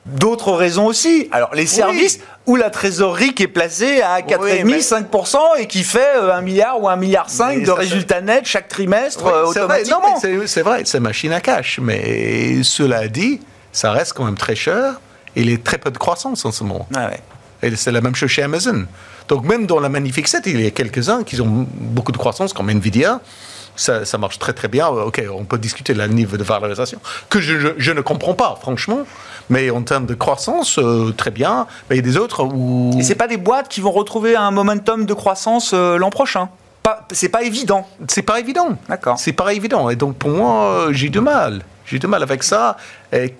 d'autres 0.07 0.53
raisons 0.53 0.87
aussi. 0.87 1.29
Alors, 1.31 1.53
les 1.53 1.67
services 1.67 2.19
ou 2.47 2.55
la 2.55 2.71
trésorerie 2.71 3.35
qui 3.35 3.43
est 3.43 3.47
placée 3.47 4.01
à 4.01 4.21
4,5, 4.21 5.07
5% 5.11 5.37
et 5.59 5.67
qui 5.67 5.83
fait 5.83 6.15
1 6.15 6.41
milliard 6.41 6.81
ou 6.81 6.89
1 6.89 6.95
milliard 6.95 7.29
5 7.29 7.63
de 7.63 7.71
résultats 7.71 8.21
nets 8.21 8.45
chaque 8.45 8.67
trimestre 8.67 9.23
automatiquement. 9.45 10.19
C'est 10.47 10.61
vrai, 10.61 10.81
c'est 10.85 10.99
machine 10.99 11.31
à 11.31 11.41
cash. 11.41 11.79
Mais 11.79 12.63
cela 12.63 13.07
dit, 13.07 13.39
ça 13.71 13.91
reste 13.91 14.13
quand 14.13 14.25
même 14.25 14.37
très 14.37 14.55
cher. 14.55 14.99
Et 15.35 15.41
il 15.41 15.51
y 15.51 15.53
a 15.53 15.57
très 15.59 15.77
peu 15.77 15.91
de 15.91 15.97
croissance 15.99 16.43
en 16.45 16.51
ce 16.51 16.63
moment. 16.63 16.87
Ah 16.95 17.09
ouais. 17.09 17.19
Et 17.61 17.75
c'est 17.75 17.91
la 17.91 18.01
même 18.01 18.15
chose 18.15 18.29
chez 18.29 18.41
Amazon. 18.41 18.85
Donc 19.27 19.43
même 19.45 19.65
dans 19.65 19.79
la 19.79 19.89
Magnifique 19.89 20.27
7, 20.27 20.43
il 20.47 20.61
y 20.61 20.67
a 20.67 20.71
quelques-uns 20.71 21.23
qui 21.23 21.39
ont 21.41 21.67
beaucoup 21.73 22.11
de 22.11 22.17
croissance, 22.17 22.53
comme 22.53 22.69
Nvidia. 22.69 23.19
Ça, 23.75 24.05
ça, 24.05 24.17
marche 24.17 24.39
très 24.39 24.53
très 24.53 24.67
bien. 24.67 24.87
Ok, 24.87 25.21
on 25.31 25.43
peut 25.43 25.59
discuter 25.59 25.93
de 25.93 25.99
la 25.99 26.07
niveau 26.07 26.35
de 26.35 26.43
valorisation, 26.43 26.99
que 27.29 27.39
je, 27.39 27.73
je, 27.77 27.91
ne 27.91 28.01
comprends 28.01 28.33
pas, 28.33 28.57
franchement. 28.59 29.01
Mais 29.49 29.69
en 29.69 29.83
termes 29.83 30.07
de 30.07 30.15
croissance, 30.15 30.79
euh, 30.79 31.13
très 31.15 31.29
bien. 31.29 31.67
Mais 31.89 31.97
il 31.97 31.99
y 31.99 32.01
a 32.01 32.11
des 32.11 32.17
autres 32.17 32.43
où... 32.43 32.91
Et 32.97 33.03
c'est 33.03 33.15
pas 33.15 33.27
des 33.27 33.37
boîtes 33.37 33.67
qui 33.67 33.81
vont 33.81 33.91
retrouver 33.91 34.35
un 34.35 34.49
momentum 34.49 35.05
de 35.05 35.13
croissance 35.13 35.71
euh, 35.73 35.97
l'an 35.97 36.09
prochain 36.09 36.49
C'est 37.11 37.29
pas 37.29 37.43
évident. 37.43 37.87
C'est 38.07 38.23
pas 38.23 38.39
évident. 38.39 38.69
D'accord. 38.89 39.19
C'est 39.19 39.33
pas 39.33 39.53
évident. 39.53 39.91
Et 39.91 39.95
donc 39.95 40.15
pour 40.15 40.31
moi, 40.31 40.87
j'ai 40.91 41.09
du 41.09 41.21
mal. 41.21 41.61
J'ai 41.87 41.99
du 41.99 42.07
mal 42.07 42.21
avec 42.21 42.43
ça, 42.43 42.77
et, 43.11 43.33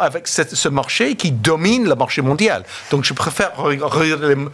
avec 0.00 0.26
ce 0.26 0.68
marché 0.68 1.14
qui 1.14 1.30
domine 1.30 1.88
le 1.88 1.94
marché 1.94 2.22
mondial. 2.22 2.64
Donc 2.90 3.04
je 3.04 3.12
préfère 3.12 3.56
regarder 3.56 4.16
le, 4.16 4.36
monde 4.36 4.50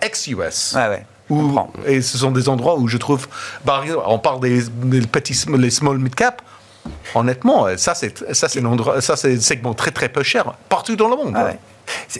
ex-US. 0.00 0.74
Ouais, 0.74 0.88
ouais. 0.88 1.06
Où, 1.30 1.58
et 1.86 2.02
ce 2.02 2.18
sont 2.18 2.32
des 2.32 2.48
endroits 2.48 2.76
où 2.76 2.88
je 2.88 2.98
trouve, 2.98 3.28
on 4.06 4.18
parle 4.18 4.40
des, 4.40 4.60
petits, 5.10 5.38
les 5.56 5.70
small 5.70 5.98
mid 5.98 6.14
cap. 6.14 6.42
Honnêtement, 7.14 7.68
ça 7.76 7.94
c'est 7.94 8.34
ça 8.34 8.48
c'est 8.48 8.60
un 8.60 8.64
endroit, 8.64 9.00
ça 9.00 9.14
c'est 9.14 9.34
un 9.34 9.40
segment 9.40 9.72
très 9.72 9.92
très 9.92 10.08
peu 10.08 10.24
cher 10.24 10.52
partout 10.68 10.96
dans 10.96 11.08
le 11.08 11.14
monde. 11.14 11.34
Ah 11.36 11.44
ouais. 11.44 11.58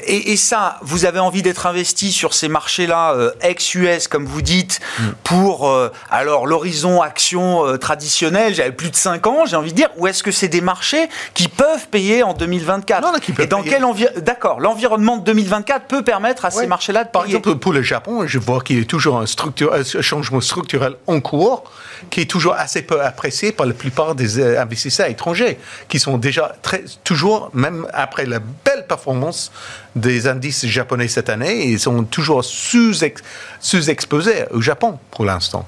Et, 0.06 0.36
ça, 0.36 0.78
vous 0.82 1.04
avez 1.04 1.18
envie 1.18 1.42
d'être 1.42 1.66
investi 1.66 2.12
sur 2.12 2.34
ces 2.34 2.48
marchés-là, 2.48 3.12
euh, 3.12 3.30
ex-US, 3.42 4.08
comme 4.08 4.24
vous 4.24 4.42
dites, 4.42 4.80
mm. 4.98 5.02
pour 5.22 5.68
euh, 5.68 5.92
alors 6.10 6.46
l'horizon 6.46 7.02
action 7.02 7.66
euh, 7.66 7.76
traditionnel, 7.76 8.54
j'avais 8.54 8.72
plus 8.72 8.90
de 8.90 8.96
5 8.96 9.26
ans, 9.26 9.46
j'ai 9.46 9.56
envie 9.56 9.72
de 9.72 9.76
dire, 9.76 9.90
ou 9.96 10.06
est-ce 10.06 10.22
que 10.22 10.30
c'est 10.30 10.48
des 10.48 10.60
marchés 10.60 11.08
qui 11.34 11.48
peuvent 11.48 11.88
payer 11.88 12.22
en 12.22 12.32
2024 12.32 13.02
non, 13.02 13.18
qui 13.18 13.32
Et 13.38 13.46
dans 13.46 13.62
quel 13.62 13.84
environnement 13.84 14.20
D'accord, 14.22 14.60
l'environnement 14.60 15.16
de 15.16 15.24
2024 15.24 15.86
peut 15.86 16.02
permettre 16.02 16.44
à 16.44 16.50
ces 16.50 16.66
marchés-là 16.66 17.04
de 17.04 17.10
Par 17.10 17.26
exemple, 17.26 17.54
pour 17.56 17.72
le 17.72 17.82
Japon, 17.82 18.26
je 18.26 18.38
vois 18.38 18.60
qu'il 18.60 18.78
y 18.78 18.82
a 18.82 18.84
toujours 18.84 19.18
un, 19.18 19.24
un 19.24 20.02
changement 20.02 20.40
structurel 20.40 20.94
en 21.06 21.20
cours 21.20 21.64
qui 22.10 22.20
est 22.20 22.30
toujours 22.30 22.54
assez 22.54 22.82
peu 22.82 23.00
apprécié 23.00 23.52
par 23.52 23.66
la 23.66 23.74
plupart 23.74 24.14
des 24.14 24.42
investisseurs 24.56 25.08
étrangers, 25.08 25.58
qui 25.88 25.98
sont 25.98 26.18
déjà 26.18 26.56
très, 26.62 26.84
toujours, 27.04 27.50
même 27.54 27.86
après 27.92 28.26
la 28.26 28.38
belle 28.38 28.86
performance 28.86 29.51
des 29.96 30.26
indices 30.26 30.66
japonais 30.66 31.08
cette 31.08 31.28
année, 31.28 31.66
ils 31.66 31.80
sont 31.80 32.04
toujours 32.04 32.44
sous-exposés 32.44 34.44
au 34.50 34.60
Japon 34.60 34.98
pour 35.10 35.24
l'instant. 35.24 35.66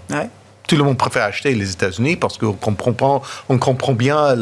Tout 0.67 0.77
le 0.77 0.85
monde 0.85 0.97
préfère 0.97 1.25
acheter 1.25 1.55
les 1.55 1.73
États-Unis 1.73 2.17
parce 2.17 2.39
qu'on 2.39 2.55
comprend, 2.55 3.23
on 3.51 3.59
comprend 3.59 3.93
bien 3.93 4.35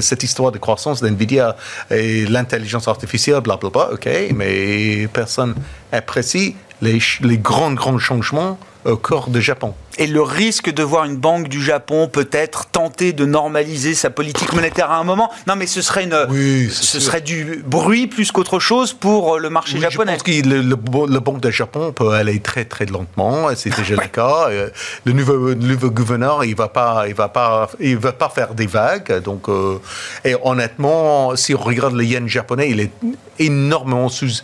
cette 0.00 0.22
histoire 0.22 0.52
de 0.52 0.58
croissance 0.58 1.02
d'NVIDIA 1.02 1.54
et 1.90 2.24
l'intelligence 2.26 2.88
artificielle, 2.88 3.40
blablabla, 3.40 3.92
ok, 3.92 4.08
mais 4.34 5.06
personne 5.12 5.54
apprécie 5.92 6.56
les, 6.80 6.98
les 7.20 7.36
grands, 7.36 7.72
grands 7.72 7.98
changements 7.98 8.58
corps 9.02 9.28
de 9.28 9.40
Japon. 9.40 9.74
Et 9.98 10.06
le 10.06 10.22
risque 10.22 10.70
de 10.72 10.82
voir 10.82 11.04
une 11.04 11.16
banque 11.16 11.48
du 11.48 11.62
Japon 11.62 12.08
peut-être 12.08 12.66
tenter 12.66 13.12
de 13.12 13.26
normaliser 13.26 13.94
sa 13.94 14.08
politique 14.08 14.52
monétaire 14.54 14.90
à 14.90 14.96
un 14.96 15.04
moment. 15.04 15.30
Non, 15.46 15.56
mais 15.56 15.66
ce 15.66 15.82
serait 15.82 16.04
une, 16.04 16.70
ce 16.70 17.00
serait 17.00 17.20
du 17.20 17.62
bruit 17.66 18.06
plus 18.06 18.32
qu'autre 18.32 18.60
chose 18.60 18.92
pour 18.94 19.38
le 19.38 19.50
marché 19.50 19.78
japonais. 19.78 20.16
Je 20.18 20.24
pense 20.24 20.42
que 20.42 20.48
le, 20.48 20.62
le, 20.62 21.20
banque 21.20 21.42
du 21.42 21.52
Japon 21.52 21.92
peut 21.92 22.12
aller 22.12 22.40
très 22.40 22.64
très 22.64 22.86
lentement. 22.86 23.48
C'est 23.54 23.76
déjà 23.76 23.96
le 23.96 24.08
cas. 24.08 24.46
Euh, 24.48 24.70
le 25.04 25.12
nouveau, 25.12 25.54
nouveau 25.54 25.90
gouverneur, 25.90 26.44
il 26.44 26.54
va 26.54 26.68
pas, 26.68 27.04
il 27.08 27.14
va 27.14 27.28
pas, 27.28 27.68
il 27.78 27.98
va 27.98 28.12
pas 28.12 28.30
faire 28.30 28.54
des 28.54 28.66
vagues. 28.66 29.20
Donc, 29.22 29.48
euh, 29.48 29.78
et 30.24 30.34
honnêtement, 30.42 31.36
si 31.36 31.54
on 31.54 31.58
regarde 31.58 31.94
le 31.94 32.04
yen 32.04 32.28
japonais, 32.28 32.70
il 32.70 32.80
est 32.80 32.92
énormément 33.38 34.08
sous 34.08 34.42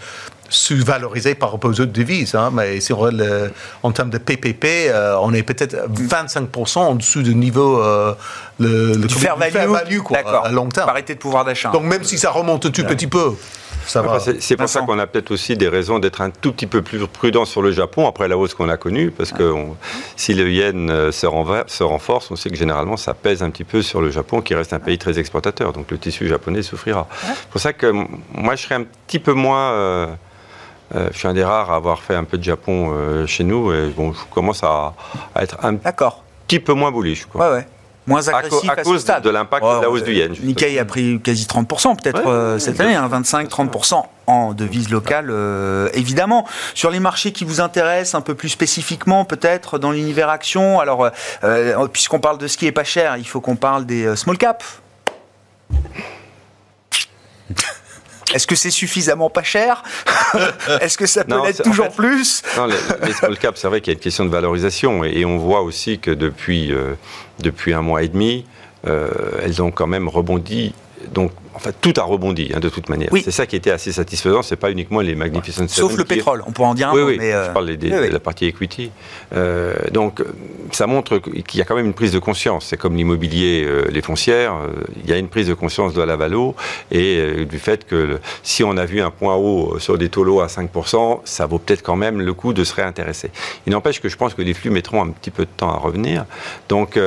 sous-valorisé 0.49 1.35
par 1.35 1.53
rapport 1.53 1.71
aux 1.71 1.81
autres 1.81 1.93
devises. 1.93 2.35
Hein, 2.35 2.51
mais 2.53 2.81
si 2.81 2.93
on 2.93 2.97
regarde 2.97 3.53
en 3.83 3.93
termes 3.93 4.11
de 4.11 4.19
PPP, 4.19 4.65
euh, 4.65 5.17
on 5.21 5.33
est 5.33 5.43
peut-être 5.43 5.77
25% 5.93 6.79
en 6.79 6.95
dessous 6.95 7.23
du 7.23 7.35
niveau 7.35 7.81
euh, 7.81 8.15
le, 8.59 8.95
le, 8.95 9.07
du 9.07 9.15
fair 9.15 9.37
value, 9.37 9.99
quoi, 9.99 10.19
à 10.19 10.51
long 10.51 10.69
terme. 10.69 10.87
Parité 10.87 11.15
de 11.15 11.21
pouvoir 11.21 11.45
d'achat. 11.45 11.71
Donc 11.71 11.85
même 11.85 12.05
si 12.05 12.19
ça 12.19 12.31
remonte 12.31 12.73
tout 12.73 12.85
petit 12.85 13.07
peu. 13.07 13.35
C'est 14.39 14.57
pour 14.57 14.69
ça 14.69 14.81
qu'on 14.81 14.99
a 14.99 15.07
peut-être 15.07 15.31
aussi 15.31 15.57
des 15.57 15.69
raisons 15.69 15.99
d'être 15.99 16.21
un 16.21 16.31
tout 16.31 16.53
petit 16.53 16.67
peu 16.67 16.83
plus 16.83 17.07
prudent 17.07 17.45
sur 17.45 17.63
le 17.63 17.71
Japon 17.73 18.09
après 18.09 18.29
la 18.29 18.37
hausse 18.37 18.55
qu'on 18.55 18.69
a 18.69 18.77
connue, 18.77 19.11
parce 19.11 19.33
que 19.33 19.55
si 20.17 20.35
le 20.35 20.51
yen 20.51 20.91
euh, 20.91 21.13
se, 21.13 21.27
se, 21.67 21.83
renforce, 21.83 22.31
on 22.31 22.37
sait 22.37 22.51
que 22.51 22.57
généralement 22.57 22.97
ça 22.97 23.15
pèse 23.15 23.43
un 23.43 23.51
petit 23.51 23.65
peu 23.65 23.83
sur 23.83 24.01
le 24.01 24.11
Japon, 24.11 24.41
qui 24.41 24.55
reste 24.55 24.73
un 24.73 24.81
pays 24.81 24.99
très 24.99 25.19
exportateur, 25.19 25.73
donc 25.73 25.91
le 25.91 25.99
tissu 25.99 26.29
japonais 26.29 26.63
souffrira. 26.63 27.07
C'est 27.23 27.49
pour 27.49 27.61
ça 27.61 27.73
que 27.73 27.93
moi 28.33 28.57
je 28.57 28.63
serais 28.63 28.75
un 28.77 28.85
petit 29.07 29.19
peu 29.19 29.33
moins 29.33 29.73
euh, 29.73 30.07
je 30.95 31.17
suis 31.17 31.29
un 31.29 31.35
des 31.35 31.45
rares 31.45 31.71
à 31.71 31.77
avoir 31.77 32.03
fait 32.03 32.15
un 32.15 32.25
peu 32.25 32.39
de 32.39 32.45
Japon 32.45 32.93
euh, 32.93 33.27
chez 33.27 33.45
nous 33.45 33.73
et 33.73 33.89
bon, 33.89 34.13
je 34.13 34.21
commence 34.33 34.63
à, 34.63 34.95
être 35.37 35.59
un 35.63 35.77
petit 35.77 36.61
peu 36.61 36.73
moins 36.73 36.93
bullish. 36.93 37.27
Quoi. 37.27 37.49
Ouais, 37.49 37.57
ouais. 37.57 37.67
Moins 38.07 38.29
agressif 38.29 38.71
à, 38.71 38.75
à, 38.75 38.77
cause 38.85 39.05
de, 39.05 39.31
l'impact 39.31 39.65
de 39.65 39.83
la 39.83 39.91
hausse 39.91 40.05
du 40.05 40.15
yen. 40.15 40.33
Nikkei 40.41 40.79
a 40.79 40.85
pris 40.85 41.21
quasi 41.21 41.45
30% 41.45 42.01
peut-être 42.01 42.25
euh, 42.29 42.57
cette 42.61 42.81
année, 42.81 42.95
hein, 42.95 43.09
25-30% 43.13 44.05
en 44.29 44.55
devise 44.55 44.91
locale, 44.91 45.33
évidemment. 45.93 46.47
Sur 46.75 46.91
les 46.91 47.01
marchés 47.01 47.33
qui 47.33 47.45
vous 47.45 47.61
intéressent 47.61 48.15
un 48.15 48.21
peu 48.21 48.37
plus 48.37 48.49
spécifiquement, 48.49 49.25
peut-être 49.25 49.79
dans 49.79 49.91
l'univers 49.91 50.29
action, 50.29 50.79
alors 50.79 51.11
puisqu'on 51.93 52.21
parle 52.21 52.39
de 52.39 52.47
ce 52.47 52.57
qui 52.57 52.67
est 52.67 52.73
pas 52.73 52.85
cher, 52.85 53.17
il 53.17 53.27
faut 53.27 53.41
qu'on 53.41 53.57
parle 53.57 53.87
des 53.87 54.15
small 54.15 54.39
caps. 54.39 54.81
Est-ce 58.35 58.47
que 58.47 58.57
c'est 58.57 58.71
suffisamment 58.71 59.31
pas 59.31 59.43
cher 59.43 59.83
Est-ce 60.81 60.99
que 60.99 61.07
ça 61.07 61.25
peut 61.25 61.41
l'être 61.45 61.63
toujours 61.63 61.91
plus 61.91 62.43
Non, 62.57 62.67
les, 62.67 63.13
small 63.13 63.39
caps, 63.39 63.61
c'est 63.61 63.69
vrai 63.69 63.81
qu'il 63.81 63.93
y 63.93 63.95
a 63.95 63.99
une 63.99 64.03
question 64.03 64.25
de 64.25 64.31
valorisation 64.31 65.05
et, 65.05 65.25
on 65.25 65.39
voit 65.39 65.63
aussi 65.63 65.99
que 65.99 66.11
depuis, 66.11 66.73
euh, 66.73 66.95
depuis 67.39 67.73
un 67.73 67.83
mois 67.83 68.03
et 68.03 68.09
demi, 68.09 68.45
euh, 68.87 69.09
elles 69.43 69.63
ont 69.63 69.71
quand 69.71 69.87
même 69.87 70.09
rebondi. 70.09 70.75
Donc 71.13 71.33
Enfin, 71.57 71.71
tout 71.81 71.95
a 71.97 72.03
rebondi, 72.03 72.53
hein, 72.55 72.61
de 72.61 72.69
toute 72.69 72.89
manière. 72.89 73.11
C'est 73.25 73.31
ça 73.31 73.47
qui 73.47 73.57
était 73.57 73.71
assez 73.71 73.93
satisfaisant. 73.93 74.43
C'est 74.43 74.57
pas 74.57 74.71
uniquement 74.71 75.01
les 75.01 75.15
Magnificent 75.15 75.67
Sauf 75.69 75.97
le 75.97 76.05
pétrole, 76.05 76.43
on 76.47 76.53
pourrait 76.53 76.69
en 76.69 76.75
dire 76.75 76.91
un 76.91 76.93
oui, 76.93 77.01
peu. 77.01 77.07
Oui, 77.07 77.17
mais 77.19 77.33
je 77.33 77.53
parle 77.53 77.77
de 77.77 78.13
la 78.13 78.21
partie 78.21 78.47
equity. 78.47 78.91
Euh, 79.35 79.75
donc, 79.91 80.23
ça 80.73 80.87
montre 80.87 81.19
qu'il 81.19 81.59
y 81.59 81.63
a 81.63 81.65
quand 81.65 81.75
même 81.75 81.87
une 81.87 81.95
prise 81.95 82.13
de 82.13 82.19
conscience. 82.19 82.67
C'est 82.67 82.77
comme 82.77 82.97
l'immobilier, 82.97 83.65
euh, 83.65 83.87
les 83.91 84.03
foncières. 84.03 84.55
Euh, 84.55 84.85
il 85.03 85.09
y 85.09 85.13
a 85.13 85.17
une 85.17 85.29
prise 85.29 85.49
de 85.49 85.55
conscience 85.55 85.95
de 85.95 86.03
la 86.03 86.17
valo 86.17 86.55
et 86.91 87.45
du 87.47 87.59
fait 87.59 87.87
que 87.87 88.19
si 88.43 88.63
on 88.63 88.77
a 88.77 88.85
vu 88.85 89.01
un 89.01 89.11
point 89.11 89.35
haut 89.35 89.79
sur 89.79 89.99
des 89.99 90.09
taux 90.09 90.41
à 90.41 90.47
5%, 90.47 91.21
ça 91.25 91.47
vaut 91.47 91.59
peut-être 91.59 91.83
quand 91.83 91.97
même 91.97 92.21
le 92.21 92.35
coup 92.35 92.53
de 92.53 92.65
se 92.65 92.75
réintéresser. 92.75 93.31
Il 93.67 93.73
n'empêche 93.73 94.01
que 94.01 94.09
je 94.09 94.17
pense 94.17 94.35
que 94.35 94.43
les 94.43 94.55
flux 94.55 94.71
mettront 94.71 95.03
un 95.03 95.11
petit 95.11 95.31
peu 95.31 95.45
de 95.45 95.51
temps 95.57 95.71
à 95.71 95.77
revenir. 95.77 96.25
Donc, 96.69 96.99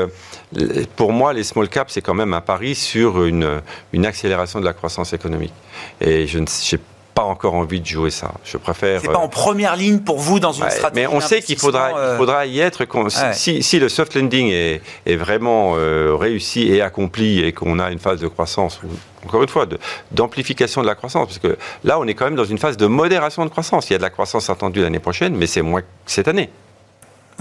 pour 0.95 1.11
moi, 1.11 1.33
les 1.33 1.43
small 1.43 1.69
caps, 1.69 1.93
c'est 1.93 2.01
quand 2.01 2.13
même 2.13 2.33
un 2.33 2.41
pari 2.41 2.75
sur 2.75 3.23
une, 3.23 3.61
une 3.93 4.05
accélération 4.05 4.59
de 4.59 4.65
la 4.65 4.73
croissance 4.73 5.13
économique. 5.13 5.53
Et 6.01 6.25
je 6.25 6.39
n'ai 6.39 6.79
pas 7.13 7.23
encore 7.23 7.53
envie 7.53 7.81
de 7.81 7.85
jouer 7.85 8.09
ça. 8.09 8.31
Je 8.43 8.57
préfère. 8.57 9.01
C'est 9.01 9.07
pas 9.07 9.17
en 9.17 9.27
première 9.27 9.75
ligne 9.75 9.99
pour 9.99 10.19
vous 10.19 10.39
dans 10.39 10.53
une 10.53 10.69
stratégie. 10.69 11.07
Mais 11.07 11.15
on 11.15 11.19
sait 11.19 11.41
qu'il 11.41 11.57
faudra, 11.57 11.95
euh, 11.95 12.17
faudra 12.17 12.45
y 12.45 12.59
être. 12.59 12.85
Si, 13.33 13.61
si, 13.61 13.79
le 13.79 13.89
soft 13.89 14.15
landing 14.15 14.47
est, 14.49 14.81
est 15.05 15.15
vraiment 15.15 15.73
euh, 15.75 16.15
réussi 16.15 16.71
et 16.71 16.81
accompli 16.81 17.43
et 17.43 17.51
qu'on 17.51 17.77
a 17.77 17.91
une 17.91 17.99
phase 17.99 18.19
de 18.19 18.27
croissance, 18.27 18.79
encore 19.25 19.43
une 19.43 19.49
fois, 19.49 19.67
d'amplification 20.11 20.81
de, 20.81 20.87
la 20.87 20.95
croissance, 20.95 21.27
parce 21.27 21.39
que 21.39 21.57
là, 21.83 21.99
on 21.99 22.07
est 22.07 22.13
quand 22.13 22.25
même 22.25 22.35
dans 22.35 22.45
une 22.45 22.57
phase 22.57 22.77
de 22.77 22.87
modération 22.87 23.43
de 23.45 23.49
croissance. 23.49 23.89
Il 23.89 23.93
y 23.93 23.95
a 23.95 23.99
de 23.99 24.03
la 24.03 24.09
croissance 24.09 24.49
attendue 24.49 24.81
l'année 24.81 24.99
prochaine, 24.99 25.35
mais 25.35 25.45
c'est 25.45 25.61
moins 25.61 25.81
que 25.81 25.87
cette 26.05 26.27
année 26.27 26.49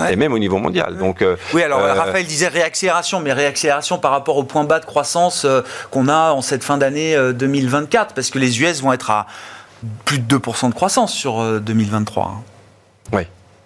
et 0.06 0.16
même 0.16 0.32
au 0.32 0.38
niveau 0.38 0.58
mondial. 0.58 0.96
Donc, 0.96 1.22
euh, 1.22 1.36
oui, 1.54 1.62
alors 1.62 1.80
euh, 1.80 1.94
Raphaël 1.94 2.26
disait 2.26 2.48
réaccélération, 2.48 3.20
mais 3.20 3.32
réaccélération 3.32 3.98
par 3.98 4.10
rapport 4.10 4.36
au 4.36 4.44
point 4.44 4.64
bas 4.64 4.80
de 4.80 4.84
croissance 4.84 5.44
euh, 5.44 5.62
qu'on 5.90 6.08
a 6.08 6.32
en 6.32 6.42
cette 6.42 6.64
fin 6.64 6.78
d'année 6.78 7.16
2024, 7.34 8.14
parce 8.14 8.30
que 8.30 8.38
les 8.38 8.60
US 8.62 8.82
vont 8.82 8.92
être 8.92 9.10
à 9.10 9.26
plus 10.04 10.18
de 10.18 10.38
2% 10.38 10.68
de 10.68 10.74
croissance 10.74 11.12
sur 11.12 11.42
2023. 11.60 12.24
Hein. 12.24 12.42
Oui. 13.12 13.22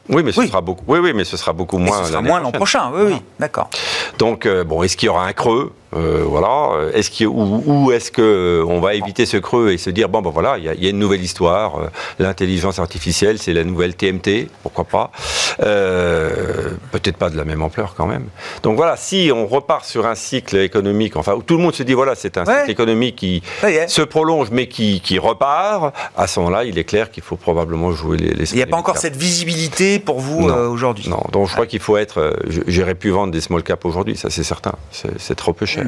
Oui, 0.08 0.22
mais 0.24 0.32
ce 0.32 0.46
sera 0.46 0.60
beaucoup. 0.60 0.84
Oui, 0.88 0.98
oui, 0.98 1.12
mais 1.14 1.24
ce 1.24 1.36
sera 1.36 1.52
beaucoup 1.52 1.78
moins. 1.78 2.02
ce 2.04 2.10
sera 2.10 2.22
moins 2.22 2.40
l'an 2.40 2.50
prochain. 2.50 2.90
Oui, 2.92 3.12
oui, 3.12 3.22
d'accord. 3.38 3.70
Donc, 4.18 4.48
bon, 4.66 4.82
est-ce 4.82 4.96
qu'il 4.96 5.06
y 5.06 5.10
aura 5.10 5.26
un 5.26 5.32
creux? 5.32 5.72
Euh, 5.94 6.24
voilà. 6.26 6.90
Est-ce 6.94 7.10
qu'il, 7.10 7.26
ou, 7.28 7.92
est-ce 7.92 8.10
que 8.10 8.64
on 8.66 8.80
va 8.80 8.94
éviter 8.94 9.26
ce 9.26 9.36
creux 9.36 9.72
et 9.72 9.78
se 9.78 9.90
dire 9.90 10.08
bon 10.08 10.22
ben 10.22 10.30
voilà, 10.30 10.58
il 10.58 10.64
y, 10.64 10.86
a 10.86 10.90
une 10.90 10.98
nouvelle 10.98 11.22
histoire. 11.22 11.76
Euh, 11.76 11.86
l'intelligence 12.18 12.78
artificielle, 12.78 13.38
c'est 13.38 13.52
la 13.52 13.64
nouvelle 13.64 13.94
TMT, 13.94 14.48
pourquoi 14.62 14.84
pas 14.84 15.10
euh, 15.60 16.70
Peut-être 16.92 17.16
pas 17.16 17.30
de 17.30 17.36
la 17.36 17.44
même 17.44 17.62
ampleur 17.62 17.94
quand 17.96 18.06
même. 18.06 18.26
Donc 18.62 18.76
voilà, 18.76 18.96
si 18.96 19.30
on 19.34 19.46
repart 19.46 19.84
sur 19.84 20.06
un 20.06 20.14
cycle 20.14 20.56
économique, 20.56 21.16
enfin 21.16 21.34
où 21.34 21.42
tout 21.42 21.56
le 21.56 21.62
monde 21.62 21.74
se 21.74 21.82
dit 21.82 21.92
voilà, 21.92 22.14
c'est 22.14 22.38
un 22.38 22.44
cycle 22.44 22.70
économique 22.70 23.16
qui 23.16 23.42
se 23.88 24.02
prolonge 24.02 24.48
mais 24.50 24.68
qui, 24.68 25.00
qui 25.00 25.18
repart, 25.18 25.94
à 26.16 26.26
ce 26.26 26.40
moment-là, 26.40 26.64
il 26.64 26.78
est 26.78 26.84
clair 26.84 27.10
qu'il 27.10 27.22
faut 27.22 27.36
probablement 27.36 27.92
jouer 27.92 28.16
les. 28.16 28.30
les 28.30 28.52
il 28.52 28.56
n'y 28.56 28.62
a 28.62 28.66
pas 28.66 28.76
encore 28.76 28.98
cette 28.98 29.16
visibilité 29.16 29.98
pour 29.98 30.20
vous 30.20 30.48
aujourd'hui. 30.48 31.08
Non, 31.08 31.22
donc 31.32 31.48
je 31.48 31.52
crois 31.52 31.66
qu'il 31.66 31.80
faut 31.80 31.96
être. 31.96 32.34
J'aurais 32.66 32.94
pu 32.94 33.10
vendre 33.10 33.32
des 33.32 33.40
small 33.40 33.62
caps 33.62 33.84
aujourd'hui, 33.84 34.16
ça 34.16 34.30
c'est 34.30 34.44
certain. 34.44 34.72
C'est 34.90 35.34
trop 35.34 35.52
peu 35.52 35.66
cher. 35.66 35.81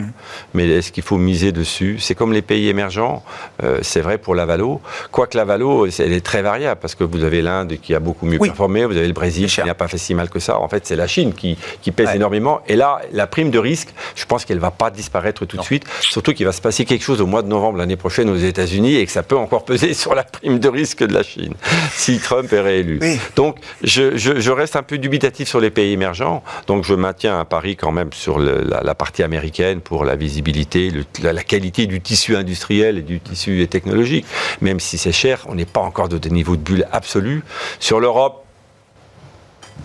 Mais 0.55 0.69
est-ce 0.69 0.93
qu'il 0.93 1.03
faut 1.03 1.19
miser 1.19 1.53
dessus 1.53 1.99
C'est 2.01 2.15
comme 2.15 2.33
les 2.33 2.43
pays 2.43 2.69
émergents, 2.69 3.23
euh, 3.63 3.79
c'est 3.83 4.01
vrai 4.01 4.19
pour 4.19 4.35
la 4.35 4.47
Valo. 4.47 4.81
Quoique 5.11 5.37
la 5.37 5.45
Valo, 5.45 5.87
elle 5.87 6.13
est 6.13 6.25
très 6.25 6.43
variable, 6.43 6.81
parce 6.81 6.95
que 6.95 7.05
vous 7.05 7.25
avez 7.25 7.43
l'Inde 7.43 7.75
qui 7.81 7.95
a 7.95 8.01
beaucoup 8.01 8.27
mieux 8.27 8.39
performé, 8.39 8.85
vous 8.85 8.97
avez 8.97 9.07
le 9.07 9.13
Brésil 9.13 9.49
qui 9.49 9.63
n'a 9.63 9.75
pas 9.75 9.89
fait 9.89 9.99
si 9.99 10.15
mal 10.15 10.31
que 10.31 10.39
ça. 10.39 10.59
En 10.59 10.69
fait, 10.69 10.87
c'est 10.87 10.97
la 10.97 11.07
Chine 11.07 11.33
qui, 11.33 11.57
pèse 11.93 12.15
énormément. 12.15 12.61
Et 12.67 12.77
là, 12.77 13.01
la 13.13 13.27
prime 13.27 13.51
de 13.51 13.59
risque, 13.59 13.89
je 14.15 14.25
pense 14.25 14.45
qu'elle 14.45 14.57
ne 14.57 14.63
va 14.63 14.71
pas 14.71 14.91
disparaître 14.91 15.45
tout 15.45 15.57
de 15.57 15.63
suite. 15.63 15.85
Surtout 16.01 16.33
qu'il 16.33 16.47
va 16.47 16.53
se 16.53 16.61
passer 16.61 16.85
quelque 16.85 17.05
chose 17.05 17.21
au 17.21 17.27
mois 17.27 17.43
de 17.43 17.49
novembre 17.49 17.79
l'année 17.79 17.97
prochaine 17.97 18.29
aux 18.31 18.37
États-Unis 18.37 18.97
et 18.97 19.07
que 19.07 19.13
ça 19.13 19.23
peut 19.23 19.37
encore 19.37 19.65
peser 19.75 19.95
sur 19.95 20.15
la 20.15 20.25
prime 20.25 20.59
de 20.59 20.69
risque 20.69 21.05
de 21.05 21.15
la 21.15 21.23
Chine, 21.23 21.55
si 21.93 22.19
Trump 22.19 22.53
est 22.53 22.61
réélu. 22.61 23.01
Donc, 23.37 23.59
je, 23.83 24.51
reste 24.51 24.77
un 24.77 24.83
peu 24.83 24.99
dubitatif 24.99 25.49
sur 25.49 25.61
les 25.61 25.71
pays 25.71 25.93
émergents. 25.93 26.43
Donc, 26.67 26.85
je 26.85 26.95
maintiens 26.95 27.39
un 27.39 27.45
pari 27.45 27.77
quand 27.77 27.93
même 27.93 28.13
sur 28.13 28.39
la 28.39 28.95
partie 28.95 29.23
américaine 29.23 29.81
pour 29.85 30.05
la 30.05 30.17
visibilité, 30.17 30.91
la, 31.23 31.43
qualité 31.43 31.87
du 31.87 32.01
tissu 32.01 32.37
industriel 32.37 32.99
et 32.99 33.03
du 33.03 33.21
tissu 33.21 33.67
technologique. 33.69 34.27
Même 34.61 34.81
si 34.81 34.99
c'est 34.99 35.13
cher, 35.13 35.45
on 35.49 35.55
n'est 35.55 35.65
pas 35.65 35.81
encore 35.81 36.09
de 36.09 36.19
des 36.19 36.31
niveaux 36.31 36.57
de 36.57 36.63
bulle 36.63 36.87
absolus. 36.91 37.43
Sur 37.79 38.01
l'Europe, 38.01 38.45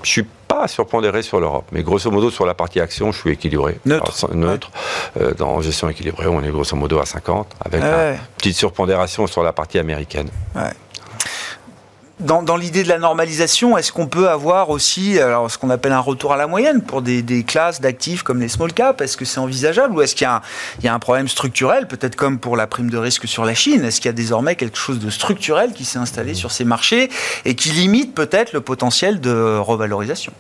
je 0.04 0.10
suis 0.10 0.26
pas 0.48 0.68
surpondéré 0.68 1.22
sur 1.22 1.40
l'Europe, 1.40 1.66
mais 1.72 1.84
grosso 1.84 2.10
modo 2.10 2.32
sur 2.32 2.46
la 2.46 2.54
partie 2.54 2.80
action, 2.80 3.12
je 3.12 3.20
suis 3.20 3.30
équilibré. 3.32 3.78
Neutre. 3.86 4.34
neutre. 4.34 4.72
Euh, 5.20 5.34
dans 5.34 5.62
gestion 5.62 5.90
équilibrée, 5.90 6.28
on 6.28 6.42
est 6.42 6.50
grosso 6.50 6.76
modo 6.76 7.00
à 7.00 7.06
50, 7.06 7.56
avec 7.64 7.82
une 7.82 8.18
petite 8.38 8.56
surpondération 8.56 9.28
sur 9.28 9.44
la 9.44 9.54
partie 9.54 9.78
américaine. 9.78 10.30
Ouais 10.56 10.72
dans, 12.20 12.58
l'idée 12.58 12.84
de 12.84 12.90
la 12.90 12.98
normalisation, 12.98 13.78
est-ce 13.78 13.92
qu'on 13.92 14.08
peut 14.08 14.30
avoir 14.30 14.70
aussi 14.70 15.16
ce 15.16 15.58
qu'on 15.58 15.70
appelle 15.70 15.94
un 15.94 16.00
retour 16.00 16.34
à 16.34 16.38
la 16.38 16.48
moyenne 16.48 16.82
pour 16.82 17.02
des, 17.02 17.44
classes 17.48 17.82
d'actifs 17.82 18.24
comme 18.24 18.40
les 18.40 18.50
small 18.50 18.74
caps 18.74 19.02
Est-ce 19.02 19.18
que 19.18 19.26
c'est 19.26 19.40
envisageable 19.40 19.96
ou 19.96 20.02
est-ce 20.02 20.16
qu'il 20.16 20.28
y, 20.84 20.88
a 20.88 20.94
un 20.94 21.00
problème 21.00 21.28
structurel, 21.28 21.88
peut-être 21.88 22.16
comme 22.16 22.40
pour 22.40 22.58
la 22.58 22.68
prime 22.68 22.90
de 22.90 22.98
risque 22.98 23.28
sur 23.28 23.46
la 23.46 23.54
Chine 23.54 23.84
Est-ce 23.86 24.02
qu'il 24.02 24.08
y 24.08 24.10
a 24.10 24.14
désormais 24.14 24.56
quelque 24.56 24.78
chose 24.78 25.00
de 25.00 25.10
structurel 25.10 25.74
qui 25.74 25.86
s'est 25.86 26.00
installé 26.00 26.34
sur 26.34 26.52
ces 26.52 26.66
marchés 26.66 27.10
et 27.46 27.56
qui 27.56 27.70
limite 27.70 28.14
peut-être 28.14 28.54
le 28.54 28.62
potentiel 28.62 29.22
de 29.22 29.58
revalorisation? 29.58 30.34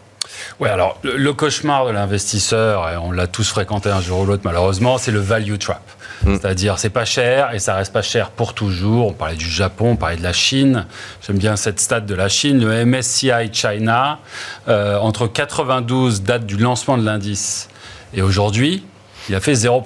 Oui, 0.59 0.69
alors 0.69 0.99
le, 1.03 1.32
cauchemar 1.34 1.86
de 1.86 1.91
l'investisseur, 1.91 2.89
et 2.89 2.97
on 2.97 3.11
l'a 3.11 3.27
tous 3.27 3.49
fréquenté 3.49 3.89
un 3.89 4.01
jour 4.01 4.21
ou 4.21 4.25
l'autre 4.25 4.43
malheureusement, 4.45 4.97
c'est 4.97 5.11
le 5.11 5.19
value 5.19 5.57
trap. 5.57 5.82
Mm. 6.26 6.36
C'est-à-dire, 6.36 6.80
c'est 6.80 6.89
pas 6.89 7.05
cher 7.05 7.53
et 7.53 7.59
ça 7.59 7.76
reste 7.76 7.93
pas 7.93 8.01
cher 8.01 8.32
pour 8.32 8.53
toujours. 8.53 9.07
On 9.07 9.13
parlait 9.13 9.36
du 9.36 9.49
Japon, 9.49 9.91
on 9.91 9.95
parlait 9.95 10.17
de 10.17 10.24
la 10.24 10.34
Chine. 10.34 10.86
J'aime 11.26 11.38
bien 11.38 11.55
cette 11.55 11.80
stat 11.80 12.01
de 12.01 12.15
la 12.15 12.30
Chine. 12.30 12.59
Le 12.59 12.86
MSCI 12.86 13.51
China, 13.51 14.20
euh, 14.67 14.97
entre 14.97 15.28
92, 15.28 16.24
date 16.24 16.45
du 16.45 16.57
lancement 16.57 16.97
de 16.97 17.05
l'indice, 17.05 17.70
et 18.13 18.22
aujourd'hui, 18.22 18.84
il 19.30 19.36
a 19.36 19.39
fait 19.39 19.53
0%. 19.53 19.84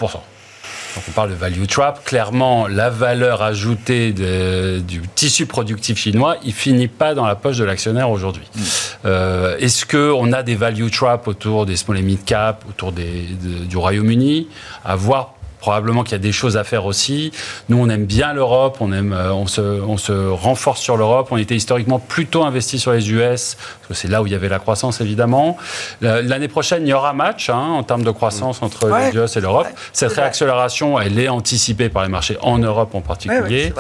Donc 0.96 1.04
on 1.08 1.12
parle 1.12 1.32
de 1.32 1.36
value 1.36 1.66
trap. 1.66 2.04
Clairement, 2.06 2.68
la 2.68 2.90
valeur 2.92 3.42
ajoutée 3.42 4.14
du 4.14 5.02
tissu 5.16 5.48
productif 5.48 5.98
chinois, 5.98 6.38
il 6.44 6.54
finit 6.54 6.88
pas 6.88 7.16
dans 7.16 7.26
la 7.26 7.36
poche 7.36 7.58
de 7.58 7.64
l'actionnaire 7.64 8.12
aujourd'hui. 8.12 8.48
Mm. 8.56 8.62
Euh, 9.06 9.58
est-ce 9.58 9.86
qu'on 9.86 10.32
a 10.34 10.44
des 10.44 10.56
value 10.56 10.90
traps 10.90 11.28
autour 11.28 11.66
des 11.66 11.76
small 11.76 11.98
et 11.98 12.02
mid 12.02 12.24
cap, 12.24 12.64
autour 12.70 12.92
du 12.92 13.76
Royaume-Uni? 13.76 14.48
À 14.86 14.96
voir 14.96 15.34
probablement 15.64 16.03
qu'il 16.03 16.11
y 16.11 16.16
a 16.16 16.20
des 16.20 16.34
choses 16.34 16.57
à 16.57 16.66
faire 16.66 16.86
aussi. 16.86 17.32
Nous, 17.70 17.78
on 17.78 17.88
aime 17.88 18.03
bien 18.03 18.34
l'Europe, 18.34 18.76
on, 18.82 18.91
aime, 18.91 19.14
euh, 19.14 19.32
on, 19.32 19.47
se, 19.47 19.61
on 19.61 19.95
se 19.95 20.11
renforce 20.11 20.82
sur 20.82 20.97
l'Europe. 20.97 21.30
On 21.32 21.38
était 21.38 21.55
historiquement 21.55 21.99
plutôt 21.99 22.43
investi 22.43 22.80
sur 22.80 22.91
les 22.91 23.09
US, 23.09 23.55
parce 23.55 23.88
que 23.88 23.93
c'est 23.93 24.09
là 24.09 24.22
où 24.22 24.28
il 24.28 24.34
y 24.34 24.36
avait 24.36 24.49
la 24.49 24.59
croissance, 24.59 24.99
évidemment. 24.99 25.55
L'année 26.01 26.49
prochaine, 26.49 26.86
il 26.86 26.89
y 26.89 26.93
aura 26.93 27.14
match 27.14 27.49
hein, 27.49 27.55
en 27.55 27.84
termes 27.84 28.03
de 28.03 28.11
croissance 28.11 28.61
entre 28.61 28.89
les 28.89 29.18
US 29.18 29.38
et 29.38 29.39
l'Europe. 29.39 29.68
Cette 29.93 30.11
réaccélération, 30.11 30.99
elle 30.99 31.18
est 31.18 31.30
anticipée 31.30 31.88
par 31.88 32.03
les 32.03 32.09
marchés 32.09 32.38
en 32.41 32.57
Europe 32.57 32.93
en 32.93 33.01
particulier. 33.01 33.72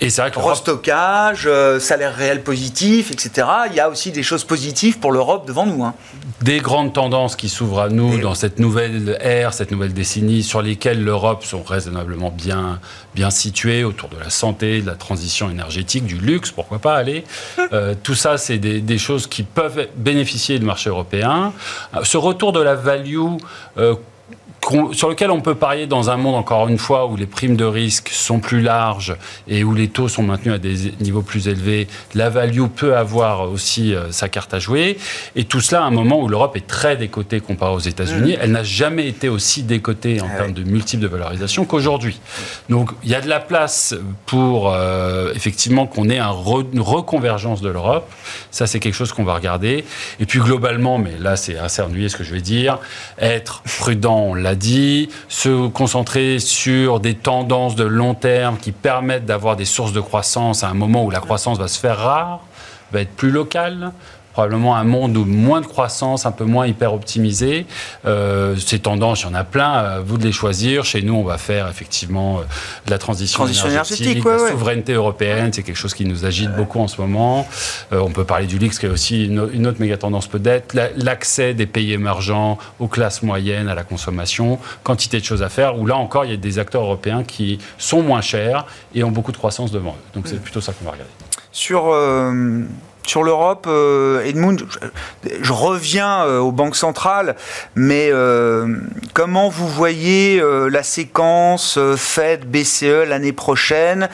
et 0.00 0.10
c'est 0.10 0.22
vrai 0.22 0.30
que 0.30 0.38
restockage, 0.38 1.46
euh, 1.46 1.80
salaire 1.80 2.14
réel 2.14 2.42
positif, 2.42 3.10
etc. 3.10 3.48
Il 3.70 3.74
y 3.74 3.80
a 3.80 3.88
aussi 3.88 4.12
des 4.12 4.22
choses 4.22 4.44
positives 4.44 5.00
pour 5.00 5.10
l'Europe 5.10 5.48
devant 5.48 5.66
nous. 5.66 5.82
Hein. 5.82 5.94
Des 6.42 6.60
grandes 6.60 6.92
tendances 6.92 7.34
qui 7.34 7.48
s'ouvrent 7.48 7.80
à 7.80 7.88
nous 7.88 8.18
dans 8.18 8.36
cette 8.36 8.60
nouvelle 8.60 9.18
ère, 9.20 9.52
cette 9.52 9.72
nouvelle 9.72 9.94
décennie, 9.94 10.44
sur 10.44 10.62
lesquelles 10.62 11.02
l'Europe 11.02 11.23
sont 11.42 11.62
raisonnablement 11.62 12.30
bien, 12.30 12.80
bien 13.14 13.30
situées 13.30 13.84
autour 13.84 14.08
de 14.08 14.18
la 14.18 14.30
santé, 14.30 14.80
de 14.80 14.86
la 14.86 14.94
transition 14.94 15.50
énergétique, 15.50 16.06
du 16.06 16.18
luxe, 16.18 16.50
pourquoi 16.50 16.78
pas 16.78 16.96
aller. 16.96 17.24
Euh, 17.72 17.94
tout 18.00 18.14
ça, 18.14 18.36
c'est 18.36 18.58
des, 18.58 18.98
choses 18.98 19.26
qui 19.26 19.42
peuvent 19.42 19.88
bénéficier 19.96 20.58
du 20.58 20.66
marché 20.66 20.90
européen. 20.90 21.52
Euh, 21.94 22.04
ce 22.04 22.18
retour 22.18 22.52
de 22.52 22.60
la 22.60 22.74
value 22.74 23.18
euh, 23.78 23.94
sur 24.92 25.08
lequel 25.08 25.30
on 25.30 25.40
peut 25.40 25.54
parier 25.54 25.86
dans 25.86 26.10
un 26.10 26.16
monde, 26.16 26.34
encore 26.34 26.68
une 26.68 26.78
fois, 26.78 27.06
où 27.06 27.16
les 27.16 27.26
primes 27.26 27.56
de 27.56 27.64
risque 27.64 28.08
sont 28.10 28.38
plus 28.38 28.60
larges 28.60 29.16
et 29.48 29.64
où 29.64 29.74
les 29.74 29.88
taux 29.88 30.08
sont 30.08 30.22
maintenus 30.22 30.54
à 30.54 30.58
des 30.58 30.92
niveaux 31.00 31.22
plus 31.22 31.48
élevés, 31.48 31.88
la 32.14 32.30
value 32.30 32.66
peut 32.66 32.96
avoir 32.96 33.50
aussi 33.50 33.94
euh, 33.94 34.10
sa 34.10 34.28
carte 34.28 34.54
à 34.54 34.58
jouer. 34.58 34.98
Et 35.36 35.44
tout 35.44 35.60
cela 35.60 35.82
à 35.82 35.84
un 35.84 35.90
moment 35.90 36.20
où 36.20 36.28
l'Europe 36.28 36.56
est 36.56 36.66
très 36.66 36.96
décotée 36.96 37.40
comparée 37.40 37.74
aux 37.74 37.78
États-Unis. 37.78 38.32
Mmh. 38.32 38.40
Elle 38.40 38.52
n'a 38.52 38.62
jamais 38.62 39.08
été 39.08 39.28
aussi 39.28 39.62
décotée 39.62 40.20
en 40.20 40.28
ah 40.32 40.38
termes 40.38 40.52
de 40.52 40.62
multiples 40.62 41.02
de 41.02 41.08
valorisation 41.08 41.64
qu'aujourd'hui. 41.64 42.20
Donc 42.68 42.90
il 43.02 43.10
y 43.10 43.14
a 43.14 43.20
de 43.20 43.28
la 43.28 43.40
place 43.40 43.94
pour 44.26 44.72
euh, 44.72 45.32
effectivement 45.34 45.86
qu'on 45.86 46.08
ait 46.08 46.18
un 46.18 46.34
une 46.72 46.80
reconvergence 46.80 47.60
de 47.60 47.68
l'Europe. 47.68 48.10
Ça, 48.50 48.66
c'est 48.66 48.80
quelque 48.80 48.94
chose 48.94 49.12
qu'on 49.12 49.24
va 49.24 49.34
regarder. 49.34 49.84
Et 50.20 50.26
puis 50.26 50.38
globalement, 50.38 50.98
mais 50.98 51.16
là, 51.18 51.36
c'est 51.36 51.56
assez 51.56 51.82
ennuyé 51.82 52.08
ce 52.08 52.16
que 52.16 52.24
je 52.24 52.32
vais 52.32 52.40
dire, 52.40 52.78
être 53.18 53.62
prudent, 53.62 54.18
on 54.18 54.34
l'a 54.34 54.53
dit, 54.54 55.08
se 55.28 55.68
concentrer 55.68 56.38
sur 56.38 57.00
des 57.00 57.14
tendances 57.14 57.74
de 57.74 57.84
long 57.84 58.14
terme 58.14 58.56
qui 58.58 58.72
permettent 58.72 59.26
d'avoir 59.26 59.56
des 59.56 59.64
sources 59.64 59.92
de 59.92 60.00
croissance 60.00 60.64
à 60.64 60.68
un 60.68 60.74
moment 60.74 61.04
où 61.04 61.10
la 61.10 61.20
croissance 61.20 61.58
va 61.58 61.68
se 61.68 61.78
faire 61.78 61.98
rare, 61.98 62.40
va 62.92 63.00
être 63.00 63.14
plus 63.14 63.30
locale, 63.30 63.92
probablement 64.34 64.74
un 64.74 64.82
monde 64.82 65.16
où 65.16 65.24
moins 65.24 65.60
de 65.60 65.66
croissance, 65.66 66.26
un 66.26 66.32
peu 66.32 66.44
moins 66.44 66.66
hyper 66.66 66.92
optimisé. 66.92 67.66
Euh, 68.04 68.56
ces 68.56 68.80
tendances, 68.80 69.22
il 69.22 69.26
y 69.26 69.28
en 69.28 69.34
a 69.34 69.44
plein, 69.44 69.70
à 69.70 70.00
vous 70.00 70.18
de 70.18 70.24
les 70.24 70.32
choisir. 70.32 70.84
Chez 70.84 71.02
nous, 71.02 71.14
on 71.14 71.22
va 71.22 71.38
faire 71.38 71.68
effectivement 71.68 72.38
euh, 72.38 72.42
de 72.86 72.90
la 72.90 72.98
transition, 72.98 73.46
énergétique, 73.46 74.24
la 74.24 74.50
souveraineté 74.50 74.92
européenne, 74.92 75.52
c'est 75.52 75.62
quelque 75.62 75.76
chose 75.76 75.94
qui 75.94 76.04
nous 76.04 76.24
agite 76.24 76.50
beaucoup 76.56 76.80
en 76.80 76.88
ce 76.88 77.00
moment. 77.00 77.46
Euh, 77.92 78.00
on 78.00 78.10
peut 78.10 78.24
parler 78.24 78.46
du 78.46 78.58
LIX, 78.58 78.76
qui 78.76 78.86
est 78.86 78.88
aussi 78.88 79.26
une, 79.26 79.38
autre 79.38 79.80
méga 79.80 79.96
tendance 79.96 80.26
peut-être. 80.26 80.76
L'accès 80.96 81.54
des 81.54 81.66
pays 81.66 81.92
émergents 81.92 82.58
aux 82.80 82.88
classes 82.88 83.22
moyennes, 83.22 83.68
à 83.68 83.76
la 83.76 83.84
consommation, 83.84 84.58
quantité 84.82 85.20
de 85.20 85.24
choses 85.24 85.44
à 85.44 85.48
faire, 85.48 85.78
où 85.78 85.86
là 85.86 85.96
encore, 85.96 86.24
il 86.24 86.32
y 86.32 86.34
a 86.34 86.36
des 86.36 86.58
acteurs 86.58 86.82
européens 86.82 87.22
qui 87.22 87.60
sont 87.78 88.02
moins 88.02 88.20
chers 88.20 88.66
et 88.96 89.04
ont 89.04 89.12
beaucoup 89.12 89.30
de 89.30 89.36
croissance 89.36 89.70
devant 89.70 89.92
eux. 89.92 90.10
Donc 90.14 90.26
c'est 90.26 90.42
plutôt 90.42 90.60
ça 90.60 90.72
qu'on 90.72 90.86
va 90.86 90.90
regarder. 90.90 91.12
Sur 91.52 91.84
sur 93.06 93.22
l'Europe, 93.22 93.66
euh, 93.68 94.24
Edmund, 94.24 94.64
je, 95.40 95.52
reviens 95.52 96.24
euh, 96.24 96.38
aux 96.38 96.52
banques 96.52 96.76
centrales, 96.76 97.36
mais 97.74 98.08
euh, 98.10 98.76
comment 99.14 99.48
vous 99.48 99.68
voyez 99.68 100.42
la 100.70 100.82
séquence 100.82 101.78
Fed 101.96 102.44
BCE 102.44 103.08
l'année 103.08 103.32
prochaine? 103.32 104.10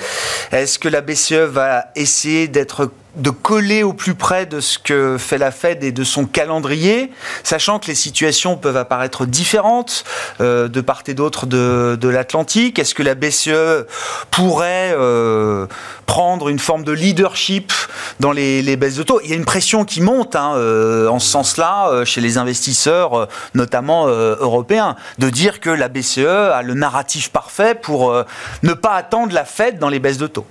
Est-ce 0.52 0.78
que 0.78 0.88
la 0.88 1.00
BCE 1.00 1.32
va 1.32 1.86
essayer 1.96 2.46
d'être 2.46 2.90
de 3.16 3.30
coller 3.30 3.82
au 3.82 3.92
plus 3.92 4.14
près 4.14 4.46
de 4.46 4.60
ce 4.60 4.78
que 4.78 5.16
fait 5.18 5.38
la 5.38 5.50
Fed 5.50 5.82
et 5.82 5.92
de 5.92 6.04
son 6.04 6.26
calendrier, 6.26 7.10
sachant 7.42 7.78
que 7.78 7.86
les 7.86 7.94
situations 7.94 8.56
peuvent 8.56 8.76
apparaître 8.76 9.26
différentes 9.26 10.04
euh, 10.40 10.68
de 10.68 10.80
part 10.80 11.02
et 11.06 11.14
d'autre 11.14 11.46
de, 11.46 12.08
l'Atlantique? 12.08 12.78
Est-ce 12.78 12.94
que 12.94 13.02
la 13.02 13.14
BCE 13.14 13.86
pourrait 14.30 14.94
euh, 14.96 15.66
prendre 16.06 16.48
une 16.48 16.58
forme 16.58 16.84
de 16.84 16.92
leadership 16.92 17.72
dans 18.20 18.32
les, 18.32 18.76
baisses 18.76 18.96
de 18.96 19.02
taux? 19.02 19.20
Il 19.24 19.30
y 19.30 19.32
a 19.32 19.36
une 19.36 19.44
pression 19.44 19.84
qui 19.84 20.00
monte 20.00 20.36
hein, 20.36 20.52
euh, 20.56 21.08
en 21.08 21.18
ce 21.18 21.28
sens-là 21.28 22.04
chez 22.04 22.20
les 22.20 22.38
investisseurs, 22.38 23.28
notamment 23.54 24.06
européens, 24.08 24.89
de 25.18 25.30
dire 25.30 25.60
que 25.60 25.70
la 25.70 25.88
BCE 25.88 26.18
a 26.18 26.62
le 26.62 26.74
narratif 26.74 27.30
parfait 27.30 27.74
pour 27.74 28.14
ne 28.62 28.72
pas 28.72 28.94
attendre 28.94 29.32
la 29.32 29.44
Fed 29.44 29.78
dans 29.78 29.88
les 29.88 29.98
baisses 30.00 30.18
de 30.18 30.26
taux. 30.26 30.46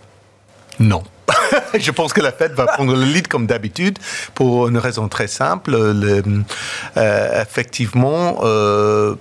Non. 0.79 1.03
je 1.79 1.91
pense 1.91 2.13
que 2.13 2.21
la 2.21 2.31
Fed 2.31 2.53
va 2.53 2.65
prendre 2.65 2.95
le 2.95 3.03
lead 3.03 3.27
comme 3.27 3.45
d'habitude 3.45 3.99
pour 4.33 4.67
une 4.67 4.77
raison 4.77 5.07
très 5.07 5.27
simple. 5.27 5.75
Euh, 5.75 7.41
effectivement, 7.41 8.39
euh, 8.43 9.15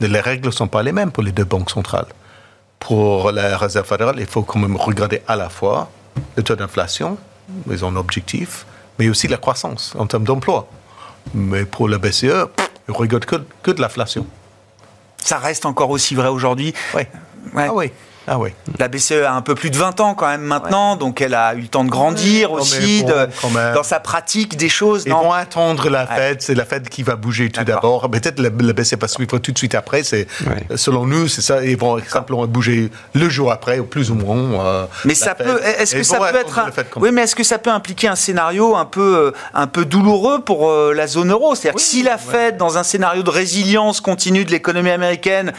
les 0.00 0.20
règles 0.20 0.46
ne 0.46 0.52
sont 0.52 0.68
pas 0.68 0.82
les 0.82 0.92
mêmes 0.92 1.10
pour 1.10 1.22
les 1.22 1.32
deux 1.32 1.44
banques 1.44 1.70
centrales. 1.70 2.06
Pour 2.78 3.32
la 3.32 3.56
Réserve 3.56 3.86
fédérale, 3.86 4.16
il 4.18 4.26
faut 4.26 4.42
quand 4.42 4.58
même 4.58 4.76
regarder 4.76 5.22
à 5.26 5.36
la 5.36 5.48
fois 5.48 5.90
le 6.36 6.42
taux 6.42 6.56
d'inflation, 6.56 7.18
mais 7.66 7.82
en 7.82 7.96
objectif, 7.96 8.66
mais 8.98 9.08
aussi 9.08 9.26
la 9.28 9.36
croissance 9.36 9.94
en 9.98 10.06
termes 10.06 10.24
d'emploi. 10.24 10.68
Mais 11.34 11.64
pour 11.64 11.88
la 11.88 11.98
BCE, 11.98 12.24
il 12.24 12.30
ne 12.88 12.94
regarde 12.94 13.24
que, 13.24 13.36
que 13.62 13.70
de 13.70 13.80
l'inflation. 13.80 14.26
Ça 15.24 15.38
reste 15.38 15.66
encore 15.66 15.90
aussi 15.90 16.14
vrai 16.14 16.28
aujourd'hui 16.28 16.72
Oui. 16.94 17.02
Ah 17.56 17.72
oui. 17.74 17.90
Ah 18.28 18.38
oui. 18.38 18.50
La 18.78 18.88
BCE 18.88 19.24
a 19.26 19.32
un 19.32 19.42
peu 19.42 19.54
plus 19.54 19.70
de 19.70 19.76
20 19.76 20.00
ans 20.00 20.14
quand 20.14 20.28
même 20.28 20.42
maintenant, 20.42 20.96
donc 20.96 21.20
elle 21.20 21.34
a 21.34 21.54
eu 21.54 21.62
le 21.62 21.68
temps 21.68 21.84
de 21.84 21.90
grandir 21.90 22.52
aussi 22.52 23.04
dans 23.04 23.82
sa 23.82 24.00
pratique 24.00 24.56
des 24.56 24.68
choses. 24.68 25.04
Ils 25.06 25.12
vont 25.12 25.32
attendre 25.32 25.88
la 25.88 26.06
Fed, 26.06 26.42
c'est 26.42 26.54
la 26.54 26.64
Fed 26.64 26.88
qui 26.88 27.02
va 27.02 27.16
bouger 27.16 27.50
tout 27.50 27.64
d'abord. 27.64 28.10
Peut-être 28.10 28.40
la, 28.40 28.50
la, 28.50 28.72
BCE 28.72 28.96
va 29.00 29.08
suivre 29.08 29.38
tout 29.38 29.52
de 29.52 29.58
suite 29.58 29.74
après. 29.74 30.02
C'est 30.02 30.26
selon 30.76 31.06
nous, 31.06 31.28
c'est 31.28 31.42
ça. 31.42 31.64
Ils 31.64 31.76
vont 31.76 31.98
simplement 32.06 32.46
bouger 32.46 32.90
le 33.14 33.28
jour 33.28 33.52
après, 33.52 33.78
ou 33.78 33.84
plus 33.84 34.10
ou 34.10 34.14
moins. 34.14 34.64
Euh, 34.64 34.86
mais 35.04 35.14
ça 35.14 35.34
peut. 35.34 35.60
Est-ce 35.62 35.94
que 35.94 36.02
ça 36.02 36.18
peut 36.18 36.38
être 36.38 36.58
un, 36.58 36.70
Oui, 36.96 37.10
mais 37.12 37.22
est-ce 37.22 37.36
que 37.36 37.44
ça 37.44 37.58
peut 37.58 37.70
impliquer 37.70 38.08
un 38.08 38.16
scénario 38.16 38.76
un 38.76 38.84
peu 38.84 39.16
euh, 39.16 39.32
un 39.54 39.66
peu 39.66 39.84
douloureux 39.84 40.40
pour 40.40 40.70
euh, 40.70 40.92
la 40.94 41.06
zone 41.06 41.30
euro? 41.30 41.54
C'est-à-dire 41.54 41.76
que 41.76 41.80
si 41.80 42.02
la 42.02 42.18
Fed, 42.18 42.56
dans 42.56 42.78
un 42.78 42.82
scénario 42.82 43.22
de 43.22 43.30
résilience 43.30 44.00
continue 44.00 44.44
de 44.44 44.50
l'économie 44.50 44.90
américaine, 44.90 45.52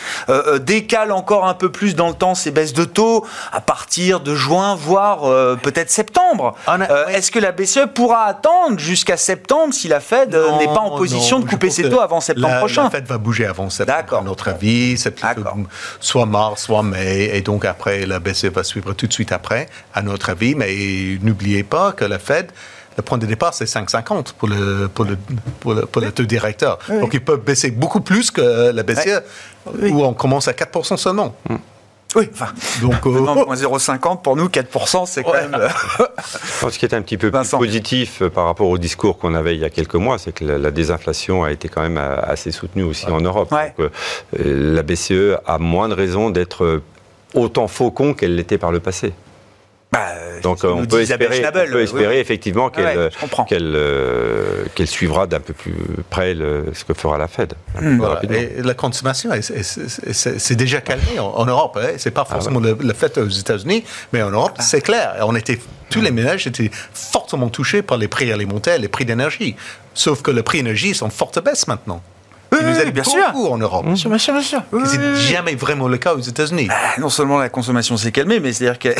décale 0.62 1.12
encore 1.12 1.48
un 1.48 1.54
peu 1.54 1.72
plus 1.72 1.96
dans 1.96 2.10
le 2.10 2.14
temps 2.14 2.36
ses 2.36 2.52
de 2.68 2.84
taux 2.84 3.26
à 3.52 3.62
partir 3.62 4.20
de 4.20 4.36
juin, 4.36 4.76
voire 4.76 5.26
euh, 5.26 5.56
peut-être 5.56 5.90
septembre. 5.90 6.56
Euh, 6.68 7.08
est-ce 7.08 7.32
que 7.32 7.40
la 7.40 7.52
BCE 7.52 7.88
pourra 7.94 8.26
attendre 8.26 8.80
jusqu'à 8.80 9.18
septembre 9.18 9.74
si 9.74 9.88
la 9.88 10.00
Fed 10.00 10.36
euh, 10.36 10.58
n'est 10.58 10.68
pas 10.68 10.80
en 10.80 10.98
position 10.98 11.40
de 11.40 11.46
couper 11.46 11.70
ses 11.70 11.90
taux 11.90 12.02
avant 12.02 12.22
septembre 12.22 12.58
prochain 12.60 12.84
La 12.84 12.90
Fed 12.90 13.06
va 13.06 13.18
bouger 13.18 13.46
avant 13.46 13.70
septembre, 13.70 14.18
à 14.18 14.22
notre 14.22 14.50
avis. 14.50 14.98
C'est 14.98 15.16
soit 16.00 16.26
mars, 16.26 16.64
soit 16.64 16.84
mai. 16.84 17.32
Et 17.34 17.42
donc 17.42 17.66
après, 17.66 18.06
la 18.06 18.20
BCE 18.20 18.46
va 18.46 18.64
suivre 18.64 18.94
tout 18.94 19.08
de 19.08 19.14
suite 19.14 19.32
après, 19.32 19.68
à 19.94 20.02
notre 20.02 20.30
avis. 20.30 20.56
Mais 20.56 21.18
n'oubliez 21.22 21.64
pas 21.64 21.92
que 21.94 22.06
la 22.06 22.20
Fed 22.20 22.52
le 23.00 23.04
point 23.04 23.18
de 23.18 23.26
départ, 23.26 23.54
c'est 23.54 23.64
5,50 23.64 24.34
pour 24.34 24.50
le, 24.50 24.90
pour 24.94 25.06
le, 25.06 25.18
pour 25.62 25.74
le, 25.74 25.86
pour 25.86 26.02
le 26.02 26.12
taux 26.12 26.24
directeur. 26.24 26.80
Donc, 26.90 27.14
ils 27.14 27.24
peuvent 27.24 27.40
baisser 27.40 27.72
beaucoup 27.72 28.02
plus 28.02 28.30
que 28.30 28.72
la 28.72 28.84
BCE, 28.84 29.22
où 29.66 30.04
on 30.04 30.14
commence 30.14 30.50
à 30.50 30.52
4% 30.52 30.98
seulement. 30.98 31.34
Mm. 31.50 31.56
Oui, 32.16 32.28
enfin, 32.34 32.48
donc 32.82 33.06
0,50 33.06 34.14
euh, 34.14 34.16
pour 34.24 34.36
nous, 34.36 34.48
4%, 34.48 35.06
c'est 35.06 35.24
quand 35.24 35.34
même. 35.34 35.54
Euh, 35.54 35.70
ce 36.70 36.80
qui 36.80 36.86
est 36.86 36.96
un 36.96 37.04
petit 37.04 37.18
peu 37.18 37.30
plus 37.30 37.50
positif 37.50 38.24
euh, 38.24 38.30
par 38.30 38.46
rapport 38.46 38.68
au 38.68 38.80
discours 38.80 39.20
qu'on 39.20 39.36
avait 39.36 39.54
il 39.56 39.62
y 39.62 39.66
a 39.66 39.70
quelques 39.70 39.96
mois, 39.96 40.18
c'est 40.18 40.32
que 40.32 40.44
la, 40.44 40.72
désinflation 40.72 41.44
a 41.44 41.52
été 41.52 41.70
quand 41.70 41.82
même 41.82 41.98
assez 41.98 42.52
soutenue 42.52 42.84
aussi 42.84 43.06
en 43.08 43.22
Europe. 43.22 43.50
Donc, 43.52 43.92
la 44.34 44.82
BCE 44.82 45.38
a 45.46 45.60
moins 45.60 45.88
de 45.88 45.94
raisons 45.94 46.32
d'être 46.32 46.82
autant 47.36 47.68
faucon 47.68 48.14
qu'elle 48.14 48.36
l'était 48.36 48.58
par 48.58 48.72
le 48.72 48.80
passé. 48.80 49.14
Bah, 49.92 50.10
Donc 50.44 50.60
on 50.64 50.86
peut, 50.86 51.02
espérer, 51.02 51.44
on 51.48 51.52
peut, 51.52 51.82
espérer, 51.82 52.20
effectivement 52.20 52.70
qu'elle 52.70 53.10
euh, 53.76 54.66
qu'elle 54.76 54.88
suivra 54.88 55.26
d'un 55.26 55.40
peu 55.40 55.54
plus 55.54 55.74
près 56.12 56.36
ce 56.36 56.84
que 56.84 56.94
fera 56.94 57.18
la 57.18 57.28
Fed. 57.28 57.54
Hmm. 57.82 58.00
Et 58.30 58.62
la 58.62 58.76
consommation, 58.76 59.32
c'est 59.42 60.56
déjà 60.56 60.82
calmé 60.82 61.18
en, 61.20 61.44
Europe. 61.46 61.80
Hein. 61.82 61.94
C'est 61.98 62.12
pas 62.12 62.26
ah 62.30 62.34
forcément 62.34 62.60
le, 62.60 62.94
fait 62.94 63.18
aux 63.18 63.30
États-Unis, 63.30 63.84
mais 64.14 64.22
en 64.22 64.30
Europe, 64.30 64.54
ah. 64.60 64.62
c'est 64.62 64.82
clair. 64.82 65.16
On 65.22 65.36
était, 65.36 65.60
tous 65.90 66.02
les 66.02 66.12
ménages 66.12 66.46
étaient 66.46 66.70
fortement 66.94 67.50
touchés 67.50 67.82
par 67.82 67.98
les 67.98 68.08
prix 68.08 68.32
alimentaires, 68.32 68.78
les 68.78 68.90
prix 68.90 69.06
d'énergie. 69.06 69.56
Sauf 69.96 70.22
que 70.22 70.30
les 70.30 70.44
prix 70.44 70.60
d'énergie 70.60 70.94
sont 70.94 71.08
en 71.08 71.10
forte 71.10 71.44
baisse 71.44 71.68
maintenant. 71.68 72.04
Oui, 72.52 72.60
nous 72.64 72.80
aide 72.80 72.94
bien 72.94 73.04
sûr. 73.04 73.24
en 73.36 73.58
Europe. 73.58 73.86
Bien 73.86 73.96
sûr, 73.96 74.10
bien 74.10 74.20
sûr, 74.20 74.34
bien 74.34 74.44
sûr. 74.44 74.62
c'est 74.86 75.16
jamais 75.16 75.56
vraiment 75.56 75.88
le 75.88 75.98
cas 75.98 76.14
aux 76.14 76.20
États-Unis. 76.20 76.68
Bah, 76.68 76.76
non 76.98 77.10
seulement 77.10 77.38
la 77.38 77.50
consommation 77.50 77.96
s'est 77.98 78.12
calmée, 78.12 78.40
mais 78.40 78.54
c'est-à-dire 78.54 78.80
que 78.80 78.90
euh, 78.90 78.94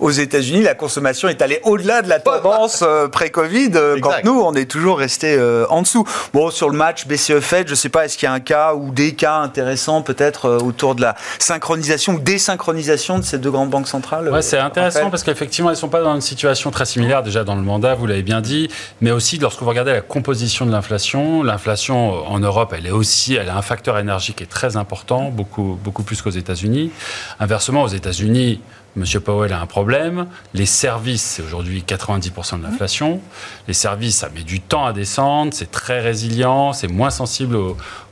aux 0.00 0.10
États-Unis, 0.10 0.62
la 0.62 0.74
consommation 0.74 1.28
est 1.28 1.42
allée 1.42 1.60
au-delà 1.64 2.02
de 2.02 2.08
la 2.08 2.20
tendance 2.20 2.82
euh, 2.82 3.08
pré-Covid, 3.08 3.70
euh, 3.74 3.98
quand 4.00 4.24
nous, 4.24 4.40
on 4.40 4.54
est 4.54 4.70
toujours 4.70 4.98
resté 4.98 5.38
en 5.68 5.82
dessous. 5.82 6.06
Bon, 6.32 6.50
sur 6.50 6.68
le 6.68 6.76
match 6.76 7.06
BCE-Fed, 7.06 7.66
je 7.66 7.72
ne 7.72 7.76
sais 7.76 7.88
pas, 7.88 8.04
est-ce 8.04 8.16
qu'il 8.16 8.26
y 8.26 8.30
a 8.30 8.32
un 8.32 8.40
cas 8.40 8.74
ou 8.74 8.90
des 8.90 9.12
cas 9.12 9.36
intéressants 9.36 10.02
peut-être 10.02 10.48
autour 10.62 10.94
de 10.94 11.02
la 11.02 11.16
synchronisation 11.38 12.14
ou 12.14 12.18
désynchronisation 12.20 13.18
de 13.18 13.24
ces 13.24 13.38
deux 13.38 13.50
grandes 13.50 13.70
banques 13.70 13.88
centrales 13.88 14.28
Ouais, 14.28 14.42
c'est 14.42 14.58
intéressant 14.58 15.10
parce 15.10 15.22
qu'effectivement, 15.22 15.70
elles 15.70 15.76
ne 15.76 15.80
sont 15.80 15.88
pas 15.88 16.02
dans 16.02 16.14
une 16.14 16.20
situation 16.20 16.70
très 16.70 16.86
similaire 16.86 17.22
déjà 17.22 17.44
dans 17.44 17.56
le 17.56 17.62
mandat, 17.62 17.94
vous 17.94 18.06
l'avez 18.06 18.22
bien 18.22 18.40
dit, 18.40 18.68
mais 19.00 19.10
aussi 19.10 19.38
lorsque 19.38 19.60
vous 19.60 19.68
regardez 19.68 19.92
la 19.92 20.00
composition 20.00 20.66
de 20.66 20.72
l'inflation, 20.72 21.42
l'inflation 21.42 22.26
en 22.26 22.38
Europe, 22.38 22.74
elle 22.76 22.86
est 22.86 22.92
aussi, 22.92 23.34
elle 23.34 23.48
a 23.48 23.56
un 23.56 23.62
facteur 23.62 23.98
énergique 23.98 24.36
qui 24.36 24.44
est 24.44 24.46
très 24.46 24.76
important, 24.76 25.30
beaucoup, 25.30 25.78
beaucoup 25.82 26.02
plus 26.02 26.22
qu'aux 26.22 26.30
États-Unis. 26.30 26.92
Inversement, 27.38 27.82
aux 27.82 27.88
États-Unis, 27.88 28.60
M. 28.96 29.04
Powell 29.20 29.52
a 29.52 29.60
un 29.60 29.66
problème. 29.66 30.26
Les 30.54 30.66
services, 30.66 31.22
c'est 31.22 31.42
aujourd'hui 31.42 31.84
90% 31.86 32.58
de 32.58 32.64
l'inflation. 32.64 33.20
Les 33.68 33.74
services, 33.74 34.16
ça 34.16 34.28
met 34.30 34.42
du 34.42 34.60
temps 34.60 34.84
à 34.84 34.92
descendre, 34.92 35.52
c'est 35.54 35.70
très 35.70 36.00
résilient, 36.00 36.72
c'est 36.72 36.88
moins 36.88 37.10
sensible 37.10 37.56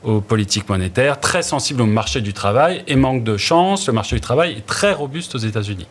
aux, 0.03 0.21
politiques 0.21 0.69
monétaires, 0.69 1.19
très 1.19 1.41
sensible 1.41 1.81
au 1.81 1.85
marché 1.85 2.21
du 2.21 2.33
travail 2.33 2.83
et 2.87 2.95
manque 2.95 3.23
de 3.23 3.35
chance, 3.35 3.87
le 3.87 3.93
marché 3.93 4.15
du 4.15 4.21
travail 4.21 4.53
est 4.53 4.65
très 4.65 4.93
robuste 4.93 5.35
aux 5.35 5.39
États-Unis. 5.39 5.87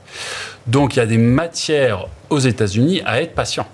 Donc 0.67 0.97
il 0.97 1.01
y 1.01 1.03
a 1.03 1.07
des 1.07 1.19
matières 1.19 2.07
aux 2.31 2.39
États-Unis 2.39 3.03
à 3.05 3.21
être 3.21 3.35
patient. 3.35 3.67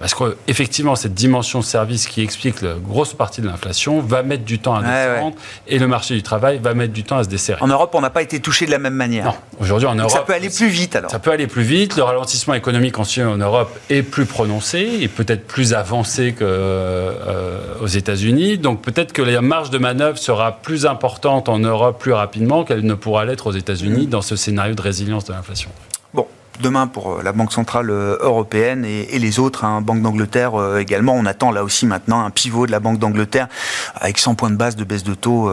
Parce 0.00 0.14
qu'effectivement, 0.14 0.96
cette 0.96 1.12
dimension 1.12 1.60
service 1.60 2.08
qui 2.08 2.22
explique 2.22 2.62
la 2.62 2.72
grosse 2.72 3.12
partie 3.12 3.42
de 3.42 3.46
l'inflation 3.46 4.00
va 4.00 4.22
mettre 4.22 4.44
du 4.44 4.58
temps 4.58 4.74
à 4.74 4.80
descendre 4.82 5.36
et 5.66 5.78
le 5.78 5.86
marché 5.86 6.14
du 6.14 6.22
travail 6.22 6.58
va 6.58 6.72
mettre 6.72 6.94
du 6.94 7.04
temps 7.04 7.18
à 7.18 7.24
se 7.24 7.28
desserrer. 7.28 7.62
En 7.62 7.68
Europe, 7.68 7.90
on 7.94 8.00
n'a 8.00 8.08
pas 8.08 8.22
été 8.22 8.40
touché 8.40 8.64
de 8.64 8.70
la 8.70 8.78
même 8.78 8.94
manière. 8.94 9.26
Non. 9.26 9.34
Aujourd'hui, 9.60 9.86
en 9.86 9.94
Europe. 9.94 10.10
Ça 10.10 10.22
peut 10.22 10.32
aller 10.32 10.48
plus 10.48 10.68
vite 10.68 10.96
alors. 10.96 11.10
Ça 11.10 11.18
peut 11.18 11.30
aller 11.30 11.46
plus 11.46 11.62
vite. 11.62 11.96
Le 11.96 12.02
ralentissement 12.02 12.54
économique 12.54 12.98
en 12.98 13.04
Europe 13.36 13.78
est 13.90 14.02
plus 14.02 14.24
prononcé 14.24 14.78
et 15.00 15.08
peut-être 15.08 15.46
plus 15.46 15.74
avancé 15.74 16.32
qu'aux 16.32 16.44
euh, 16.46 17.86
États-Unis. 17.86 18.56
Donc 18.56 18.80
peut-être 18.80 19.12
que 19.12 19.20
la 19.20 19.42
marge 19.42 19.68
de 19.68 19.76
manœuvre 19.76 20.16
sera 20.16 20.52
plus 20.52 20.86
importante 20.86 21.50
en 21.50 21.58
Europe 21.58 22.00
plus 22.00 22.14
rapidement 22.14 22.64
qu'elle 22.64 22.86
ne 22.86 22.94
pourra 22.94 23.26
l'être 23.26 23.48
aux 23.48 23.52
États-Unis 23.52 24.06
mmh. 24.06 24.10
dans 24.10 24.22
ce 24.22 24.34
scénario 24.34 24.74
de 24.74 24.80
résilience 24.80 25.26
de 25.26 25.34
l'inflation. 25.34 25.70
Demain 26.60 26.86
pour 26.86 27.12
euh, 27.12 27.22
la 27.22 27.32
Banque 27.32 27.52
Centrale 27.52 27.90
euh, 27.90 28.18
Européenne 28.20 28.84
et, 28.84 29.18
les 29.18 29.38
autres, 29.38 29.64
hein, 29.64 29.80
Banque 29.80 30.02
d'Angleterre 30.02 30.60
euh, 30.60 30.78
également. 30.78 31.14
On 31.14 31.24
attend 31.24 31.50
là 31.52 31.64
aussi 31.64 31.86
maintenant 31.86 32.24
un 32.24 32.30
pivot 32.30 32.66
de 32.66 32.72
la 32.72 32.80
Banque 32.80 32.98
d'Angleterre 32.98 33.48
avec 33.94 34.18
100 34.18 34.34
points 34.34 34.50
de 34.50 34.56
base 34.56 34.76
de 34.76 34.84
baisse 34.84 35.02
de 35.02 35.14
taux 35.14 35.50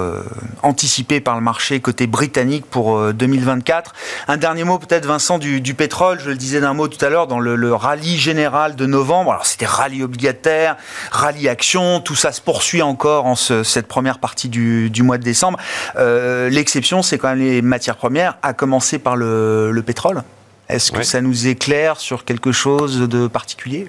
anticipé 0.63 1.19
par 1.19 1.35
le 1.35 1.41
marché 1.41 1.79
côté 1.79 2.07
britannique 2.07 2.65
pour 2.65 3.13
2024. 3.13 3.93
Un 4.27 4.37
dernier 4.37 4.63
mot 4.63 4.79
peut-être 4.79 5.05
Vincent 5.05 5.37
du, 5.37 5.73
pétrole, 5.73 6.19
je 6.19 6.29
le 6.29 6.35
disais 6.35 6.59
d'un 6.59 6.73
mot 6.73 6.87
tout 6.87 7.03
à 7.03 7.09
l'heure 7.09 7.27
dans 7.27 7.39
le, 7.39 7.73
rallye 7.73 8.17
général 8.17 8.75
de 8.75 8.85
novembre. 8.85 9.31
Alors 9.31 9.45
c'était 9.45 9.65
rallye 9.65 10.03
obligataire, 10.03 10.77
rallye 11.11 11.49
action, 11.49 11.99
tout 11.99 12.15
ça 12.15 12.31
se 12.31 12.41
poursuit 12.41 12.81
encore 12.81 13.25
en 13.25 13.35
cette 13.35 13.87
première 13.87 14.19
partie 14.19 14.49
du, 14.49 15.03
mois 15.03 15.17
de 15.17 15.23
décembre. 15.23 15.59
L'exception 15.97 17.01
c'est 17.01 17.17
quand 17.17 17.29
même 17.29 17.39
les 17.39 17.61
matières 17.61 17.97
premières, 17.97 18.37
à 18.43 18.53
commencer 18.53 18.99
par 18.99 19.15
le 19.15 19.83
pétrole. 19.85 20.23
Est-ce 20.69 20.91
que 20.91 21.03
ça 21.03 21.21
nous 21.21 21.47
éclaire 21.47 21.99
sur 21.99 22.25
quelque 22.25 22.51
chose 22.51 22.99
de 22.99 23.27
particulier? 23.27 23.87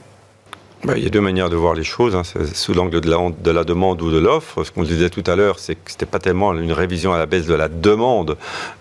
Il 0.96 1.02
y 1.02 1.06
a 1.06 1.10
deux 1.10 1.20
manières 1.20 1.50
de 1.50 1.56
voir 1.56 1.74
les 1.74 1.84
choses, 1.84 2.14
hein. 2.14 2.22
sous 2.54 2.72
l'angle 2.72 3.00
de 3.00 3.10
la, 3.10 3.18
de 3.42 3.50
la, 3.50 3.64
demande 3.64 4.00
ou 4.00 4.10
de 4.10 4.18
l'offre. 4.18 4.62
Ce 4.62 4.70
qu'on 4.70 4.84
disait 4.84 5.10
tout 5.10 5.24
à 5.26 5.34
l'heure, 5.34 5.58
c'est 5.58 5.74
que 5.74 5.90
ce 5.90 5.94
n'était 5.94 6.06
pas 6.06 6.20
tellement 6.20 6.54
une 6.54 6.72
révision 6.72 7.12
à 7.12 7.18
la 7.18 7.26
baisse 7.26 7.46
de 7.46 7.54
la 7.54 7.68
demande 7.68 8.36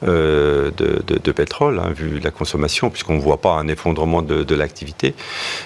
euh, 0.07 0.69
de, 0.77 1.31
pétrole, 1.31 1.79
hein, 1.79 1.91
vu 1.95 2.19
la 2.19 2.31
consommation, 2.31 2.89
puisqu'on 2.89 3.15
ne 3.15 3.19
voit 3.19 3.41
pas 3.41 3.53
un 3.53 3.67
effondrement 3.67 4.21
de, 4.21 4.55
l'activité. 4.55 5.13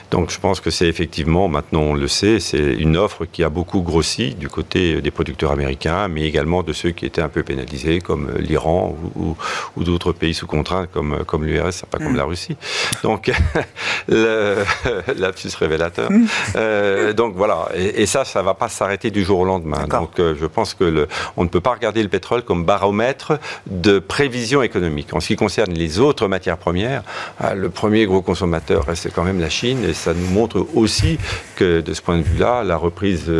Donc 0.09 0.31
je 0.31 0.39
pense 0.39 0.59
que 0.59 0.69
c'est 0.69 0.87
effectivement, 0.87 1.47
maintenant 1.47 1.81
on 1.81 1.93
le 1.93 2.07
sait, 2.07 2.39
c'est 2.41 2.73
une 2.73 2.97
offre 2.97 3.25
qui 3.25 3.41
a 3.43 3.49
beaucoup 3.49 3.81
grossi 3.81 4.35
du 4.35 4.49
côté 4.49 5.01
des 5.01 5.11
producteurs 5.11 5.51
américains, 5.51 6.09
mais 6.09 6.23
également 6.23 6.61
de 6.61 6.73
ceux 6.73 6.91
qui 6.91 7.05
étaient 7.05 7.21
un 7.21 7.29
peu 7.29 7.43
pénalisés, 7.43 7.99
comme 7.99 8.31
l'Iran 8.37 8.97
ou, 9.15 9.35
d'autres 9.83 10.11
pays 10.11 10.33
sous 10.33 10.47
contrainte, 10.47 10.89
comme, 10.91 11.23
comme 11.25 11.45
l'URSS, 11.45 11.85
pas 11.89 11.99
comme 11.99 12.13
mm. 12.13 12.17
la 12.17 12.23
Russie. 12.25 12.57
Donc, 13.03 13.31
le, 14.09 14.57
lapsus 15.17 15.55
révélateur. 15.57 16.09
Euh, 16.55 17.13
donc 17.13 17.33
voilà, 17.35 17.69
et, 17.75 18.05
ça, 18.05 18.25
ça 18.25 18.41
va 18.41 18.53
pas 18.53 18.67
s'arrêter 18.67 19.09
du 19.09 19.23
jour 19.23 19.39
au 19.39 19.45
lendemain. 19.45 19.85
Donc 19.87 20.19
euh, 20.19 20.35
je 20.39 20.45
pense 20.45 20.73
que 20.73 20.83
le, 20.83 21.07
on 21.37 21.43
ne 21.43 21.49
peut 21.49 21.61
pas 21.61 21.71
regarder 21.71 22.03
le 22.03 22.09
pétrole 22.09 22.43
comme 22.43 22.65
baromètre 22.65 23.39
de 23.67 23.99
prévision 23.99 24.61
économique. 24.61 25.13
En 25.13 25.19
ce 25.19 25.27
qui 25.27 25.35
concerne 25.35 25.71
les 25.71 25.99
autres 25.99 26.27
matières 26.27 26.57
premières, 26.57 27.03
euh, 27.43 27.53
le 27.53 27.69
premier 27.69 28.05
gros 28.05 28.21
consommateur 28.21 28.85
reste 28.85 29.11
quand 29.13 29.23
même 29.23 29.39
la 29.39 29.49
Chine, 29.49 29.85
et 29.87 29.93
ça 29.93 30.13
nous 30.13 30.27
montre 30.27 30.65
aussi 30.75 31.17
que 31.55 31.81
de 31.81 31.93
ce 31.93 32.01
point 32.01 32.17
de 32.17 32.23
vue-là, 32.23 32.63
la 32.63 32.75
reprise, 32.75 33.31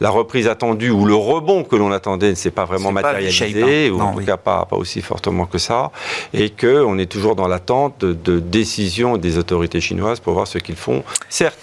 la 0.00 0.10
reprise 0.10 0.46
attendue 0.46 0.90
ou 0.90 1.06
le 1.06 1.14
rebond 1.14 1.64
que 1.64 1.76
l'on 1.76 1.92
attendait 1.92 2.30
ne 2.30 2.34
s'est 2.34 2.50
pas 2.50 2.64
vraiment 2.64 2.92
matérialisé, 2.92 3.88
hein. 3.88 3.92
ou 3.92 4.00
en 4.00 4.14
tout 4.14 4.24
cas 4.24 4.36
pas, 4.36 4.66
pas 4.66 4.76
aussi 4.76 5.00
fortement 5.00 5.46
que 5.46 5.58
ça, 5.58 5.90
et 6.34 6.50
que 6.50 6.84
on 6.84 6.98
est 6.98 7.10
toujours 7.10 7.34
dans 7.34 7.48
l'attente 7.48 8.00
de, 8.00 8.12
de 8.12 8.40
décisions 8.40 9.16
des 9.16 9.38
autorités 9.38 9.80
chinoises 9.80 10.20
pour 10.20 10.34
voir 10.34 10.46
ce 10.46 10.58
qu'ils 10.58 10.76
font. 10.76 11.02
Certes, 11.28 11.58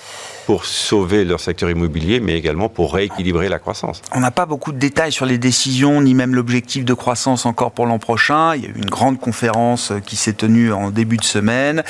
pour 0.46 0.66
sauver 0.66 1.26
leur 1.26 1.40
secteur 1.40 1.70
immobilier, 1.70 2.20
mais 2.20 2.38
également 2.38 2.70
pour 2.70 2.94
rééquilibrer 2.94 3.50
la 3.50 3.60
croissance. 3.60 4.02
On 4.14 4.20
n'a 4.20 4.32
pas 4.32 4.46
beaucoup 4.46 4.72
de 4.72 4.78
détails 4.78 5.12
sur 5.12 5.26
les 5.26 5.38
décisions, 5.38 6.02
ni 6.02 6.14
même 6.14 6.36
l'objectif 6.36 6.86
de 6.86 6.94
croissance 6.94 7.46
encore 7.46 7.72
pour 7.72 7.86
l'an 7.86 8.00
prochain. 8.00 8.56
Il 8.56 8.64
y 8.64 8.66
a 8.66 8.70
eu 8.70 8.76
une 8.76 8.90
grande 8.90 9.20
conférence 9.20 9.94
qui 10.06 10.16
s'est 10.16 10.34
tenue 10.34 10.74
en 10.74 10.92
début 10.92 11.18
de 11.18 11.24
semaine, 11.24 11.84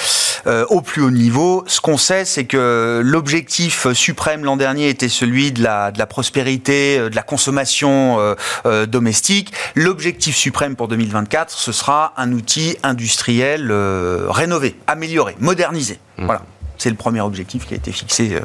euh, 0.48 0.66
au 0.70 0.82
plus 0.82 1.02
haut 1.02 1.12
niveau. 1.12 1.64
Ce 1.68 1.82
qu'on 1.82 1.98
sait, 1.98 2.26
c'est 2.26 2.46
que 2.46 3.02
l'objectif 3.04 3.92
suprême 3.94 4.44
l'an 4.44 4.58
dernier 4.58 4.90
était 4.90 5.10
celui 5.10 5.52
de 5.52 5.64
la, 5.64 5.92
de 5.92 6.00
la 6.00 6.06
prospérité, 6.06 6.98
euh, 7.00 7.10
de 7.10 7.16
la 7.16 7.24
consommation 7.24 8.18
euh, 8.66 8.86
domestique. 8.86 9.54
L'objectif 9.76 10.36
suprême 10.36 10.76
pour 10.76 10.88
2024, 10.88 11.52
ce 11.52 11.72
sera 11.72 12.14
un 12.18 12.32
outil 12.32 12.78
industriel 12.84 13.72
rénové, 14.28 14.76
amélioré, 14.88 15.36
modernisé. 15.40 16.00
Mmh. 16.18 16.26
Voilà. 16.26 16.44
C'est 16.84 16.90
le 16.90 16.98
premier 16.98 17.22
objectif 17.22 17.66
qui 17.66 17.74
a 17.76 17.78
été 17.78 17.94
fixé 17.94 18.36
euh, 18.36 18.42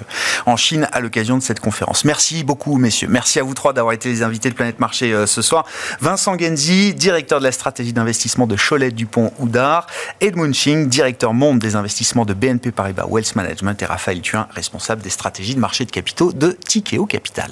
en 0.46 0.56
Chine 0.56 0.88
à 0.92 1.00
l'occasion 1.00 1.36
de 1.36 1.42
cette 1.42 1.58
conférence. 1.58 2.04
Merci 2.04 2.44
beaucoup, 2.44 2.76
messieurs. 2.76 3.08
Merci 3.10 3.40
à 3.40 3.42
vous 3.42 3.52
trois 3.52 3.72
d'avoir 3.72 3.92
été 3.94 4.08
les 4.08 4.22
invités 4.22 4.48
de 4.48 4.54
Planète 4.54 4.78
Marché 4.78 5.12
euh, 5.12 5.26
ce 5.26 5.42
soir. 5.42 5.66
Vincent 6.00 6.38
Genzi, 6.38 6.94
directeur 6.94 7.40
de 7.40 7.44
la 7.44 7.50
stratégie 7.50 7.92
d'investissement 7.92 8.46
de 8.46 8.54
Cholet 8.54 8.92
Dupont 8.92 9.32
Houdard, 9.40 9.88
Edmund 10.20 10.54
Ching, 10.54 10.86
directeur 10.88 11.34
monde 11.34 11.58
des 11.58 11.74
investissements 11.74 12.24
de 12.24 12.32
BNP 12.32 12.70
Paribas 12.70 13.06
Wealth 13.10 13.34
Management 13.34 13.82
et 13.82 13.86
Raphaël 13.86 14.20
Thuin, 14.20 14.46
responsable 14.52 15.02
des 15.02 15.10
stratégies 15.10 15.56
de 15.56 15.60
marché 15.60 15.84
de 15.84 15.90
capitaux 15.90 16.30
de 16.30 16.56
Tikeo 16.64 17.06
Capital. 17.06 17.50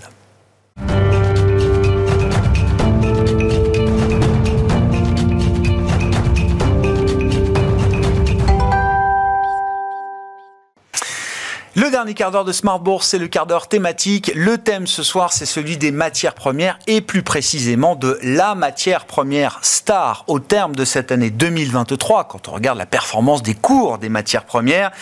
Dernier 12.06 12.14
quart 12.14 12.30
d'heure 12.30 12.44
de 12.44 12.52
Smart 12.52 12.78
Bourse, 12.78 13.08
c'est 13.08 13.18
le 13.18 13.26
quart 13.26 13.46
d'heure 13.46 13.66
thématique. 13.66 14.30
Le 14.36 14.58
thème 14.58 14.86
ce 14.86 15.02
soir, 15.02 15.32
c'est 15.32 15.44
celui 15.44 15.76
des 15.76 15.90
matières 15.90 16.34
premières 16.34 16.78
et 16.86 17.00
plus 17.00 17.24
précisément 17.24 17.96
de 17.96 18.16
la 18.22 18.54
matière 18.54 19.06
première 19.06 19.58
star 19.62 20.22
au 20.28 20.38
terme 20.38 20.76
de 20.76 20.84
cette 20.84 21.10
année 21.10 21.30
2023. 21.30 22.28
Quand 22.28 22.46
on 22.46 22.52
regarde 22.52 22.78
la 22.78 22.86
performance 22.86 23.42
des 23.42 23.54
cours 23.54 23.98
des 23.98 24.08
matières 24.08 24.44
premières, 24.44 24.92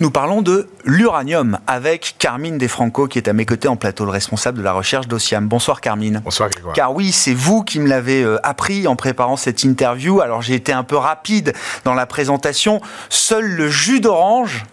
nous 0.00 0.10
parlons 0.10 0.40
de 0.40 0.70
l'uranium 0.86 1.58
avec 1.66 2.14
Carmine 2.18 2.56
Defranco 2.56 3.06
qui 3.06 3.18
est 3.18 3.28
à 3.28 3.34
mes 3.34 3.44
côtés 3.44 3.68
en 3.68 3.76
plateau, 3.76 4.06
le 4.06 4.10
responsable 4.10 4.56
de 4.56 4.62
la 4.62 4.72
recherche 4.72 5.08
d'Ociam. 5.08 5.46
Bonsoir 5.46 5.82
Carmine. 5.82 6.22
Bonsoir 6.24 6.48
Grégoire. 6.48 6.74
Car 6.74 6.94
oui, 6.94 7.12
c'est 7.12 7.34
vous 7.34 7.64
qui 7.64 7.80
me 7.80 7.86
l'avez 7.86 8.22
euh, 8.22 8.38
appris 8.42 8.86
en 8.86 8.96
préparant 8.96 9.36
cette 9.36 9.62
interview. 9.62 10.22
Alors 10.22 10.40
j'ai 10.40 10.54
été 10.54 10.72
un 10.72 10.84
peu 10.84 10.96
rapide 10.96 11.52
dans 11.84 11.92
la 11.92 12.06
présentation. 12.06 12.80
Seul 13.10 13.44
le 13.44 13.68
jus 13.68 14.00
d'orange 14.00 14.64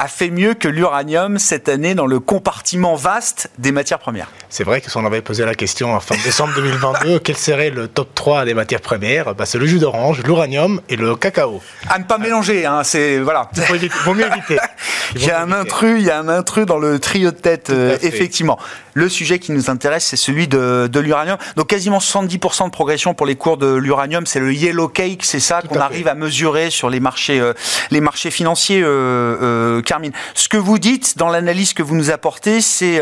a 0.00 0.08
fait 0.08 0.30
mieux 0.30 0.54
que 0.54 0.66
l'uranium 0.66 1.38
cette 1.38 1.68
année 1.68 1.94
dans 1.94 2.06
le 2.06 2.20
compartiment 2.20 2.94
vaste 2.94 3.50
des 3.58 3.70
matières 3.70 3.98
premières. 3.98 4.30
C'est 4.48 4.64
vrai 4.64 4.80
que 4.80 4.90
si 4.90 4.96
on 4.96 5.04
avait 5.04 5.20
posé 5.20 5.44
la 5.44 5.54
question 5.54 5.94
en 5.94 6.00
fin 6.00 6.14
décembre 6.24 6.54
2022, 6.56 7.18
quel 7.24 7.36
serait 7.36 7.68
le 7.68 7.86
top 7.86 8.14
3 8.14 8.46
des 8.46 8.54
matières 8.54 8.80
premières 8.80 9.34
bah, 9.34 9.44
C'est 9.44 9.58
le 9.58 9.66
jus 9.66 9.78
d'orange, 9.78 10.22
l'uranium 10.22 10.80
et 10.88 10.96
le 10.96 11.16
cacao. 11.16 11.60
À 11.86 11.98
ne 11.98 12.04
pas 12.04 12.16
mélanger, 12.16 12.64
hein, 12.64 12.82
c'est 12.82 13.18
voilà. 13.18 13.50
Il 13.54 13.90
vaut 14.06 14.14
mieux 14.14 14.26
éviter. 14.26 14.56
Il, 15.14 15.24
y 15.24 15.30
a 15.30 15.40
un 15.40 15.52
intrus, 15.52 16.00
il 16.00 16.06
y 16.06 16.10
a 16.10 16.18
un 16.18 16.28
intrus 16.28 16.66
dans 16.66 16.78
le 16.78 16.98
trio 16.98 17.30
de 17.30 17.36
tête, 17.36 17.70
euh, 17.70 17.96
effectivement. 18.02 18.58
Le 18.94 19.08
sujet 19.08 19.38
qui 19.38 19.52
nous 19.52 19.70
intéresse, 19.70 20.04
c'est 20.04 20.16
celui 20.16 20.48
de, 20.48 20.88
de 20.90 21.00
l'uranium. 21.00 21.38
Donc 21.56 21.68
quasiment 21.68 21.98
70% 21.98 22.66
de 22.66 22.70
progression 22.70 23.14
pour 23.14 23.26
les 23.26 23.36
cours 23.36 23.56
de 23.56 23.74
l'uranium, 23.74 24.26
c'est 24.26 24.40
le 24.40 24.52
yellow 24.52 24.88
cake, 24.88 25.24
c'est 25.24 25.40
ça 25.40 25.62
qu'on 25.62 25.80
arrive 25.80 26.08
à 26.08 26.14
mesurer 26.14 26.70
sur 26.70 26.90
les 26.90 27.00
marchés, 27.00 27.40
euh, 27.40 27.52
les 27.90 28.00
marchés 28.00 28.30
financiers. 28.30 28.82
Euh, 28.82 29.82
Carmine. 29.82 30.12
Ce 30.34 30.48
que 30.48 30.56
vous 30.56 30.78
dites 30.78 31.16
dans 31.18 31.28
l'analyse 31.28 31.74
que 31.74 31.82
vous 31.82 31.96
nous 31.96 32.10
apportez, 32.10 32.60
c'est 32.60 33.00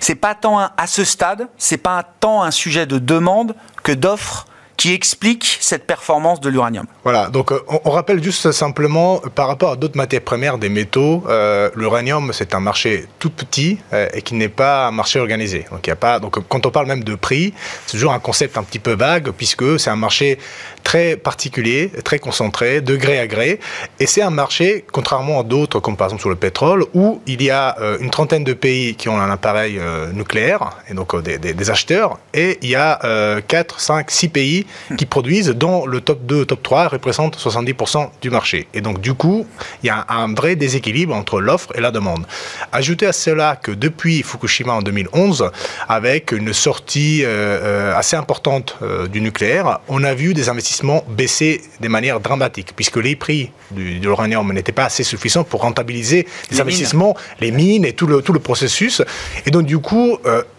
c'est 0.00 0.14
pas 0.14 0.34
tant 0.34 0.58
à 0.58 0.86
ce 0.86 1.04
stade, 1.04 1.48
c'est 1.58 1.76
pas 1.78 2.02
tant 2.20 2.42
un 2.42 2.50
sujet 2.50 2.86
de 2.86 2.98
demande 2.98 3.54
que 3.82 3.92
d'offre 3.92 4.46
qui 4.76 4.92
explique 4.92 5.58
cette 5.60 5.86
performance 5.86 6.40
de 6.40 6.48
l'uranium. 6.48 6.86
Voilà, 7.02 7.28
donc 7.28 7.50
euh, 7.52 7.62
on, 7.84 7.90
rappelle 7.90 8.22
juste 8.22 8.52
simplement 8.52 9.20
par 9.34 9.48
rapport 9.48 9.72
à 9.72 9.76
d'autres 9.76 9.96
matières 9.96 10.20
premières, 10.20 10.58
des 10.58 10.68
métaux, 10.68 11.24
euh, 11.28 11.70
l'uranium 11.74 12.30
c'est 12.32 12.54
un 12.54 12.60
marché 12.60 13.06
tout 13.18 13.30
petit 13.30 13.78
euh, 13.92 14.08
et 14.12 14.22
qui 14.22 14.34
n'est 14.34 14.48
pas 14.48 14.86
un 14.88 14.90
marché 14.90 15.18
organisé. 15.18 15.64
Donc, 15.70 15.86
y 15.86 15.90
a 15.90 15.96
pas, 15.96 16.20
donc 16.20 16.38
quand 16.48 16.66
on 16.66 16.70
parle 16.70 16.86
même 16.86 17.04
de 17.04 17.14
prix, 17.14 17.54
c'est 17.86 17.92
toujours 17.92 18.12
un 18.12 18.18
concept 18.18 18.58
un 18.58 18.62
petit 18.62 18.78
peu 18.78 18.94
vague 18.94 19.30
puisque 19.30 19.78
c'est 19.78 19.90
un 19.90 19.96
marché 19.96 20.38
très 20.82 21.16
particulier, 21.16 21.90
très 22.04 22.18
concentré, 22.18 22.80
de 22.80 22.96
gré 22.96 23.18
à 23.18 23.26
gré. 23.26 23.60
Et 23.98 24.06
c'est 24.06 24.22
un 24.22 24.30
marché, 24.30 24.84
contrairement 24.92 25.40
à 25.40 25.42
d'autres, 25.42 25.80
comme 25.80 25.96
par 25.96 26.08
exemple 26.08 26.20
sur 26.20 26.30
le 26.30 26.36
pétrole, 26.36 26.84
où 26.94 27.20
il 27.26 27.42
y 27.42 27.50
a 27.50 27.76
une 28.00 28.10
trentaine 28.10 28.44
de 28.44 28.52
pays 28.52 28.94
qui 28.94 29.08
ont 29.08 29.20
un 29.20 29.28
appareil 29.28 29.80
nucléaire, 30.12 30.70
et 30.88 30.94
donc 30.94 31.20
des, 31.20 31.70
acheteurs, 31.70 32.18
et 32.34 32.58
il 32.62 32.68
y 32.68 32.76
a 32.76 33.40
4, 33.48 33.80
5, 33.80 34.10
6 34.10 34.28
pays 34.28 34.65
qui 34.96 35.06
produisent, 35.06 35.48
dont 35.48 35.86
le 35.86 36.00
top 36.00 36.24
2, 36.26 36.44
top 36.44 36.62
3 36.62 36.88
représente 36.88 37.36
70% 37.38 38.10
du 38.20 38.30
marché. 38.30 38.68
Et 38.74 38.80
donc, 38.80 39.00
du 39.00 39.14
coup, 39.14 39.46
il 39.82 39.86
y 39.86 39.90
a 39.90 40.04
un 40.08 40.32
vrai 40.34 40.56
déséquilibre 40.56 41.14
entre 41.14 41.40
l'offre 41.40 41.72
et 41.74 41.80
la 41.80 41.90
demande. 41.90 42.26
Ajoutez 42.72 43.06
à 43.06 43.12
cela 43.12 43.56
que 43.56 43.72
depuis 43.72 44.22
Fukushima 44.22 44.74
en 44.74 44.82
2011, 44.82 45.50
avec 45.88 46.32
une 46.32 46.52
sortie 46.52 47.24
euh, 47.24 47.28
euh, 47.28 47.96
assez 47.96 48.16
importante 48.16 48.76
euh, 48.82 49.06
du 49.06 49.20
nucléaire, 49.20 49.80
on 49.88 50.04
a 50.04 50.14
vu 50.14 50.34
des 50.34 50.48
investissements 50.48 51.04
baisser 51.08 51.62
de 51.80 51.88
manière 51.88 52.20
dramatique, 52.20 52.72
puisque 52.74 52.96
les 52.96 53.16
prix 53.16 53.50
de 53.72 53.82
l'uranium 53.82 54.52
n'étaient 54.52 54.72
pas 54.72 54.84
assez 54.84 55.02
suffisants 55.02 55.44
pour 55.44 55.62
rentabiliser 55.62 56.26
les, 56.50 56.60
investissements, 56.60 57.16
les 57.40 57.50
mines 57.50 57.84
et 57.84 57.92
tout 57.92 58.06
le, 58.06 58.22
tout 58.22 58.32
le 58.32 58.40
processus. 58.40 59.02
Et 59.44 59.50
donc, 59.50 59.66
du 59.66 59.78
coup, 59.78 60.18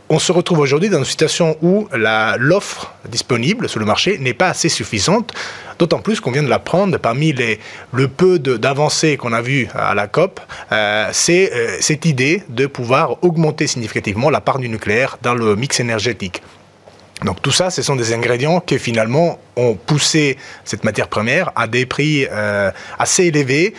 on 0.09 0.19
se 0.19 0.31
retrouve 0.31 0.59
aujourd'hui 0.59 0.89
dans 0.89 0.99
une 0.99 1.05
situation 1.05 1.57
où 1.61 1.87
l'offre 1.91 2.93
disponible 3.09 3.67
sur 3.67 3.79
le 3.79 3.85
marché 3.85 4.17
n'est 4.19 4.33
pas 4.33 4.49
assez 4.49 4.69
suffisante, 4.69 5.33
d'autant 5.79 5.99
plus 5.99 6.21
qu'on 6.21 6.31
vient 6.31 6.43
de 6.43 6.49
l'apprendre, 6.49 6.97
parmi 6.97 7.33
les, 7.33 7.59
le 7.91 8.07
peu 8.07 8.39
d'avancées 8.39 9.17
qu'on 9.17 9.33
a 9.33 9.41
vues 9.41 9.67
à 9.73 9.93
la 9.93 10.07
COP, 10.07 10.39
euh, 10.71 11.09
c'est 11.11 11.51
euh, 11.53 11.77
cette 11.81 12.05
idée 12.05 12.43
de 12.49 12.67
pouvoir 12.67 13.21
augmenter 13.23 13.67
significativement 13.67 14.29
la 14.29 14.41
part 14.41 14.59
du 14.59 14.69
nucléaire 14.69 15.17
dans 15.21 15.35
le 15.35 15.55
mix 15.55 15.79
énergétique. 15.79 16.41
Donc 17.23 17.41
tout 17.41 17.51
ça, 17.51 17.69
ce 17.69 17.81
sont 17.81 17.95
des 17.95 18.13
ingrédients 18.13 18.59
qui 18.59 18.77
finalement 18.77 19.39
ont 19.55 19.73
poussé 19.73 20.37
cette 20.63 20.83
matière 20.83 21.07
première 21.07 21.51
à 21.55 21.67
des 21.67 21.85
prix 21.85 22.27
euh, 22.31 22.71
assez 22.99 23.25
élevés, 23.25 23.73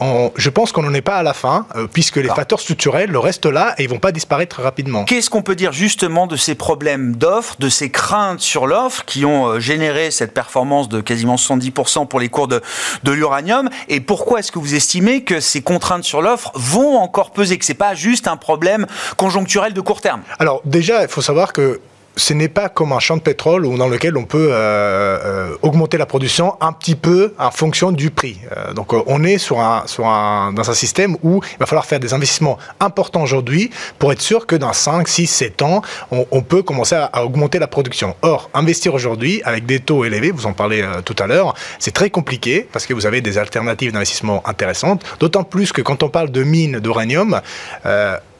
je 0.00 0.50
pense 0.50 0.72
qu'on 0.72 0.82
n'en 0.82 0.94
est 0.94 1.00
pas 1.00 1.16
à 1.16 1.22
la 1.22 1.34
fin, 1.34 1.66
euh, 1.76 1.86
puisque 1.90 2.16
les 2.16 2.28
facteurs 2.28 2.60
structurels 2.60 3.10
le 3.10 3.18
restent 3.18 3.46
là 3.46 3.74
et 3.78 3.84
ils 3.84 3.88
vont 3.88 3.98
pas 3.98 4.12
disparaître 4.12 4.60
rapidement. 4.60 5.04
Qu'est-ce 5.04 5.30
qu'on 5.30 5.42
peut 5.42 5.54
dire 5.54 5.72
justement 5.72 6.26
de 6.26 6.36
ces 6.36 6.54
problèmes 6.54 7.16
d'offres, 7.16 7.56
de 7.58 7.68
ces 7.68 7.90
craintes 7.90 8.40
sur 8.40 8.66
l'offre 8.66 9.04
qui 9.04 9.24
ont 9.24 9.46
euh, 9.46 9.60
généré 9.60 10.10
cette 10.10 10.34
performance 10.34 10.88
de 10.88 11.00
quasiment 11.00 11.36
70% 11.36 12.06
pour 12.08 12.20
les 12.20 12.28
cours 12.28 12.48
de, 12.48 12.60
de 13.02 13.12
l'uranium 13.12 13.68
Et 13.88 14.00
pourquoi 14.00 14.40
est-ce 14.40 14.52
que 14.52 14.58
vous 14.58 14.74
estimez 14.74 15.22
que 15.22 15.40
ces 15.40 15.62
contraintes 15.62 16.04
sur 16.04 16.22
l'offre 16.22 16.52
vont 16.54 16.96
encore 16.96 17.30
peser, 17.30 17.58
que 17.58 17.64
c'est 17.64 17.74
pas 17.74 17.94
juste 17.94 18.28
un 18.28 18.36
problème 18.36 18.86
conjoncturel 19.16 19.72
de 19.72 19.80
court 19.80 20.00
terme? 20.00 20.22
Alors 20.38 20.60
déjà, 20.64 21.02
il 21.02 21.08
faut 21.08 21.22
savoir 21.22 21.52
que 21.52 21.80
ce 22.16 22.32
n'est 22.32 22.48
pas 22.48 22.68
comme 22.68 22.92
un 22.92 23.00
champ 23.00 23.16
de 23.16 23.22
pétrole 23.22 23.76
dans 23.76 23.88
lequel 23.88 24.16
on 24.16 24.24
peut 24.24 24.48
euh, 24.50 25.18
euh, 25.24 25.56
augmenter 25.62 25.98
la 25.98 26.06
production 26.06 26.56
un 26.60 26.72
petit 26.72 26.94
peu 26.94 27.34
en 27.38 27.50
fonction 27.50 27.92
du 27.92 28.10
prix. 28.10 28.38
Euh, 28.56 28.72
donc 28.72 28.92
on 28.92 29.24
est 29.24 29.38
sur 29.38 29.60
un, 29.60 29.84
sur 29.86 30.06
un, 30.06 30.52
dans 30.52 30.70
un 30.70 30.74
système 30.74 31.16
où 31.22 31.40
il 31.42 31.58
va 31.58 31.66
falloir 31.66 31.86
faire 31.86 32.00
des 32.00 32.14
investissements 32.14 32.58
importants 32.80 33.22
aujourd'hui 33.22 33.70
pour 33.98 34.12
être 34.12 34.20
sûr 34.20 34.46
que 34.46 34.56
dans 34.56 34.72
5, 34.72 35.08
6, 35.08 35.26
7 35.26 35.62
ans, 35.62 35.82
on, 36.10 36.42
peut 36.42 36.62
commencer 36.62 36.94
à, 36.94 37.24
augmenter 37.24 37.58
la 37.58 37.66
production. 37.66 38.14
Or, 38.22 38.50
investir 38.54 38.94
aujourd'hui 38.94 39.42
avec 39.44 39.66
des 39.66 39.80
taux 39.80 40.04
élevés, 40.04 40.30
vous 40.30 40.46
en 40.46 40.52
parlez 40.52 40.84
tout 41.04 41.16
à 41.18 41.26
l'heure, 41.26 41.54
c'est 41.78 41.92
très 41.92 42.10
compliqué 42.10 42.66
parce 42.72 42.86
que 42.86 42.94
vous 42.94 43.06
avez 43.06 43.20
des 43.20 43.38
alternatives 43.38 43.92
d'investissement 43.92 44.42
intéressantes, 44.46 45.02
d'autant 45.20 45.44
plus 45.44 45.72
que 45.72 45.82
quand 45.82 46.02
on 46.02 46.08
parle 46.08 46.30
de 46.30 46.42
mines 46.42 46.80
d'uranium, 46.80 47.40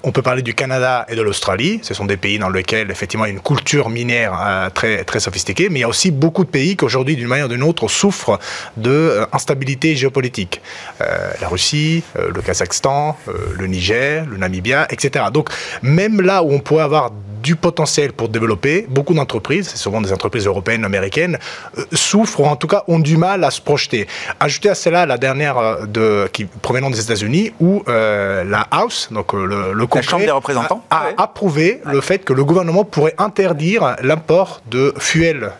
on 0.05 0.13
peut 0.13 0.23
parler 0.23 0.43
du 0.43 0.55
Canada 0.55 1.07
et 1.09 1.17
de 1.17 1.23
l'Australie. 1.23 1.81
Ce 1.83 1.95
sont 1.95 2.05
des 2.05 2.19
pays 2.19 2.39
dans 2.39 2.51
lesquels, 2.51 2.91
effectivement, 2.91 3.25
il 3.25 3.29
y 3.29 3.33
a 3.33 3.35
une 3.35 3.41
culture 3.41 3.89
minière 3.89 4.39
euh, 4.39 4.69
très, 4.69 5.03
très 5.05 5.19
sophistiquée, 5.19 5.71
mais 5.71 5.79
il 5.79 5.83
y 5.83 5.85
a 5.85 5.89
aussi 5.89 6.11
beaucoup 6.11 6.45
de 6.45 6.51
pays 6.51 6.77
qui, 6.77 6.85
aujourd'hui, 6.85 7.17
d'une 7.17 7.27
manière 7.27 7.47
ou 7.47 7.49
d'une 7.49 7.63
autre, 7.63 7.89
souffrent 7.89 8.39
d'instabilité 8.77 9.93
euh, 9.93 9.97
géopolitique. 9.97 10.61
Euh, 11.01 11.33
la 11.41 11.49
Russie, 11.49 12.05
le 12.17 12.41
Kazakhstan, 12.43 13.17
le 13.59 13.67
Niger, 13.67 14.27
le 14.27 14.37
Namibia, 14.37 14.87
etc. 14.91 15.27
Donc, 15.33 15.49
même 15.83 16.21
là 16.21 16.43
où 16.43 16.53
on 16.53 16.61
pourrait 16.61 16.85
avoir 16.85 17.11
du 17.45 17.57
potentiel 17.57 18.15
pour 18.15 18.31
développer, 18.31 18.87
beaucoup 18.89 19.13
d'entreprises, 19.13 19.69
c'est 19.69 19.77
souvent 19.77 20.01
des 20.01 20.13
entreprises 20.13 20.47
européennes, 20.47 20.85
américaines, 20.85 21.39
euh, 21.79 21.85
souffrent 21.93 22.41
ou 22.41 22.47
en 22.47 22.57
tout 22.57 22.67
cas 22.67 22.85
ont 22.89 22.99
du 22.99 23.19
mal 23.19 23.45
à 23.45 23.51
se 23.51 23.61
projeter. 23.61 24.09
Ajoutez 24.41 24.71
à 24.71 24.75
cela 24.75 25.05
la 25.05 25.19
dernière 25.19 25.59
euh, 25.59 25.85
de, 25.87 26.27
qui 26.33 26.47
provenant 26.47 26.89
des 26.89 27.01
États-Unis 27.01 27.53
où 27.61 27.85
euh, 27.87 28.45
la 28.45 28.67
House, 28.71 29.09
donc 29.11 29.35
le, 29.35 29.75
le 29.75 29.87
la 29.95 30.03
Chambre 30.03 30.25
des 30.25 30.31
représentants, 30.31 30.85
a, 30.91 31.09
a 31.17 31.23
approuvé 31.23 31.81
le 31.85 32.01
fait 32.01 32.25
que 32.25 32.33
le 32.33 32.45
gouvernement 32.45 32.85
pourrait 32.85 33.15
interdire 33.19 33.97
l'import 34.03 34.63
de 34.71 34.95
fuel 34.99 35.51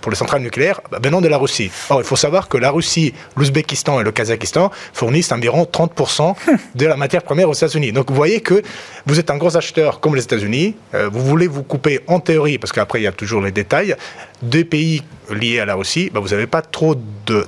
pour 0.00 0.10
les 0.10 0.16
centrales 0.16 0.42
nucléaires 0.42 0.80
venant 1.02 1.20
de 1.20 1.28
la 1.28 1.38
Russie. 1.38 1.70
Or, 1.90 2.00
il 2.00 2.04
faut 2.04 2.16
savoir 2.16 2.48
que 2.48 2.58
la 2.58 2.70
Russie, 2.70 3.14
l'Ouzbékistan 3.36 4.00
et 4.00 4.04
le 4.04 4.12
Kazakhstan 4.12 4.70
fournissent 4.92 5.32
environ 5.32 5.64
30% 5.70 6.34
de 6.74 6.86
la 6.86 6.96
matière 6.96 7.22
première 7.22 7.48
aux 7.48 7.54
États-Unis. 7.54 7.92
Donc, 7.92 8.10
vous 8.10 8.16
voyez 8.16 8.40
que 8.40 8.62
vous 9.06 9.18
êtes 9.18 9.30
un 9.30 9.36
gros 9.36 9.56
acheteur 9.56 10.00
comme 10.00 10.14
les 10.14 10.24
États-Unis, 10.24 10.76
vous 10.92 11.24
voulez 11.24 11.46
vous 11.46 11.62
couper 11.62 12.00
en 12.06 12.20
théorie, 12.20 12.58
parce 12.58 12.72
qu'après 12.72 13.00
il 13.00 13.04
y 13.04 13.06
a 13.06 13.12
toujours 13.12 13.42
les 13.42 13.52
détails, 13.52 13.96
des 14.42 14.64
pays 14.64 15.02
liés 15.30 15.60
à 15.60 15.64
la 15.64 15.74
Russie, 15.74 16.10
bah, 16.12 16.20
vous 16.20 16.28
n'avez 16.28 16.46
pas 16.46 16.62
trop 16.62 16.94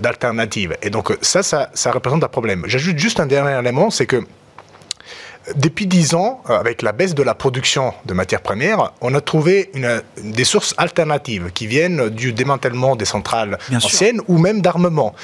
d'alternatives. 0.00 0.76
Et 0.82 0.90
donc 0.90 1.16
ça, 1.20 1.42
ça, 1.42 1.70
ça 1.74 1.90
représente 1.90 2.22
un 2.24 2.28
problème. 2.28 2.64
J'ajoute 2.66 2.98
juste 2.98 3.20
un 3.20 3.26
dernier 3.26 3.58
élément, 3.58 3.90
c'est 3.90 4.06
que 4.06 4.24
depuis 5.56 5.86
dix 5.86 6.14
ans, 6.14 6.42
euh, 6.48 6.58
avec 6.58 6.82
la 6.82 6.92
baisse 6.92 7.14
de 7.14 7.22
la 7.22 7.34
production 7.34 7.92
de 8.06 8.14
matières 8.14 8.42
premières, 8.42 8.92
on 9.00 9.14
a 9.14 9.20
trouvé 9.20 9.70
une, 9.74 10.02
des 10.22 10.44
sources 10.44 10.74
alternatives 10.76 11.50
qui 11.52 11.66
viennent 11.66 12.08
du 12.08 12.32
démantèlement 12.32 12.96
des 12.96 13.04
centrales 13.04 13.58
anciennes 13.74 14.20
ou 14.28 14.38
même 14.38 14.60
d'armement. 14.60 15.14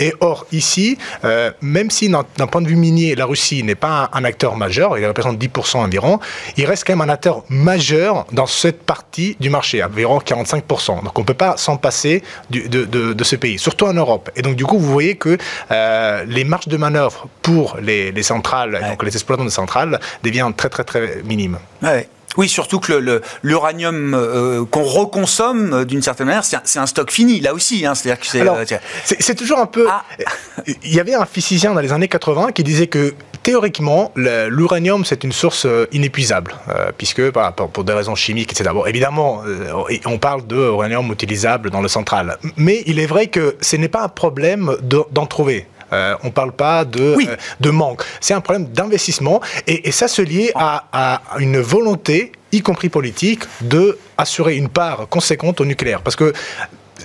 Et 0.00 0.14
or, 0.20 0.46
ici, 0.52 0.98
euh, 1.24 1.50
même 1.60 1.90
si 1.90 2.08
d'un 2.08 2.46
point 2.46 2.62
de 2.62 2.68
vue 2.68 2.76
minier, 2.76 3.14
la 3.14 3.26
Russie 3.26 3.62
n'est 3.62 3.74
pas 3.74 4.10
un, 4.12 4.24
acteur 4.24 4.56
majeur, 4.56 4.96
il 4.98 5.06
représente 5.06 5.38
10% 5.38 5.78
environ, 5.78 6.18
il 6.56 6.64
reste 6.66 6.84
quand 6.86 6.96
même 6.96 7.08
un 7.08 7.12
acteur 7.12 7.44
majeur 7.48 8.26
dans 8.32 8.46
cette 8.46 8.82
partie 8.82 9.36
du 9.40 9.50
marché, 9.50 9.82
environ 9.82 10.18
45%. 10.18 11.04
Donc 11.04 11.18
on 11.18 11.22
ne 11.22 11.26
peut 11.26 11.34
pas 11.34 11.56
s'en 11.56 11.76
passer 11.76 12.22
du, 12.48 12.68
de, 12.68 12.84
de, 12.84 13.12
de, 13.12 13.24
ce 13.24 13.36
pays, 13.36 13.58
surtout 13.58 13.86
en 13.86 13.92
Europe. 13.92 14.30
Et 14.36 14.42
donc 14.42 14.56
du 14.56 14.64
coup, 14.64 14.78
vous 14.78 14.90
voyez 14.90 15.16
que 15.16 15.36
euh, 15.70 16.24
les 16.26 16.44
marges 16.44 16.68
de 16.68 16.76
manœuvre 16.76 17.28
pour 17.42 17.76
les, 17.82 18.12
les 18.12 18.22
centrales, 18.22 18.74
ouais. 18.74 18.90
donc 18.90 19.02
les 19.02 19.12
exploitants 19.12 19.44
de 19.44 19.50
centrales, 19.50 19.63
centrale 19.64 20.00
devient 20.22 20.50
très 20.56 20.68
très 20.68 20.84
très 20.84 21.22
minime. 21.24 21.58
Ouais. 21.82 22.08
Oui, 22.36 22.48
surtout 22.48 22.80
que 22.80 23.22
l'uranium 23.44 24.12
euh, 24.14 24.64
qu'on 24.64 24.82
reconsomme 24.82 25.72
euh, 25.72 25.84
d'une 25.84 26.02
certaine 26.02 26.26
manière, 26.26 26.44
c'est 26.44 26.56
un, 26.56 26.82
un, 26.82 26.86
stock 26.86 27.12
fini 27.12 27.38
là 27.38 27.54
aussi. 27.54 27.86
Hein, 27.86 27.94
C'est-à-dire 27.94 28.20
que 28.20 28.26
c'est. 28.26 29.30
Euh, 29.30 29.34
toujours 29.36 29.60
un 29.60 29.66
peu. 29.66 29.86
Ah. 29.88 30.04
Il 30.66 30.92
y 30.92 30.98
avait 30.98 31.14
un 31.14 31.26
physicien 31.26 31.74
dans 31.74 31.80
les 31.80 31.92
années 31.92 32.08
80 32.08 32.50
qui 32.50 32.64
disait 32.64 32.88
que 32.88 33.14
théoriquement, 33.44 34.10
l'uranium 34.16 35.04
c'est 35.04 35.22
une 35.22 35.32
source 35.32 35.68
inépuisable, 35.92 36.54
euh, 36.68 36.90
puisque 36.96 37.30
bah, 37.30 37.52
pour, 37.56 37.68
pour, 37.68 37.84
des 37.84 37.92
raisons 37.92 38.16
chimiques, 38.16 38.50
etc. 38.52 38.70
Bon, 38.72 38.84
évidemment, 38.86 39.42
euh, 39.46 39.98
on 40.06 40.18
parle 40.18 40.44
d'uranium 40.46 41.12
utilisable 41.12 41.70
dans 41.70 41.82
le 41.82 41.88
central, 41.88 42.38
mais 42.56 42.82
il 42.86 42.98
est 42.98 43.06
vrai 43.06 43.28
que 43.28 43.56
ce 43.60 43.76
n'est 43.76 43.88
pas 43.88 44.02
un 44.02 44.08
problème 44.08 44.76
d'en 44.82 45.26
trouver. 45.26 45.66
Euh, 45.92 46.16
on 46.22 46.28
ne 46.28 46.32
parle 46.32 46.52
pas 46.52 46.84
de, 46.84 47.14
oui. 47.16 47.26
euh, 47.28 47.36
de 47.60 47.70
manque. 47.70 48.02
C'est 48.20 48.34
un 48.34 48.40
problème 48.40 48.66
d'investissement 48.66 49.40
et, 49.66 49.88
et, 49.88 49.92
ça 49.92 50.08
se 50.08 50.22
lie 50.22 50.50
à, 50.54 50.84
à, 50.92 51.38
une 51.38 51.60
volonté, 51.60 52.32
y 52.52 52.60
compris 52.62 52.88
politique, 52.88 53.44
de 53.60 53.98
assurer 54.18 54.56
une 54.56 54.68
part 54.68 55.08
conséquente 55.08 55.60
au 55.60 55.64
nucléaire. 55.64 56.02
Parce 56.02 56.16
que 56.16 56.32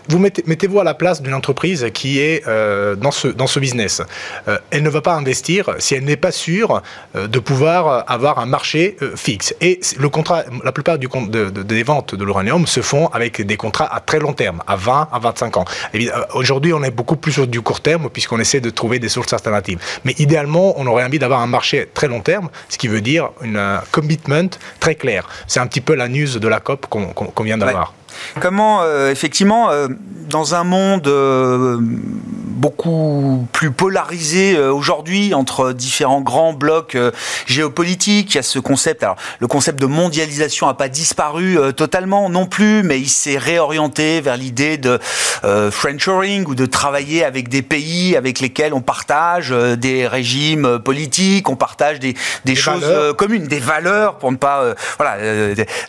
vous 0.08 0.20
mettez, 0.20 0.44
mettez-vous 0.46 0.80
à 0.80 0.84
la 0.84 0.94
place 0.94 1.22
d'une 1.22 1.34
entreprise 1.34 1.88
qui 1.94 2.20
est 2.20 2.48
euh, 2.48 2.96
dans, 2.96 3.12
ce, 3.12 3.28
dans 3.28 3.48
ce 3.48 3.60
business. 3.60 4.02
Euh, 4.48 4.58
elle 4.72 4.84
ne 4.84 4.90
va 4.90 5.02
pas 5.02 5.14
investir 5.14 5.76
si 5.80 5.96
elle 5.96 6.04
n'est 6.04 6.18
pas 6.18 6.32
sûre 6.32 6.82
euh, 7.16 7.28
de 7.28 7.40
pouvoir 7.40 8.06
avoir 8.08 8.40
un 8.40 8.46
marché 8.46 8.98
fixe. 9.16 9.54
Et 9.62 9.80
le 9.98 10.10
contrat, 10.10 10.44
la 10.64 10.72
plupart 10.72 10.98
des 10.98 11.84
ventes 11.84 12.16
de 12.16 12.26
l'uranium 12.26 12.68
se 12.68 12.82
font 12.82 13.08
avec 13.08 13.42
des 13.42 13.58
contrats 13.58 13.94
à 13.94 14.00
très 14.00 14.20
long 14.20 14.34
terme, 14.34 14.62
à 14.68 14.76
20 14.76 15.10
à 15.12 15.20
25 15.20 15.58
ans. 15.58 15.66
Aujourd'hui, 16.34 16.74
on 16.74 16.84
est 16.84 16.92
beaucoup 16.92 17.16
plus 17.16 17.32
sur 17.32 17.48
du 17.48 17.62
court 17.62 17.82
terme 17.82 18.10
puisqu'on 18.10 18.40
essaie 18.40 18.62
de 18.62 18.70
trouver 18.70 19.00
des 19.00 19.10
sources 19.10 19.34
alternatives. 19.34 19.80
Mais 20.04 20.16
idéalement, 20.18 20.80
on 20.80 20.88
aurait 20.88 21.04
envie 21.04 21.20
d'avoir 21.20 21.42
un 21.42 21.48
marché 21.48 21.88
très 21.94 22.08
long 22.08 22.22
terme, 22.22 22.50
ce 22.70 22.78
qui 22.78 22.88
veut 22.88 23.02
dire 23.02 23.30
une 23.42 23.80
commitment 23.92 24.50
très 24.80 24.96
clair. 24.96 25.28
C'est 25.48 25.60
un 25.60 25.68
petit 25.68 25.82
peu 25.82 25.96
la 25.96 26.08
news 26.08 26.40
de 26.40 26.48
la 26.48 26.60
COP 26.60 26.88
qu'on 26.88 27.08
qu 27.14 27.26
qu 27.36 27.44
vient 27.44 27.58
d'avoir. 27.58 27.94
Comment, 28.40 28.82
euh, 28.82 29.12
effectivement, 29.12 29.70
euh, 29.70 29.88
dans 30.30 30.56
un 30.56 30.64
monde 30.64 31.08
euh, 31.08 31.78
beaucoup 31.80 33.48
plus 33.52 33.72
polarisé 33.72 34.56
euh, 34.56 34.72
aujourd'hui 34.72 35.34
entre 35.34 35.74
différents 35.74 36.22
grands 36.22 36.54
blocs 36.54 36.96
euh, 36.96 37.12
géopolitiques, 37.48 38.34
il 38.34 38.36
y 38.36 38.40
a 38.40 38.44
ce 38.44 38.60
concept. 38.60 39.04
Alors, 39.04 39.16
le 39.40 39.48
concept 39.48 39.80
de 39.80 39.88
mondialisation 39.88 40.68
n'a 40.68 40.74
pas 40.74 40.90
disparu 40.90 41.58
totalement 41.76 42.30
non 42.30 42.46
plus, 42.46 42.84
mais 42.84 43.00
il 43.00 43.10
s'est 43.10 43.38
réorienté 43.38 44.22
vers 44.22 44.38
l'idée 44.38 44.78
de 44.78 45.00
friendshoring 45.72 46.46
ou 46.48 46.56
de 46.56 46.66
travailler 46.66 47.24
avec 47.24 47.50
des 47.50 47.62
pays 47.62 48.16
avec 48.16 48.40
lesquels 48.40 48.74
on 48.74 48.82
partage 48.82 49.50
des 49.78 50.08
régimes 50.08 50.80
politiques, 50.80 51.50
on 51.50 51.56
partage 51.56 52.00
des, 52.00 52.14
des, 52.14 52.20
des 52.46 52.56
choses 52.56 52.86
communes, 53.18 53.48
des 53.48 53.60
valeurs, 53.60 54.18
pour 54.18 54.32
ne 54.32 54.38
pas, 54.38 54.76
voilà, 54.98 55.18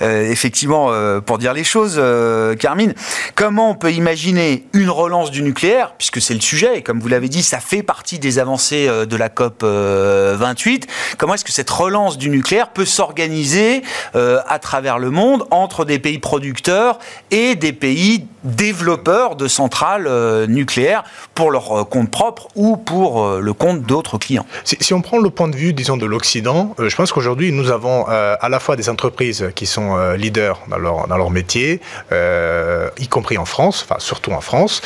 effectivement, 0.00 0.90
pour 1.24 1.38
dire 1.38 1.52
les 1.52 1.64
choses 1.64 2.00
euh, 2.10 2.56
Carmine, 2.56 2.94
comment 3.34 3.70
on 3.70 3.74
peut 3.74 3.92
imaginer 3.92 4.64
une 4.72 4.90
relance 4.90 5.30
du 5.30 5.42
nucléaire, 5.42 5.94
puisque 5.96 6.20
c'est 6.20 6.34
le 6.34 6.40
sujet, 6.40 6.78
et 6.78 6.82
comme 6.82 7.00
vous 7.00 7.08
l'avez 7.08 7.28
dit, 7.28 7.42
ça 7.42 7.60
fait 7.60 7.82
partie 7.82 8.18
des 8.18 8.38
avancées 8.38 8.86
euh, 8.88 9.06
de 9.06 9.16
la 9.16 9.28
COP 9.28 9.62
euh, 9.62 10.36
28, 10.38 10.86
comment 11.18 11.34
est-ce 11.34 11.44
que 11.44 11.52
cette 11.52 11.70
relance 11.70 12.18
du 12.18 12.28
nucléaire 12.30 12.70
peut 12.70 12.84
s'organiser 12.84 13.82
euh, 14.14 14.40
à 14.48 14.58
travers 14.58 14.98
le 14.98 15.10
monde 15.10 15.46
entre 15.50 15.84
des 15.84 15.98
pays 15.98 16.18
producteurs 16.18 16.98
et 17.30 17.54
des 17.54 17.72
pays 17.72 18.26
développeurs 18.44 19.36
de 19.36 19.48
centrales 19.48 20.06
euh, 20.06 20.46
nucléaires 20.46 21.04
pour 21.34 21.50
leur 21.50 21.88
compte 21.88 22.10
propre 22.10 22.48
ou 22.54 22.76
pour 22.76 23.38
le 23.38 23.52
compte 23.52 23.82
d'autres 23.82 24.18
clients? 24.18 24.46
Si, 24.64 24.76
si, 24.80 24.94
on 24.94 25.00
prend 25.00 25.18
le 25.18 25.30
point 25.30 25.48
de 25.48 25.56
vue, 25.56 25.72
disons, 25.72 25.96
de 25.96 26.06
l'Occident, 26.06 26.74
je 26.78 26.94
pense 26.94 27.12
qu'aujourd'hui, 27.12 27.52
nous 27.52 27.70
avons 27.70 28.04
à 28.06 28.48
la 28.48 28.60
fois 28.60 28.76
des 28.76 28.88
entreprises 28.88 29.50
qui 29.54 29.66
sont 29.66 30.12
leaders 30.14 30.60
dans 30.68 30.78
leur, 30.78 31.06
dans 31.06 31.16
leur 31.16 31.30
métier, 31.30 31.60
euh, 31.70 31.80
y 32.98 33.08
compris 33.08 33.38
en 33.38 33.44
France, 33.44 33.84
enfin 33.84 34.00
surtout 34.00 34.32
en 34.32 34.40
France. 34.40 34.82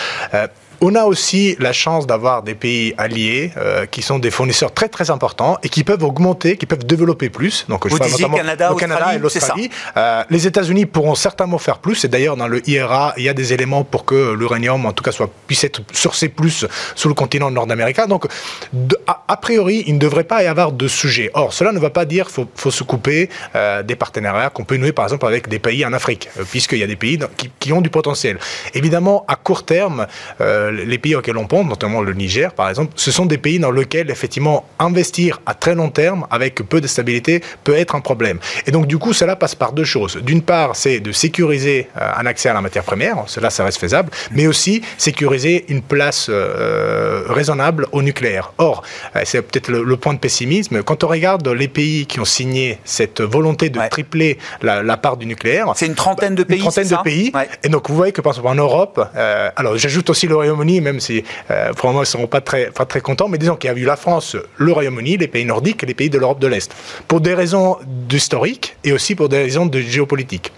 On 0.81 0.95
a 0.95 1.05
aussi 1.05 1.57
la 1.59 1.73
chance 1.73 2.07
d'avoir 2.07 2.43
des 2.43 2.55
pays 2.55 2.95
alliés 2.99 3.53
euh, 3.57 3.87
qui 3.87 4.03
sont 4.03 4.19
des 4.19 4.31
fournisseurs 4.31 4.73
très 4.73 4.89
très 4.89 5.11
importants 5.11 5.59
et 5.63 5.69
qui 5.69 5.85
peuvent 5.85 6.03
augmenter, 6.03 6.57
qui 6.57 6.67
peuvent 6.67 6.85
développer 6.85 7.31
plus. 7.31 7.65
Donc, 7.69 7.87
Vous 7.87 7.95
je 7.95 7.99
parle 7.99 8.11
notamment 8.11 8.37
Canada, 8.37 8.71
le 8.71 8.77
Canada 8.77 9.15
et 9.15 9.19
l'Australie. 9.19 9.71
Euh, 9.97 10.25
les 10.31 10.47
États-Unis 10.47 10.87
pourront 10.87 11.15
certainement 11.15 11.59
faire 11.59 11.79
plus. 11.79 12.05
Et 12.05 12.09
d'ailleurs, 12.09 12.37
dans 12.37 12.49
le 12.49 12.69
IRA, 12.69 13.15
il 13.17 13.25
y 13.25 13.29
a 13.29 13.35
des 13.35 13.53
éléments 13.53 13.85
pour 13.85 14.05
que 14.05 14.33
l'uranium, 14.33 14.85
en 14.87 14.93
tout 14.93 15.05
cas, 15.05 15.13
soit, 15.13 15.31
puisse 15.47 15.65
être 15.65 15.83
sourcé 15.93 16.29
plus 16.29 16.67
sur 16.95 17.09
le 17.09 17.15
continent 17.15 17.51
nord-américain. 17.51 18.07
Donc, 18.07 18.27
de, 18.73 18.97
a, 19.07 19.25
a, 19.29 19.37
priori, 19.37 19.85
il 19.87 19.95
ne 19.95 19.99
devrait 19.99 20.25
pas 20.25 20.43
y 20.43 20.47
avoir 20.47 20.73
de 20.73 20.89
sujet. 20.89 21.31
Or, 21.35 21.53
cela 21.53 21.73
ne 21.73 21.79
va 21.79 21.91
pas 21.91 22.05
dire 22.05 22.27
qu'il 22.27 22.35
faut, 22.35 22.47
faut, 22.55 22.71
se 22.71 22.83
couper 22.83 23.29
euh, 23.55 23.83
des 23.83 23.97
partenariats 23.97 24.51
qu'on 24.51 24.65
peut 24.65 24.77
nouer, 24.77 24.93
par 24.93 25.05
exemple, 25.05 25.27
avec 25.27 25.49
des 25.49 25.59
pays 25.59 25.85
en 25.85 25.93
Afrique, 25.93 26.29
euh, 26.39 26.45
puisqu'il 26.45 26.79
y 26.79 26.83
a 26.83 26.87
des 26.87 26.97
pays 26.97 27.19
qui, 27.37 27.51
qui, 27.59 27.73
ont 27.73 27.81
du 27.81 27.91
potentiel. 27.91 28.39
Évidemment, 28.75 29.25
à 29.29 29.37
court 29.37 29.65
terme, 29.65 30.07
euh, 30.41 30.64
les 30.71 30.99
pays 30.99 31.15
auxquels 31.15 31.37
on 31.37 31.47
pense, 31.47 31.67
notamment 31.67 32.01
le 32.01 32.13
Niger 32.13 32.53
par 32.53 32.69
exemple, 32.69 32.93
ce 32.97 33.11
sont 33.11 33.27
des 33.27 33.39
pays 33.39 33.59
dans 33.59 33.71
lesquels 33.71 34.11
effectivement 34.11 34.67
investir 34.79 35.41
à 35.47 35.55
très 35.55 35.75
long 35.75 35.91
terme 35.91 36.27
avec 36.31 36.57
peu 36.57 36.81
de 36.81 36.87
stabilité 36.87 37.43
peut 37.65 37.75
être 37.75 37.95
un 37.95 38.01
problème. 38.01 38.39
Et 38.67 38.71
donc 38.71 38.87
du 38.87 38.99
coup, 38.99 39.13
cela 39.13 39.37
passe 39.37 39.55
par 39.55 39.73
deux 39.73 39.85
choses. 39.85 40.17
D'une 40.17 40.43
part, 40.43 40.77
c'est 40.77 41.01
de 41.01 41.13
sécuriser 41.13 41.89
euh, 41.97 42.11
un 42.17 42.27
accès 42.27 42.49
à 42.49 42.55
la 42.55 42.61
matière 42.61 42.85
première, 42.85 43.17
cela 43.27 43.51
ça 43.51 43.65
reste 43.65 43.79
faisable, 43.79 44.11
mais 44.33 44.47
aussi 44.47 44.83
sécuriser 44.99 45.65
une 45.69 45.83
place 45.83 46.27
euh, 46.29 47.25
raisonnable 47.29 47.87
au 47.93 48.03
nucléaire. 48.03 48.53
Or, 48.59 48.83
euh, 49.17 49.23
c'est 49.25 49.43
peut-être 49.43 49.69
le, 49.69 49.83
le, 49.83 49.97
point 49.97 50.15
de 50.15 50.19
pessimisme, 50.19 50.83
quand 50.83 51.05
on 51.05 51.09
regarde 51.09 51.47
les 51.49 51.69
pays 51.69 52.07
qui 52.07 52.21
ont 52.21 52.25
signé 52.25 52.79
cette 52.85 53.21
volonté 53.21 53.71
de 53.71 53.79
ouais. 53.79 53.89
tripler 53.89 54.39
la, 54.63 54.83
la, 54.83 54.97
part 54.97 55.17
du 55.17 55.27
nucléaire, 55.27 55.73
c'est 55.77 55.87
une 55.87 55.95
trentaine 55.95 56.35
de 56.35 56.43
pays. 56.43 56.57
Une 56.57 56.63
trentaine 56.63 56.89
de 56.89 56.97
pays. 57.03 57.31
Ouais. 57.35 57.49
Et 57.63 57.69
donc 57.69 57.89
vous 57.89 57.97
voyez 57.97 58.13
que 58.13 58.21
par 58.21 58.33
exemple 58.33 58.49
en 58.49 58.55
Europe, 58.55 59.09
euh, 59.17 59.51
alors 59.57 59.77
j'ajoute 59.77 60.11
aussi 60.11 60.27
le 60.27 60.37
Royaume-Uni, 60.55 60.81
même 60.81 61.01
si 61.01 61.25
euh, 61.51 61.73
probablement 61.73 62.01
ils 62.01 62.03
ne 62.03 62.05
seront 62.07 62.27
pas 62.27 62.41
très, 62.41 62.67
pas 62.71 62.87
très 62.87 63.01
contents, 63.01 63.29
mais 63.29 63.39
disons 63.39 63.57
qu'il 63.57 63.71
y 63.71 63.73
a 63.73 63.77
eu 63.77 63.85
la 63.85 63.97
France, 63.97 64.37
le 64.57 64.73
Royaume-Uni, 64.73 65.17
les 65.17 65.29
pays 65.29 65.45
nordiques 65.45 65.83
et 65.83 65.87
les 65.87 65.95
pays 65.95 66.11
de 66.11 66.19
l'Europe 66.19 66.41
de 66.41 66.47
l'Est, 66.47 66.75
pour 67.09 67.21
des 67.21 67.35
raisons 67.35 67.77
historiques 68.11 68.77
et 68.85 68.93
aussi 68.93 69.15
pour 69.15 69.29
des 69.29 69.39
raisons 69.39 69.67
de 69.67 69.81
géopolitique. 69.81 70.53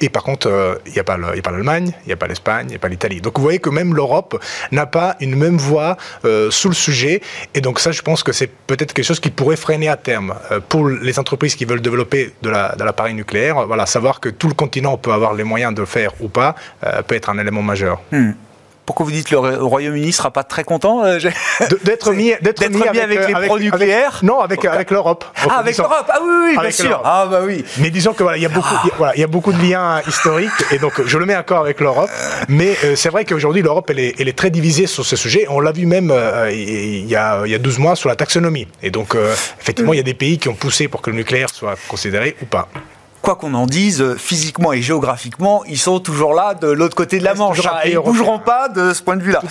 Et 0.00 0.08
par 0.08 0.22
contre, 0.22 0.48
il 0.48 0.52
euh, 0.52 0.92
n'y 0.92 0.98
a 0.98 1.04
pas 1.04 1.16
l'Allemagne, 1.16 1.92
il 2.04 2.08
n'y 2.08 2.12
a 2.12 2.16
pas 2.16 2.26
l'Espagne, 2.26 2.66
il 2.66 2.70
n'y 2.70 2.76
a 2.76 2.78
pas 2.78 2.88
l'Italie. 2.88 3.20
Donc 3.20 3.38
vous 3.38 3.42
voyez 3.42 3.58
que 3.58 3.70
même 3.70 3.94
l'Europe 3.94 4.42
n'a 4.72 4.86
pas 4.86 5.16
une 5.20 5.36
même 5.36 5.56
voix 5.56 5.96
euh, 6.24 6.50
sous 6.50 6.68
le 6.68 6.74
sujet. 6.74 7.22
Et 7.54 7.60
donc 7.60 7.80
ça, 7.80 7.92
je 7.92 8.02
pense 8.02 8.22
que 8.22 8.32
c'est 8.32 8.50
peut-être 8.66 8.92
quelque 8.92 9.04
chose 9.06 9.20
qui 9.20 9.30
pourrait 9.30 9.56
freiner 9.56 9.88
à 9.88 9.96
terme 9.96 10.34
euh, 10.50 10.60
pour 10.66 10.88
les 10.88 11.18
entreprises 11.18 11.54
qui 11.54 11.64
veulent 11.64 11.80
développer 11.80 12.32
de 12.42 12.50
l'appareil 12.50 13.12
la, 13.12 13.16
nucléaire. 13.16 13.66
Voilà, 13.66 13.86
savoir 13.86 14.20
que 14.20 14.28
tout 14.28 14.48
le 14.48 14.54
continent 14.54 14.96
peut 14.98 15.12
avoir 15.12 15.34
les 15.34 15.44
moyens 15.44 15.74
de 15.74 15.80
le 15.80 15.86
faire 15.86 16.12
ou 16.20 16.28
pas 16.28 16.54
peut 17.06 17.14
être 17.14 17.30
un 17.30 17.38
élément 17.38 17.62
majeur. 17.62 18.00
Hmm. 18.12 18.32
Pourquoi 18.86 19.04
vous 19.04 19.12
dites 19.12 19.28
que 19.28 19.34
le 19.34 19.64
Royaume-Uni 19.64 20.12
sera 20.12 20.30
pas 20.30 20.44
très 20.44 20.62
content 20.62 21.04
euh, 21.04 21.18
D'être 21.82 22.12
mis, 22.12 22.32
d'être 22.40 22.68
mis, 22.68 22.82
avec, 22.86 23.26
les 23.26 23.46
pro-nucléaires 23.46 24.20
Non, 24.22 24.40
avec, 24.40 24.64
avec 24.64 24.92
l'Europe. 24.92 25.24
Ah, 25.36 25.58
avec 25.58 25.76
l'Europe 25.76 26.08
Ah 26.08 26.20
oui, 26.22 26.50
oui, 26.50 26.58
bien 26.60 26.70
sûr. 26.70 27.02
Ah 27.04 27.26
bah 27.28 27.40
oui. 27.44 27.64
Mais 27.78 27.90
disons 27.90 28.12
que 28.12 28.22
voilà, 28.22 28.38
il 28.38 28.42
y 28.44 28.46
a 28.46 28.48
beaucoup, 28.48 28.74
voilà, 28.96 29.14
il 29.16 29.20
y 29.20 29.24
a 29.24 29.26
beaucoup 29.26 29.52
de 29.52 29.60
liens 29.60 30.00
historiques 30.06 30.50
et 30.70 30.78
donc 30.78 31.04
je 31.04 31.18
le 31.18 31.26
mets 31.26 31.36
encore 31.36 31.60
avec 31.60 31.80
l'Europe. 31.80 32.08
Mais 32.48 32.76
euh, 32.84 32.94
c'est 32.94 33.08
vrai 33.08 33.24
qu'aujourd'hui 33.24 33.62
l'Europe 33.62 33.90
elle 33.90 33.98
est, 33.98 34.14
elle 34.20 34.28
est, 34.28 34.38
très 34.38 34.50
divisée 34.50 34.86
sur 34.86 35.04
ce 35.04 35.16
sujet. 35.16 35.46
On 35.50 35.58
l'a 35.58 35.72
vu 35.72 35.86
même 35.86 36.12
euh, 36.12 36.52
il, 36.52 37.06
y 37.06 37.16
a, 37.16 37.42
il 37.44 37.50
y 37.50 37.54
a 37.54 37.58
12 37.58 37.80
mois 37.80 37.96
sur 37.96 38.08
la 38.08 38.14
taxonomie. 38.14 38.68
Et 38.82 38.90
donc 38.90 39.16
effectivement, 39.60 39.94
il 39.94 39.96
y 39.96 40.00
a 40.00 40.04
des 40.04 40.14
pays 40.14 40.38
qui 40.38 40.48
ont 40.48 40.54
poussé 40.54 40.86
pour 40.86 41.02
que 41.02 41.10
le 41.10 41.16
nucléaire 41.16 41.50
soit 41.50 41.74
considéré 41.88 42.36
ou 42.40 42.46
pas 42.46 42.68
quoi 43.26 43.34
qu'on 43.34 43.54
en 43.54 43.66
dise, 43.66 44.14
physiquement 44.18 44.72
et 44.72 44.80
géographiquement, 44.80 45.64
ils 45.64 45.78
sont 45.78 45.98
toujours 45.98 46.32
là 46.32 46.54
de 46.54 46.68
l'autre 46.68 46.94
côté 46.94 47.18
de 47.18 47.24
la 47.24 47.34
Manche. 47.34 47.66
Hein, 47.66 47.80
ils 47.84 47.94
ne 47.94 47.98
bougeront 47.98 48.38
pas 48.38 48.68
de 48.68 48.94
ce 48.94 49.02
point 49.02 49.16
de 49.16 49.22
vue-là. 49.22 49.42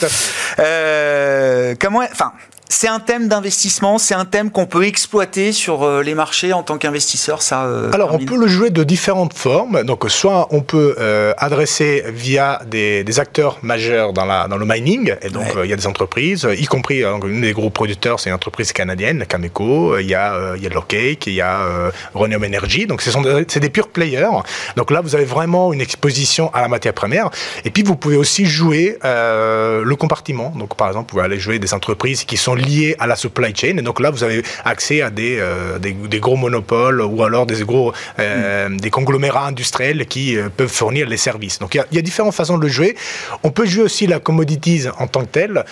Euh, 0.60 1.76
comment, 1.78 2.00
enfin, 2.00 2.32
c'est 2.70 2.88
un 2.88 3.00
thème 3.00 3.28
d'investissement, 3.28 3.98
c'est 3.98 4.16
un 4.16 4.26
thème 4.26 4.50
qu'on 4.50 4.66
peut 4.66 4.86
exploiter 4.86 5.52
sur 5.52 5.84
euh, 5.84 6.02
les 6.02 6.16
marchés 6.16 6.52
en 6.52 6.64
tant 6.64 6.78
qu'investisseur. 6.78 7.42
Ça. 7.42 7.66
Euh, 7.66 7.92
Alors 7.94 8.14
on 8.14 8.20
peut 8.20 8.38
le 8.38 8.48
jouer 8.48 8.70
de 8.72 8.84
différentes 8.84 9.34
formes. 9.34 9.84
Donc 9.84 10.06
soit 10.10 10.48
on 10.52 10.62
peut 10.62 10.96
euh, 11.00 11.34
adresser 11.38 12.04
via 12.08 12.62
des, 12.66 13.20
acteurs 13.20 13.60
majeurs 13.62 14.14
dans, 14.14 14.26
la, 14.26 14.48
dans 14.48 14.58
le 14.58 14.66
mining, 14.66 15.16
et 15.22 15.30
donc 15.30 15.46
il 15.64 15.70
y 15.70 15.74
a 15.74 15.76
des 15.76 15.88
entreprises, 15.88 16.46
y 16.58 16.66
compris 16.66 17.02
une 17.02 17.42
des 17.42 17.54
gros 17.54 17.70
producteurs, 17.70 18.20
c'est 18.20 18.30
une 18.30 18.36
entreprise 18.36 18.74
canadienne, 18.74 19.26
Cameco. 19.26 19.98
Il 20.00 20.08
y 20.08 20.16
a 20.16 20.56
il 20.58 20.64
y 20.64 20.68
a 20.68 20.70
Locake, 20.70 21.28
il 21.28 21.34
y 21.34 21.42
a 21.42 21.92
Rhonium 22.14 22.44
Energy. 22.44 22.88
Donc 22.88 23.02
ce 23.02 23.12
sont 23.12 23.24
c'est 23.48 23.60
des 23.60 23.70
pure 23.70 23.88
players. 23.88 24.42
Donc 24.76 24.92
là 24.92 25.02
vous 25.02 25.16
avez 25.16 25.24
vraiment 25.24 25.72
une 25.72 25.82
exposition 25.82 26.54
à 26.54 26.62
la 26.62 26.68
matière 26.68 26.94
première. 26.94 27.30
Et 27.64 27.70
puis 27.70 27.84
vous 27.84 27.96
pouvez 27.96 28.18
aussi 28.18 28.46
jouer 28.46 28.98
le 29.04 29.94
compartiment. 29.96 30.52
Donc 30.58 30.76
par 30.76 30.88
exemple 30.88 31.06
vous 31.06 31.16
pouvez 31.16 31.24
aller 31.24 31.40
jouer 31.40 31.60
des 31.60 31.74
entreprises 31.74 32.26
qui 32.26 32.36
sont 32.36 32.55
liés 32.56 32.96
à 33.00 33.08
la 33.08 33.16
supply 33.16 33.54
chain. 33.56 33.78
Et 33.78 33.82
donc 33.82 34.00
là, 34.00 34.12
vous 34.12 34.24
avez 34.24 34.44
accès 34.64 35.02
à 35.02 35.10
des, 35.10 35.38
euh, 35.40 35.80
des, 35.80 36.20
gros 36.20 36.36
monopoles 36.36 37.02
ou 37.02 37.24
alors 37.24 37.46
des 37.46 37.64
gros 37.64 37.94
euh, 38.20 38.70
des 38.70 38.90
conglomérats 38.90 39.48
industriels 39.48 40.06
qui 40.06 40.38
euh, 40.38 40.50
peuvent 40.56 40.72
fournir 40.72 41.08
les 41.08 41.18
services. 41.18 41.60
Donc 41.60 41.76
il 41.76 41.84
y, 41.92 41.98
a, 41.98 42.02
différentes 42.02 42.34
façons 42.34 42.58
de 42.58 42.64
le 42.64 42.68
jouer. 42.68 42.96
On 43.44 43.52
peut 43.52 43.66
jouer 43.66 43.84
aussi 43.84 44.08
la 44.08 44.20
commodities 44.20 44.86
en 44.98 45.08
tant 45.08 45.22
que 45.22 45.28
telle. 45.28 45.66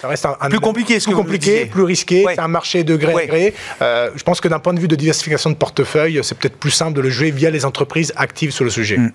ça 0.00 0.08
reste 0.08 0.26
un, 0.26 0.48
plus 0.48 0.60
compliqué, 0.60 0.98
plus 0.98 1.14
compliqué, 1.14 1.66
plus 1.66 1.82
risqué. 1.82 2.24
C'est 2.28 2.40
un 2.40 2.48
marché 2.48 2.84
de 2.84 2.96
gré 2.96 3.14
à 3.14 3.26
gré. 3.26 3.54
je 3.80 4.22
pense 4.22 4.40
que 4.40 4.48
d'un 4.48 4.58
point 4.58 4.74
de 4.74 4.80
vue 4.80 4.88
de 4.88 4.96
diversification 4.96 5.50
de 5.50 5.56
portefeuille, 5.56 6.20
c'est 6.22 6.36
peut-être 6.36 6.56
plus 6.56 6.70
simple 6.70 6.94
de 6.94 7.00
le 7.00 7.10
jouer 7.10 7.30
via 7.30 7.50
les 7.50 7.64
entreprises 7.64 8.12
actives 8.16 8.50
sur 8.50 8.64
le 8.64 8.70
sujet. 8.70 8.98
Hmm. 8.98 9.12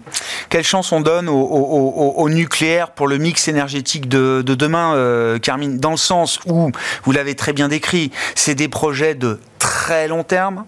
Quelle 0.50 0.64
chance 0.64 0.92
on 0.92 1.02
donne 1.02 1.30
au, 1.30 2.30
nucléaire 2.30 2.92
pour 2.92 3.08
le 3.08 3.18
mix 3.18 3.48
énergétique 3.48 4.08
de, 4.08 4.42
de 4.42 4.56
demain, 4.56 5.38
Carmine, 5.42 5.80
dans 5.80 5.92
le 5.92 5.98
sens 5.98 6.40
où 6.46 6.72
vous 7.04 7.12
l'avez 7.16 7.36
très 7.36 7.54
bien 7.54 7.68
décrit, 7.68 8.12
c'est 8.36 8.56
des 8.56 8.68
projets 8.68 9.16
de 9.16 9.40
très 9.60 10.08
long 10.08 10.24
terme, 10.24 10.66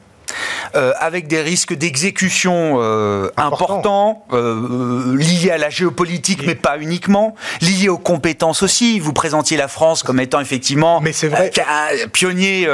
euh, 0.76 0.91
avec 1.00 1.28
des 1.28 1.41
risques 1.41 1.74
d'exécution 1.74 2.78
euh, 2.80 3.30
importants, 3.38 4.26
euh, 4.34 5.16
liés 5.16 5.52
à 5.52 5.58
la 5.58 5.70
géopolitique, 5.70 6.45
mais 6.45 6.56
pas 6.56 6.78
uniquement, 6.78 7.36
liés 7.62 7.89
aux 7.89 7.98
compétences 7.98 8.64
aussi. 8.64 9.00
Vous 9.00 9.14
présentiez 9.14 9.58
la 9.58 9.68
France 9.68 10.04
comme 10.04 10.20
étant 10.20 10.41
effectivement 10.41 11.00
mais 11.02 11.12
vrai. 11.12 11.52
un 11.60 12.08
pionnier 12.10 12.68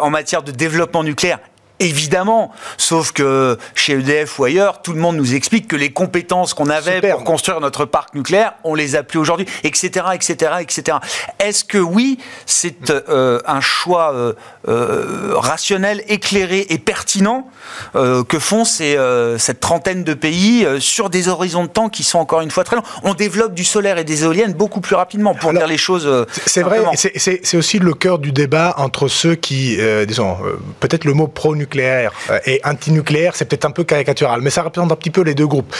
en 0.00 0.10
matière 0.10 0.42
de 0.42 0.50
développement 0.50 1.04
nucléaire 1.04 1.38
Évidemment, 1.80 2.50
sauf 2.76 3.12
que 3.12 3.56
chez 3.74 3.92
EDF 3.92 4.38
ou 4.40 4.44
ailleurs, 4.44 4.82
tout 4.82 4.92
le 4.92 4.98
monde 4.98 5.16
nous 5.16 5.34
explique 5.34 5.68
que 5.68 5.76
les 5.76 5.92
compétences 5.92 6.52
qu'on 6.52 6.70
avait 6.70 7.00
pour 7.12 7.22
construire 7.22 7.60
notre 7.60 7.84
parc 7.84 8.14
nucléaire, 8.14 8.54
on 8.64 8.74
les 8.74 8.96
a 8.96 9.04
plus 9.04 9.18
aujourd'hui, 9.20 9.46
etc., 9.62 10.06
etc., 10.12 10.52
etc. 10.60 10.98
Est-ce 11.38 11.62
que 11.62 11.78
oui, 11.78 12.18
c'est 12.46 12.90
euh, 12.90 13.40
un 13.46 13.60
choix 13.60 14.12
euh, 14.12 14.32
euh, 14.66 15.34
rationnel, 15.34 16.02
éclairé 16.08 16.66
et 16.70 16.78
pertinent 16.78 17.48
que 17.94 18.38
font 18.38 18.64
ces, 18.64 18.96
cette 19.38 19.60
trentaine 19.60 20.02
de 20.02 20.14
pays 20.14 20.66
sur 20.80 21.10
des 21.10 21.28
horizons 21.28 21.64
de 21.64 21.68
temps 21.68 21.88
qui 21.88 22.02
sont 22.02 22.18
encore 22.18 22.40
une 22.40 22.50
fois 22.50 22.64
très 22.64 22.76
longs? 22.76 22.82
On 23.02 23.14
développe 23.14 23.54
du 23.54 23.64
solaire 23.64 23.98
et 23.98 24.04
des 24.04 24.24
éoliennes 24.24 24.52
beaucoup 24.52 24.80
plus 24.80 24.96
rapidement, 24.96 25.34
pour 25.34 25.52
dire 25.52 25.66
les 25.66 25.76
choses. 25.76 26.26
c'est 26.46 26.62
vrai, 26.62 26.80
c'est 26.94 27.56
aussi 27.56 27.78
le 27.78 27.94
cœur 27.94 28.18
du 28.18 28.32
débat 28.32 28.74
entre 28.78 29.08
ceux 29.08 29.34
qui, 29.34 29.78
disons, 30.06 30.38
peut-être 30.80 31.04
le 31.04 31.14
mot 31.14 31.28
pro-nucléaire 31.28 31.67
euh, 31.76 32.08
et 32.46 32.60
anti-nucléaire, 32.64 33.36
c'est 33.36 33.44
peut-être 33.44 33.64
un 33.64 33.70
peu 33.70 33.84
caricatural, 33.84 34.40
mais 34.42 34.50
ça 34.50 34.62
représente 34.62 34.90
un 34.92 34.96
petit 34.96 35.10
peu 35.10 35.22
les 35.22 35.34
deux 35.34 35.46
groupes. 35.46 35.74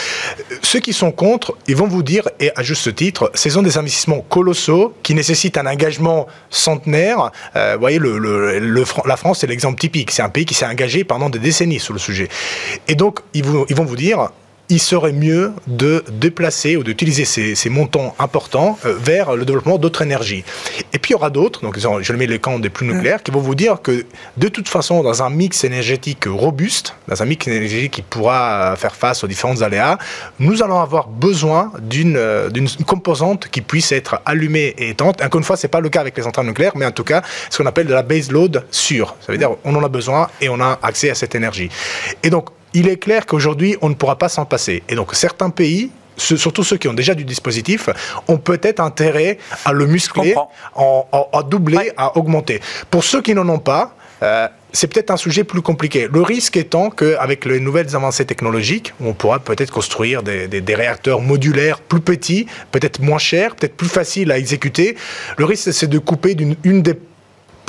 Ceux 0.61 0.79
qui 0.79 0.93
sont 0.93 1.11
contre, 1.11 1.55
ils 1.67 1.75
vont 1.75 1.87
vous 1.87 2.03
dire, 2.03 2.27
et 2.39 2.51
à 2.55 2.63
juste 2.63 2.93
titre, 2.95 3.31
ce 3.33 3.49
sont 3.49 3.61
des 3.61 3.77
investissements 3.77 4.21
colossaux 4.21 4.93
qui 5.03 5.13
nécessitent 5.13 5.57
un 5.57 5.65
engagement 5.65 6.27
centenaire. 6.49 7.31
Euh, 7.55 7.73
vous 7.75 7.79
voyez, 7.79 7.99
la 9.05 9.17
France, 9.17 9.39
c'est 9.39 9.47
l'exemple 9.47 9.79
typique. 9.79 10.11
C'est 10.11 10.21
un 10.21 10.29
pays 10.29 10.45
qui 10.45 10.53
s'est 10.53 10.65
engagé 10.65 11.03
pendant 11.03 11.29
des 11.29 11.39
décennies 11.39 11.79
sur 11.79 11.93
le 11.93 11.99
sujet. 11.99 12.27
Et 12.87 12.95
donc, 12.95 13.19
ils 13.33 13.43
vont 13.45 13.85
vous 13.85 13.95
dire, 13.95 14.29
il 14.69 14.79
serait 14.79 15.11
mieux 15.11 15.51
de 15.67 16.03
déplacer 16.11 16.77
ou 16.77 16.83
d'utiliser 16.83 17.25
ces, 17.25 17.69
montants 17.69 18.15
importants 18.19 18.77
euh, 18.85 18.95
vers 18.99 19.35
le 19.35 19.45
développement 19.45 19.77
d'autres 19.77 20.03
énergies. 20.03 20.43
Et 20.93 20.99
puis 20.99 21.11
il 21.11 21.13
y 21.13 21.15
aura 21.15 21.29
d'autres, 21.29 21.61
donc 21.61 21.77
je 21.77 22.11
le 22.11 22.17
mets 22.17 22.27
les 22.27 22.39
camps 22.39 22.59
des 22.59 22.69
plus 22.69 22.87
nucléaires, 22.87 23.23
qui 23.23 23.31
vont 23.31 23.39
vous 23.39 23.55
dire 23.55 23.81
que 23.81 24.05
de 24.37 24.47
toute 24.47 24.69
façon, 24.69 25.03
dans 25.03 25.23
un 25.23 25.29
mix 25.29 25.63
énergétique 25.63 26.25
robuste, 26.27 26.95
dans 27.07 27.21
un 27.21 27.25
mix 27.25 27.47
énergétique 27.47 27.91
qui 27.91 28.01
pourra 28.01 28.75
faire 28.77 28.95
face 28.95 29.23
aux 29.23 29.27
différentes 29.27 29.61
aléas, 29.61 29.97
nous 30.39 30.61
allons 30.61 30.79
avoir 30.79 31.07
besoin 31.07 31.71
d'une 31.81 32.17
euh, 32.17 32.49
composante 32.85 33.47
qui 33.49 33.61
puisse 33.61 33.91
être 33.91 34.21
allumée 34.25 34.75
et 34.77 34.89
éteinte. 34.89 35.21
Encore 35.21 35.39
une 35.39 35.45
fois, 35.45 35.57
ce 35.57 35.65
n'est 35.65 35.71
pas 35.71 35.81
le 35.81 35.89
cas 35.89 36.01
avec 36.01 36.15
les 36.15 36.23
centrales 36.23 36.45
nucléaires, 36.45 36.73
mais 36.75 36.85
en 36.85 36.91
tout 36.91 37.03
cas, 37.03 37.23
ce 37.49 37.57
qu'on 37.57 37.65
appelle 37.65 37.87
de 37.87 37.93
la 37.93 38.03
base 38.03 38.31
load 38.31 38.63
sûre. 38.71 39.15
Ça 39.21 39.31
veut 39.31 39.37
dire 39.37 39.51
on 39.63 39.75
en 39.75 39.83
a 39.83 39.89
besoin 39.89 40.27
et 40.41 40.49
on 40.49 40.59
a 40.59 40.79
accès 40.83 41.09
à 41.09 41.15
cette 41.15 41.35
énergie. 41.35 41.69
Et 42.23 42.29
donc, 42.29 42.49
il 42.73 42.87
est 42.87 42.97
clair 42.97 43.25
qu'aujourd'hui, 43.25 43.77
on 43.81 43.89
ne 43.89 43.95
pourra 43.95 44.17
pas 44.17 44.29
s'en 44.29 44.45
passer. 44.45 44.83
Et 44.89 44.95
donc, 44.95 45.15
certains 45.15 45.49
pays 45.49 45.91
surtout 46.19 46.63
ceux 46.63 46.77
qui 46.77 46.87
ont 46.87 46.93
déjà 46.93 47.15
du 47.15 47.23
dispositif, 47.23 47.89
ont 48.27 48.37
peut-être 48.37 48.79
intérêt 48.79 49.37
à 49.65 49.71
le 49.71 49.87
muscler, 49.87 50.35
à 50.75 51.43
doubler, 51.43 51.91
à 51.97 52.17
augmenter. 52.17 52.61
Pour 52.91 53.03
ceux 53.03 53.21
qui 53.21 53.33
n'en 53.33 53.47
ont 53.49 53.59
pas, 53.59 53.95
euh, 54.21 54.47
c'est 54.73 54.91
peut-être 54.91 55.11
un 55.11 55.17
sujet 55.17 55.45
plus 55.45 55.61
compliqué. 55.61 56.09
Le 56.11 56.21
risque 56.21 56.57
étant 56.57 56.89
qu'avec 56.89 57.45
les 57.45 57.59
nouvelles 57.59 57.95
avancées 57.95 58.25
technologiques, 58.25 58.93
on 58.99 59.13
pourra 59.13 59.39
peut-être 59.39 59.71
construire 59.71 60.23
des, 60.23 60.47
des, 60.47 60.75
réacteurs 60.75 61.21
modulaires 61.21 61.79
plus 61.79 62.01
petits, 62.01 62.45
peut-être 62.71 63.01
moins 63.01 63.17
chers, 63.17 63.55
peut-être 63.55 63.77
plus 63.77 63.87
faciles 63.87 64.31
à 64.31 64.37
exécuter. 64.37 64.97
Le 65.37 65.45
risque, 65.45 65.71
c'est 65.71 65.87
de 65.87 65.99
couper 65.99 66.35
d'une 66.35 66.81
des 66.81 66.95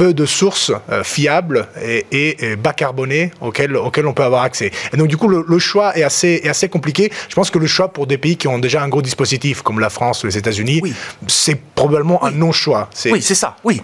peu 0.00 0.14
de 0.14 0.24
sources 0.24 0.72
euh, 0.90 1.04
fiables 1.04 1.68
et, 2.10 2.56
bas 2.56 2.72
carbonées 2.72 3.32
auxquelles, 3.42 3.76
auxquelles 3.76 4.06
on 4.06 4.14
peut 4.14 4.22
avoir 4.22 4.44
accès. 4.44 4.70
Et 4.94 4.96
donc 4.96 5.08
du 5.08 5.18
coup, 5.18 5.28
le, 5.28 5.58
choix 5.58 5.94
est 5.94 6.02
assez, 6.02 6.40
est 6.42 6.48
assez 6.48 6.70
compliqué. 6.70 7.12
Je 7.28 7.34
pense 7.34 7.50
que 7.50 7.58
le 7.58 7.66
choix 7.66 7.92
pour 7.92 8.06
des 8.06 8.16
pays 8.16 8.38
qui 8.38 8.48
ont 8.48 8.58
déjà 8.58 8.82
un 8.82 8.88
gros 8.88 9.02
dispositif, 9.02 9.60
comme 9.60 9.78
la 9.78 9.90
France 9.90 10.24
ou 10.24 10.26
les 10.26 10.38
États-Unis, 10.38 10.80
c'est 11.26 11.60
probablement 11.74 12.24
un 12.24 12.30
non-choix. 12.30 12.88
Oui, 13.04 13.20
c'est 13.20 13.34
ça, 13.34 13.56
oui. 13.62 13.82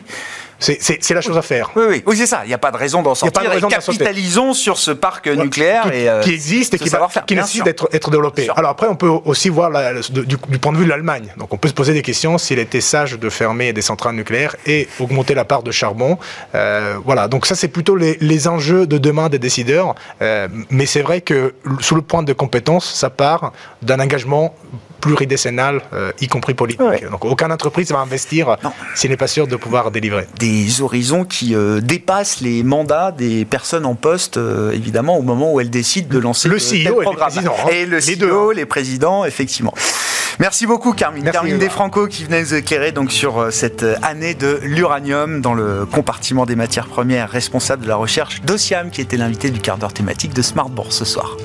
C'est 0.59 1.11
la 1.11 1.21
chose 1.21 1.37
à 1.37 1.43
faire. 1.43 1.71
Oui, 1.77 1.85
oui, 1.89 2.03
oui 2.07 2.17
c'est 2.17 2.27
ça. 2.27 2.41
Il 2.45 2.49
n'y 2.49 2.55
a 2.55 2.59
pas 2.59 2.71
de 2.71 2.77
raison 2.77 3.03
d'en 3.03 3.15
sortir. 3.15 3.43
Y 3.43 3.47
a 3.47 3.51
pas 3.51 3.57
de 3.57 3.67
raison 3.67 3.69
capitalisons 3.69 4.55
sur 4.55 4.79
ce 4.79 4.91
parc 4.91 5.27
nucléaire 5.29 5.83
qui, 5.83 5.99
et, 5.99 6.09
euh, 6.09 6.21
qui 6.23 6.33
existe 6.33 6.75
et 6.75 6.79
qui, 6.79 6.91
qui 7.27 7.35
nécessite 7.35 7.65
d'être 7.65 7.89
être 7.93 8.11
développé. 8.11 8.49
Alors 8.57 8.71
après, 8.71 8.87
on 8.89 8.97
peut 8.97 9.09
aussi 9.09 9.49
voir 9.49 9.71
du, 10.11 10.37
point 10.59 10.73
de 10.73 10.79
vue 10.79 10.85
de 10.85 10.91
l'Allemagne. 10.91 11.33
Donc 11.37 11.53
on 11.53 11.57
peut 11.57 11.69
se 11.69 11.75
poser 11.75 11.93
des 11.93 12.03
questions 12.03 12.39
s'il 12.39 12.59
était 12.59 12.81
sage 12.81 13.19
de 13.19 13.29
fermer 13.31 13.73
des 13.73 13.83
centrales 13.83 14.15
nucléaires 14.15 14.57
et 14.67 14.89
augmenter 14.99 15.35
la 15.35 15.45
part 15.45 15.63
de 15.63 15.71
charbon. 15.71 16.19
Euh, 16.55 16.97
voilà. 17.05 17.29
Donc 17.29 17.47
ça, 17.47 17.55
c'est 17.55 17.69
plutôt 17.69 17.97
les, 17.97 18.17
les, 18.21 18.49
enjeux 18.49 18.87
de 18.87 18.99
demain 18.99 19.29
des 19.29 19.39
décideurs. 19.39 19.95
Euh, 20.23 20.49
mais 20.71 20.87
c'est 20.87 21.03
vrai 21.03 21.21
que 21.21 21.55
sous 21.81 21.95
le 21.95 22.03
point 22.03 22.23
de 22.23 22.33
compétence, 22.33 22.93
ça 22.95 23.11
part 23.11 23.53
d'un 23.83 24.01
engagement 24.01 24.55
pluridécennal, 25.01 25.83
y 26.21 26.27
compris 26.27 26.55
politique. 26.55 27.11
Donc 27.11 27.25
aucune 27.25 27.53
entreprise 27.53 27.93
va 27.93 27.99
investir 27.99 28.57
s'il 28.95 29.11
n'est 29.11 29.17
pas 29.17 29.29
sûr 29.29 29.47
de 29.47 29.55
pouvoir 29.55 29.91
délivrer. 29.91 30.27
Des 30.39 30.46
horizons 30.81 31.25
qui 31.25 31.55
euh, 31.55 31.81
dépassent 31.81 32.41
les 32.41 32.63
mandats 32.63 33.13
des 33.13 33.45
personnes 33.45 33.87
en 33.87 33.95
poste, 33.95 34.37
euh, 34.37 34.73
évidemment, 34.73 35.17
au 35.19 35.23
moment 35.23 35.53
où 35.53 35.61
elles 35.61 35.71
décident 35.71 36.09
de 36.09 36.19
lancer 36.19 36.49
le 36.49 36.57
CEO 36.57 37.03
et 37.03 37.05
le 37.05 37.17
président. 37.17 37.55
Hein. 37.65 37.71
Et 37.73 37.87
le 37.87 37.99
CEO, 37.99 38.53
les 38.53 38.67
présidents, 38.67 39.25
effectivement. 39.25 39.75
Merci 40.39 40.67
beaucoup, 40.67 40.93
Carmine. 40.93 41.31
Carmine 41.31 41.59
Desfranco 41.59 42.09
qui 42.09 42.25
venait 42.25 42.43
nous 42.43 42.55
éclairer 42.55 42.93
donc, 42.93 43.11
sur 43.11 43.51
cette 43.51 43.87
année 44.03 44.35
de 44.35 44.61
l'uranium 44.63 45.41
dans 45.41 45.55
le 45.55 45.87
compartiment 45.87 46.45
des 46.45 46.57
matières 46.57 46.89
premières, 46.89 47.31
responsable 47.31 47.85
de 47.85 47.89
la 47.89 47.97
recherche 47.97 48.43
d'Ociam, 48.43 48.91
qui 48.91 49.01
était 49.01 49.17
l'invité 49.17 49.51
du 49.51 49.61
quart 49.61 49.79
d'heure 49.79 49.95
thématique 49.95 50.35
de 50.35 50.43
Smart 50.43 50.69
Bourse 50.69 50.97
ce 50.99 51.07
soir. 51.07 51.37